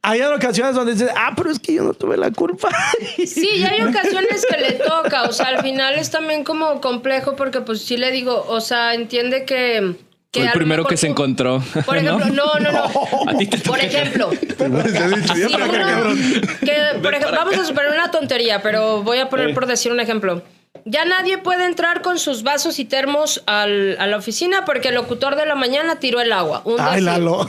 [0.00, 2.68] Hay ocasiones donde dices, ah, pero es que yo no tuve la culpa.
[3.26, 7.34] Sí, y hay ocasiones que le toca, o sea, al final es también como complejo
[7.34, 9.96] porque pues sí le digo, o sea, entiende que...
[10.30, 11.60] que Fue el primero que se encontró.
[11.84, 12.84] Por ejemplo, no, no, no.
[13.28, 14.30] A ti te Por ejemplo,
[17.02, 20.42] por ejemplo, vamos a superar una tontería, pero voy a poner por decir un ejemplo.
[20.84, 24.94] Ya nadie puede entrar con sus vasos y termos al- a la oficina porque el
[24.94, 26.62] locutor de la mañana tiró el agua.
[26.64, 27.00] Un Ay.
[27.02, 27.46] Lalo.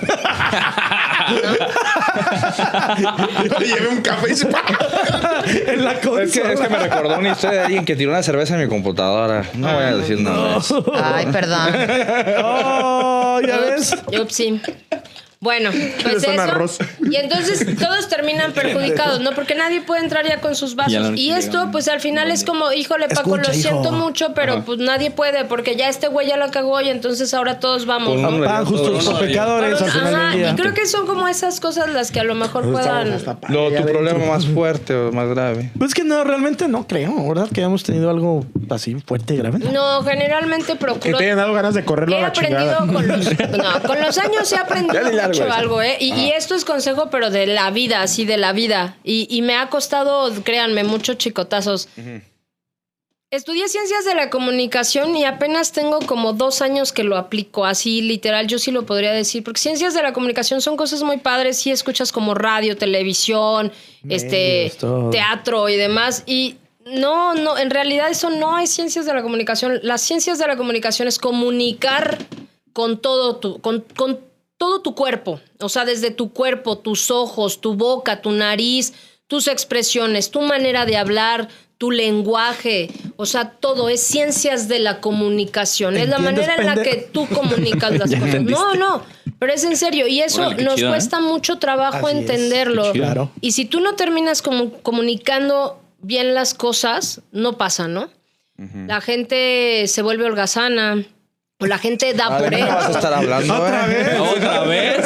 [3.43, 4.47] Yo le llevé un café y se
[5.67, 5.99] en la Es
[6.31, 8.67] que, es que me recordó una historia de alguien que tiró una cerveza en mi
[8.67, 9.43] computadora.
[9.53, 10.57] No voy a decir nada.
[11.03, 11.69] Ay, perdón.
[13.31, 13.95] Oh, ya ves.
[14.19, 14.61] Ups, sí.
[15.41, 15.69] Bueno,
[16.03, 16.41] pues eso.
[16.41, 16.79] arroz.
[17.09, 19.31] Y entonces todos terminan perjudicados, ¿no?
[19.31, 21.11] Porque nadie puede entrar ya con sus vasos.
[21.15, 23.91] Y esto, pues al final es como, híjole, Paco, Escucha, lo siento hijo.
[23.93, 27.59] mucho, pero pues nadie puede, porque ya este güey ya la cagó y entonces ahora
[27.59, 28.31] todos vamos, Por ¿no?
[28.31, 30.51] No, por no, pecadores al final Ajá, del día.
[30.51, 33.09] y creo que son como esas cosas las que a lo mejor puedan.
[33.47, 35.71] Lo, tu problema más fuerte o más grave.
[35.77, 37.47] Pues que no, realmente no creo, ¿verdad?
[37.49, 38.45] Que hemos tenido algo
[38.75, 39.59] así fuerte y grave.
[39.59, 41.17] No, generalmente Que procuro.
[41.17, 42.93] te hayan dado ganas de correrlo a He la aprendido chingada.
[42.93, 43.25] con los,
[43.57, 45.53] no, con los años he aprendido largo mucho eso.
[45.53, 45.97] algo, ¿eh?
[45.99, 48.97] Y, y esto es consejo, pero de la vida, así de la vida.
[49.03, 51.87] Y, y me ha costado, créanme, muchos chicotazos.
[53.31, 58.01] Estudié ciencias de la comunicación y apenas tengo como dos años que lo aplico, así
[58.01, 61.59] literal, yo sí lo podría decir, porque ciencias de la comunicación son cosas muy padres,
[61.59, 63.71] sí escuchas como radio, televisión,
[64.09, 64.71] este,
[65.11, 66.55] teatro y demás, y
[66.85, 70.57] no, no, en realidad eso no es ciencias de la comunicación, las ciencias de la
[70.57, 72.17] comunicación es comunicar
[72.73, 74.19] con todo tu, con, con
[74.57, 78.93] todo tu cuerpo, o sea, desde tu cuerpo, tus ojos, tu boca, tu nariz,
[79.27, 84.99] tus expresiones, tu manera de hablar, tu lenguaje, o sea, todo es ciencias de la
[84.99, 88.41] comunicación, es la ¿Entiendes, manera en la que tú comunicas las cosas.
[88.41, 89.03] No, no,
[89.39, 90.05] pero es en serio.
[90.07, 90.91] Y eso nos chido, ¿eh?
[90.91, 92.91] cuesta mucho trabajo Así entenderlo.
[92.91, 93.31] Claro.
[93.39, 98.09] Y si tú no terminas como comunicando bien las cosas, no pasa, ¿no?
[98.87, 101.01] La gente se vuelve holgazana
[101.61, 103.53] o la gente da Ah, por ¿de qué me vas a estar hablando?
[103.55, 103.89] Otra eh?
[103.89, 104.19] vez.
[104.19, 105.05] ¿Otra vez?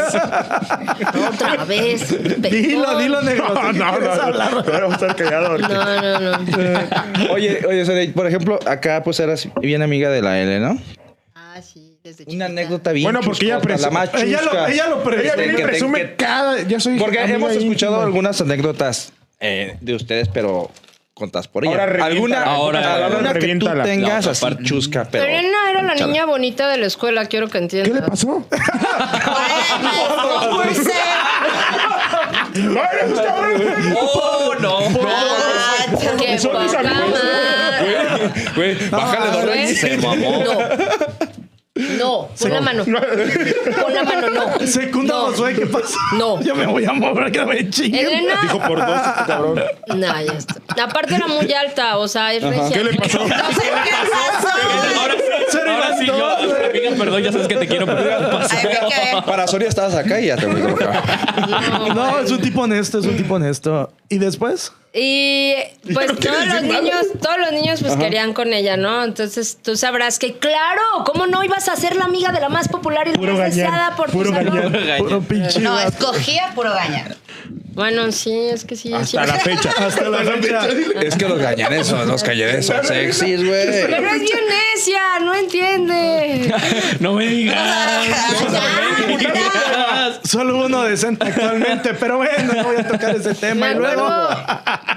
[1.29, 2.41] Otra vez.
[2.51, 3.53] Dilo, dilo, negro.
[3.53, 4.21] No, ¿de qué no, no.
[4.23, 4.53] hablar?
[4.53, 5.61] Ahora vamos a estar callados.
[5.61, 7.33] No, no, no.
[7.33, 10.79] Oye, oye, Sara, por ejemplo, acá pues eras bien amiga de la L, ¿no?
[11.35, 14.25] Ah, sí, desde Una anécdota bien Bueno, porque ella chuscota, la presume- más chusca.
[14.25, 15.35] Ella lo, ella lo Ella presume.
[15.37, 16.61] viene y que presume que- cada.
[16.63, 16.97] Yo soy.
[16.97, 18.05] Porque hemos escuchado íntima.
[18.07, 20.71] algunas anécdotas eh, de ustedes, pero
[21.13, 21.73] contadas por ella.
[21.83, 23.83] Ahora alguna Ahora- alguna que tú reviéntala.
[23.83, 24.63] tengas La otra así parte.
[24.63, 25.23] chusca, pero...
[25.25, 27.93] Elena era la niña bonita de la escuela, quiero que entiendas.
[27.93, 28.45] ¿Qué le pasó?
[33.95, 34.79] ¡Oh, no!
[35.85, 35.85] Ah,
[36.17, 38.31] ¡Qué poca madre!
[38.55, 39.55] Güey, bájale dos ¿ves?
[39.55, 39.79] rayos.
[39.79, 40.43] Se mamó.
[40.43, 40.59] No,
[41.75, 42.85] pon la mano.
[42.85, 44.67] Pon la mano, no.
[44.67, 45.21] Secunda No.
[45.31, 45.95] Josué, ¿qué pasa?
[46.17, 46.39] No.
[46.41, 48.05] Yo me voy a mover que me chinguen.
[48.05, 48.41] Elena.
[48.43, 49.63] Dijo por dos, cabrón.
[49.87, 50.83] No, ya está.
[50.83, 52.69] Aparte era muy alta, o sea, es regia.
[52.71, 53.19] ¿Qué le pasó?
[53.27, 54.99] No sé qué pasó.
[54.99, 55.15] Ahora,
[55.49, 58.03] Se ahora sí, yo, amiga, perdón, ya sabes que te quiero, pero.
[59.25, 61.03] Para Soria estabas acá y ya te voy a colocar.
[61.95, 63.91] No, es un tipo honesto, es un tipo honesto.
[64.09, 64.71] ¿Y después?
[64.95, 65.55] Y
[65.91, 66.81] pues no todos los decir nada.
[66.81, 69.03] niños, todos los niños pues querían con ella, ¿no?
[69.03, 72.67] Entonces tú sabrás que claro, ¿cómo no ibas a ser la amiga de la más
[72.67, 74.71] popular y la Puro más gañán, deseada por tu puro salón?
[74.71, 74.97] gañán.
[74.99, 77.15] Puro pinche No, escogía puro gañar.
[77.73, 78.93] Bueno, sí, es que sí.
[79.05, 79.17] sí.
[79.17, 79.71] Hasta la fecha.
[79.79, 80.67] Hasta la fecha.
[81.01, 83.65] Es que los gañanes son, los callares son sexys, güey.
[83.65, 84.39] Pero es bien
[84.75, 85.33] necia, no
[85.63, 86.53] entiende.
[86.99, 87.55] No me digas.
[88.07, 88.27] Ya,
[88.99, 90.19] No me digas.
[90.23, 93.71] Solo uno decente actualmente, pero bueno, no voy a tocar ese tema.
[93.71, 94.09] Y luego.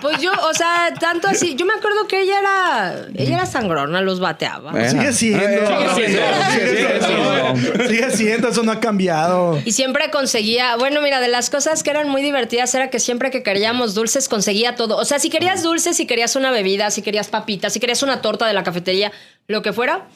[0.00, 4.00] pues yo, o sea, tanto así, yo me acuerdo que ella era, ella era sangrona,
[4.00, 4.72] los bateaba.
[4.80, 4.90] Eh.
[4.90, 5.66] Sigue siendo.
[5.94, 7.88] Sigue siendo, sigue siendo.
[7.88, 9.60] Sigue siendo, eso no ha cambiado.
[9.64, 13.30] Y siempre conseguía, bueno, mira, de las cosas que eran muy divertidas era que siempre
[13.30, 14.96] que queríamos dulces conseguía todo.
[14.96, 18.22] O sea, si querías dulces, si querías una bebida, si querías papitas, si querías una
[18.22, 19.12] torta de la cafetería,
[19.48, 20.06] lo que fuera,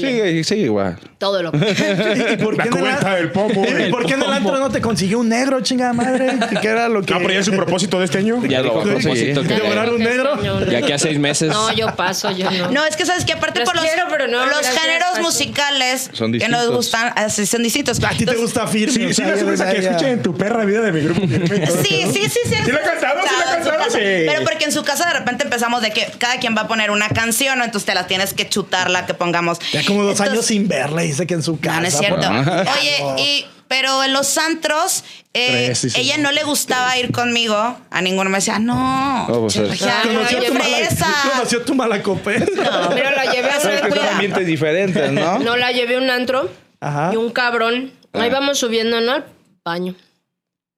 [0.00, 0.96] Sigue, sigue igual.
[1.18, 3.64] todo lo que ¿Y por La qué en el cubeta an- del pomo.
[3.66, 6.30] ¿Y por qué en el antro no te consiguió un negro, chingada madre?
[6.62, 7.12] ¿Qué era lo que.
[7.12, 8.40] No, pero ya es su propósito de este año.
[8.46, 8.68] Ya a Sí.
[8.70, 10.36] propósito que ¿Lograr un negro?
[10.36, 11.48] de aquí a seis meses.
[11.50, 12.70] No, yo paso, yo no.
[12.70, 15.08] No, es que sabes que aparte Los por los, quiero, pero no, los gracias, géneros
[15.10, 15.22] paso.
[15.22, 18.00] musicales Son que nos gustan, así son distintos.
[18.04, 18.92] A ti te gusta firme.
[18.94, 19.90] Sí, sí, sea, me ya subes a que ya.
[19.90, 21.20] escuchen en tu perra vida de mi grupo.
[21.82, 22.54] Sí, sí, sí, sí.
[22.64, 23.20] ¿Sí la ha cantado?
[23.24, 23.90] ¿Sí la casa.
[23.90, 23.98] Sí.
[23.98, 26.92] Pero porque en su casa de repente empezamos de que cada quien va a poner
[26.92, 29.58] una canción, entonces te la tienes que chutar la que pongamos.
[29.80, 31.76] Ya como dos Entonces- años sin verla, dice que en su casa.
[31.76, 32.20] No, no es cierto.
[32.28, 36.00] por- Oye, y, pero en los antros, eh, Tres, sí, sí.
[36.00, 37.54] ella no le gustaba ir conmigo.
[37.90, 39.28] A ninguno me decía, no.
[39.28, 41.30] No, pues, ya, Conoció tu mala-.
[41.32, 42.88] Conoció tu mala copeta.
[42.94, 44.10] Pero la llevé a cuida.
[44.12, 45.38] ambientes diferentes, ¿no?
[45.40, 46.50] No la llevé a un antro
[46.80, 47.10] Ajá.
[47.12, 47.92] y un cabrón.
[48.12, 48.32] Ahí Ah.
[48.32, 49.12] vamos subiendo, ¿no?
[49.12, 49.24] Al
[49.64, 49.94] baño.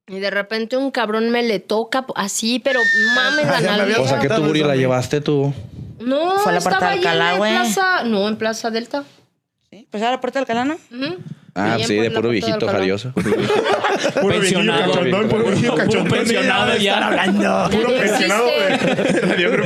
[0.08, 2.80] Y de repente un cabrón me le toca así, pero
[3.14, 4.00] mames la nalga.
[4.00, 5.54] O sea, que tu Buri la llevaste tú.
[6.04, 7.52] No, Fue a la estaba puerta de Alcalá, güey.
[7.54, 8.02] plaza.
[8.04, 9.04] No, en Plaza Delta.
[9.70, 9.86] ¿Sí?
[9.90, 10.74] Pues a la puerta del Calano.
[10.90, 11.16] Ujú.
[11.54, 12.72] Ah, Ahí en sí, de puro de viejito Alcalá.
[12.72, 13.12] jarioso.
[14.20, 14.90] Puro pensionado.
[14.92, 16.18] cachondón, puro viejillo Puro cachondón.
[16.18, 17.06] pensionado ya.
[17.06, 17.68] hablando.
[17.70, 19.62] Puro no pensionado de.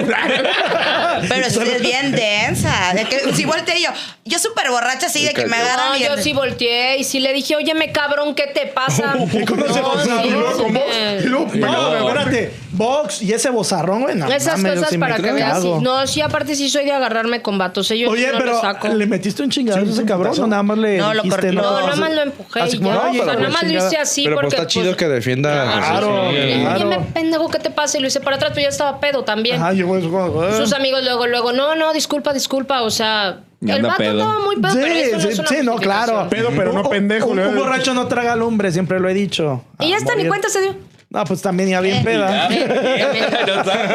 [1.28, 2.92] Pero sí es bien densa.
[2.94, 3.90] De que, si volteé yo,
[4.36, 7.20] yo súper borracha así de que me agarran No, y yo sí volteé y sí
[7.20, 9.14] le dije, oye, me cabrón, ¿qué te pasa?
[9.46, 10.22] ¿Cómo se No, pasa?
[10.22, 10.86] sí, Y luego con Vox,
[11.24, 12.52] y luego- No, espérate.
[12.72, 14.14] Box y ese bozarrón, güey.
[14.16, 15.62] no Esas mames, cosas para que veas.
[15.62, 15.70] sí.
[15.80, 17.90] No, sí, aparte sí soy de agarrarme con vatos.
[17.90, 18.88] Ellos Oye, no pero le saco.
[18.88, 21.52] ¿le metiste un chingadazo a ese cabrón o nada más le No, lo dijiste corté.
[21.56, 21.80] No, no?
[21.86, 22.96] nada más lo empujé Así y ya.
[23.08, 24.56] o sea, nada más lo hice así Pero pues porque...
[24.56, 25.52] está chido pues, que defienda.
[25.52, 26.28] Claro, claro.
[26.28, 27.96] Oye, me pendejo, ¿qué te pasa?
[27.96, 29.56] Y lo hice para atrás, pero ya estaba pedo también.
[29.56, 32.82] Ajá, yo voy a Sus amigos luego, luego, no, no, disculpa, disculpa.
[32.82, 33.40] O sea,
[33.74, 34.18] el vato pedo.
[34.20, 36.28] estaba muy pedo, pero eso no Sí, es sí, una sí, no, claro.
[36.28, 39.64] Pedo, pero no pendejo, Un, un borracho no traga lumbre, siempre lo he dicho.
[39.80, 40.76] Y ya Ah, está, ni cuenta se dio.
[41.08, 42.48] No, pues también ya bien peda.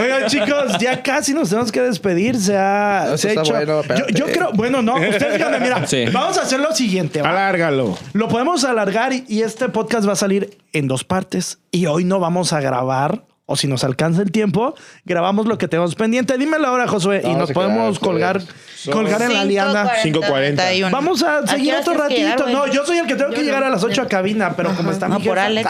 [0.00, 2.38] Oigan, chicos, ya casi nos tenemos que despedir.
[2.38, 3.52] Se ha, No, se ha hecho.
[3.52, 3.82] bueno,
[4.14, 6.04] yo, creo, bueno, no, ustedes díganme, mira, Sí.
[6.12, 7.22] vamos a hacer lo siguiente.
[7.22, 7.30] ¿va?
[7.30, 7.96] Alárgalo.
[8.12, 11.58] Lo podemos alargar y, y este podcast va a salir en dos partes.
[11.70, 15.66] Y hoy no vamos a grabar, o si nos alcanza el tiempo, grabamos lo que
[15.66, 16.38] tenemos pendiente.
[16.38, 18.40] Dímelo ahora, Josué, y No, nos podemos colgar,
[18.92, 19.92] colgar en la lianda.
[20.04, 20.88] 5:40.
[20.92, 22.46] Vamos a seguir otro ratito.
[22.46, 23.66] no, yo soy el que tengo que llegar no.
[23.66, 25.68] a las 8 a cabina, pero como está No, mi por Alex.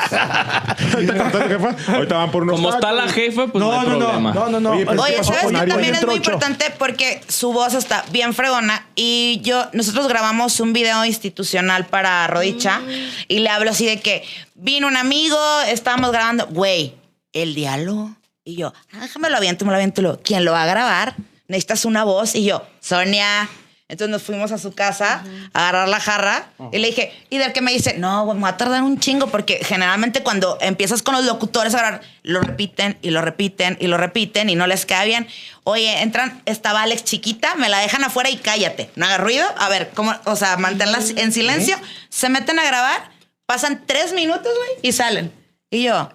[1.88, 4.34] Ahorita van por unos Como está la jefa, pues no, No, hay no, no, problema.
[4.34, 4.70] no, no, no.
[4.72, 6.66] Oye, Oye, ¿sabes que también es muy importante?
[6.78, 12.82] Porque su voz está bien fregona y yo, nosotros grabamos un video institucional para Rodicha
[13.26, 14.22] y le hablo así de que
[14.54, 16.99] vino un amigo, estábamos grabando, güey,
[17.32, 18.16] el diálogo.
[18.44, 20.02] Y yo, ah, déjame lo aviento, me lo aviento.
[20.02, 21.14] Luego, ¿Quién lo va a grabar?
[21.48, 22.34] Necesitas una voz.
[22.34, 23.48] Y yo, Sonia.
[23.90, 27.52] Entonces nos fuimos a su casa a agarrar la jarra y le dije, y del
[27.52, 31.02] que me dice, no, güey, me va a tardar un chingo porque generalmente cuando empiezas
[31.02, 34.68] con los locutores a grabar, lo repiten y lo repiten y lo repiten y no
[34.68, 35.26] les queda bien.
[35.64, 39.44] Oye, entran, estaba Alex chiquita, me la dejan afuera y cállate, no haga ruido.
[39.58, 40.14] A ver, ¿cómo?
[40.24, 41.76] O sea, manténlas en silencio.
[42.10, 43.10] Se meten a grabar,
[43.44, 45.32] pasan tres minutos, güey, y salen.
[45.68, 46.10] Y yo.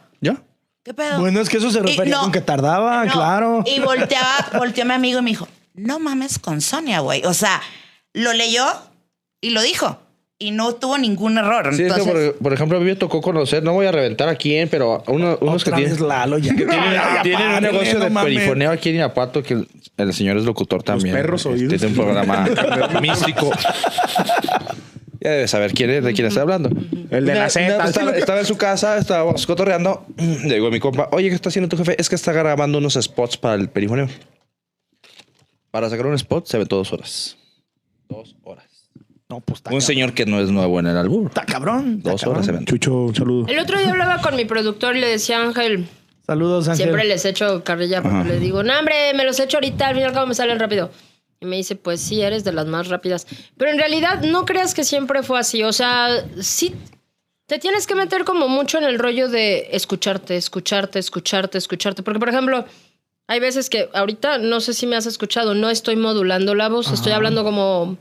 [0.86, 1.20] ¿Qué pedo?
[1.20, 3.12] Bueno, es que eso se refería no, con que tardaba, no.
[3.12, 3.64] claro.
[3.66, 7.26] Y volteaba, volteó mi amigo y me dijo, no mames con Sonia, güey.
[7.26, 7.62] O sea,
[8.14, 8.66] lo leyó
[9.42, 10.00] y lo dijo.
[10.38, 11.74] Y no tuvo ningún error.
[11.74, 13.92] Sí, es que, Entonces, por, por ejemplo, a mí me tocó conocer, no voy a
[13.94, 16.54] reventar a quién, pero a uno- unos que tienen, Lalo, ya.
[16.58, 20.36] tienen, Ya, tienen un negocio no de perifoneo aquí en Irapuato, que el, el señor
[20.36, 21.16] es locutor también.
[21.16, 21.70] perros oídos.
[21.80, 22.48] Tiene un programa
[23.02, 23.50] místico.
[25.26, 26.70] Ya debes saber quién es, de quién está hablando.
[27.10, 27.76] El de la Z.
[27.76, 30.06] una- Estaba, estaba en su casa, estábamos cotorreando.
[30.46, 31.10] Llegó mi compa.
[31.12, 31.96] Oye, ¿qué está haciendo tu jefe?
[32.00, 34.08] Es que está grabando unos spots para el perifoneo.
[35.72, 37.38] Para sacar un spot se ve dos horas.
[38.08, 38.66] Dos horas.
[39.28, 39.82] No, pues está Un cabrón.
[39.82, 41.28] señor que no es nuevo en el albur.
[41.28, 41.96] Está cabrón.
[41.98, 42.36] está Dos cabrón.
[42.36, 42.66] horas se ven.
[42.66, 43.48] Chucho, un saludo.
[43.48, 45.88] El otro día hablaba con mi productor y le decía, Ángel,
[46.26, 46.86] Saludos, Ángel.
[46.86, 48.28] siempre les echo carrilla porque Ajá.
[48.30, 50.92] les digo, no, hombre, me los echo ahorita, al final cabo me salen rápido.
[51.46, 53.28] Y me dice, pues sí, eres de las más rápidas.
[53.58, 55.62] Pero en realidad no creas que siempre fue así.
[55.64, 56.76] O sea, sí
[57.48, 62.02] te tienes que meter como mucho en el rollo de escucharte, escucharte, escucharte, escucharte.
[62.02, 62.66] Porque, por ejemplo,
[63.28, 66.92] hay veces que ahorita, no sé si me has escuchado, no estoy modulando la voz,
[66.92, 67.98] estoy hablando como,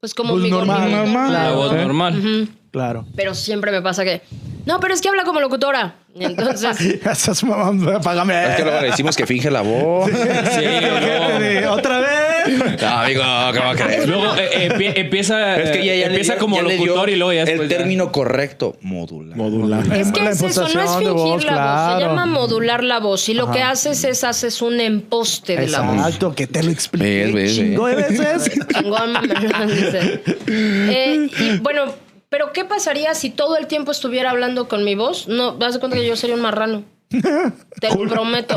[0.00, 1.32] pues como Pues mi normal, normal.
[1.32, 1.76] La voz ¿Eh?
[1.76, 2.18] normal.
[2.18, 2.48] Ujú.
[2.72, 3.04] Claro.
[3.16, 4.22] Pero siempre me pasa que,
[4.64, 5.96] no, pero es que habla como locutora.
[6.14, 8.50] Y entonces, Esas mamás, págame.
[8.50, 10.08] Es que luego le decimos que finge la voz.
[10.52, 12.29] Sí, luego- Otra vez.
[12.80, 13.22] No, amigo,
[13.52, 14.08] ¿qué va a creer?
[14.08, 17.42] Luego eh, eh, empie- empieza, Es que ya- empieza dio- como locutor y luego ya
[17.42, 19.36] El ya- término correcto, modular.
[19.36, 19.80] Modular.
[19.96, 22.98] es que La es eso, no es fingir voz, la voz, se llama modular la
[23.00, 23.28] voz.
[23.28, 25.96] Y lo que haces es haces un emposte de la voz.
[25.96, 27.26] Exacto, que te lo expliqué.
[27.26, 28.50] Ves, ves, chingo de veces.
[28.74, 30.22] Chingón, me dice.
[30.46, 31.94] Eh, y bueno,
[32.28, 35.26] pero ¿qué pasaría si todo el tiempo estuviera hablando con mi voz?
[35.28, 36.84] No, vas de cuenta que yo sería un marrano.
[37.10, 38.56] Te lo prometo.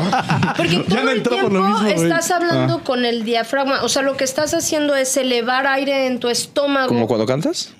[0.56, 3.82] Porque Ya todo no el tiempo mismo, estás hablando con el diafragma.
[3.82, 6.88] O sea, lo que estás haciendo es elevar aire en tu estómago.
[6.88, 7.74] ¿Como cuando cantas?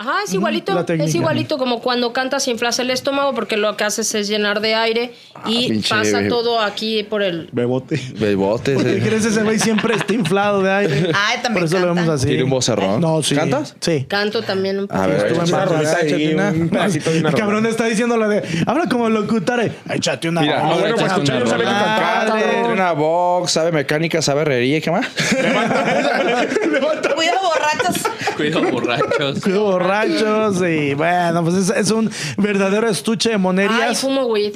[0.00, 0.78] Ajá, es igualito.
[0.88, 4.60] Es igualito como cuando cantas y inflas el estómago porque lo que haces es llenar
[4.60, 5.12] de aire
[5.46, 7.48] y Ah, pinche- pasa todo aquí por el...
[7.50, 8.00] Bebote.
[8.14, 8.74] Bebote.
[8.74, 9.00] ¿Por qué sí.
[9.00, 11.10] crees ese güey siempre está inflado de aire?
[11.14, 12.00] Ay, también Por eso lo canta.
[12.02, 12.28] vemos así.
[12.28, 13.00] Tiene un vocerrón.
[13.00, 13.34] No, sí.
[13.34, 13.74] ¿Cantas?
[13.80, 14.04] Sí.
[14.08, 15.00] Canto también un poco.
[15.00, 16.48] A ver, échate una, échate una.
[16.50, 17.68] un pedacito de una El cabrón rola.
[17.70, 18.42] está diciendo lo de.
[18.66, 19.60] Habla como locutor.
[19.62, 19.72] eh.
[19.90, 20.42] Échate una.
[20.42, 21.96] Mira, rola, ah, bueno, échate pues, una escucha, yo sabía que rola.
[22.28, 24.76] cantaba, Tiene una box, sabe mecánica, sabe herrería.
[24.76, 25.06] ¿y ¿Qué más?
[27.16, 28.02] Cuidado, borrachos.
[28.36, 29.40] Cuidado, borrachos.
[29.40, 34.00] Cuido borrachos y bueno, pues es, es un verdadero estuche de Ay, monerías.
[34.00, 34.54] fumo weed.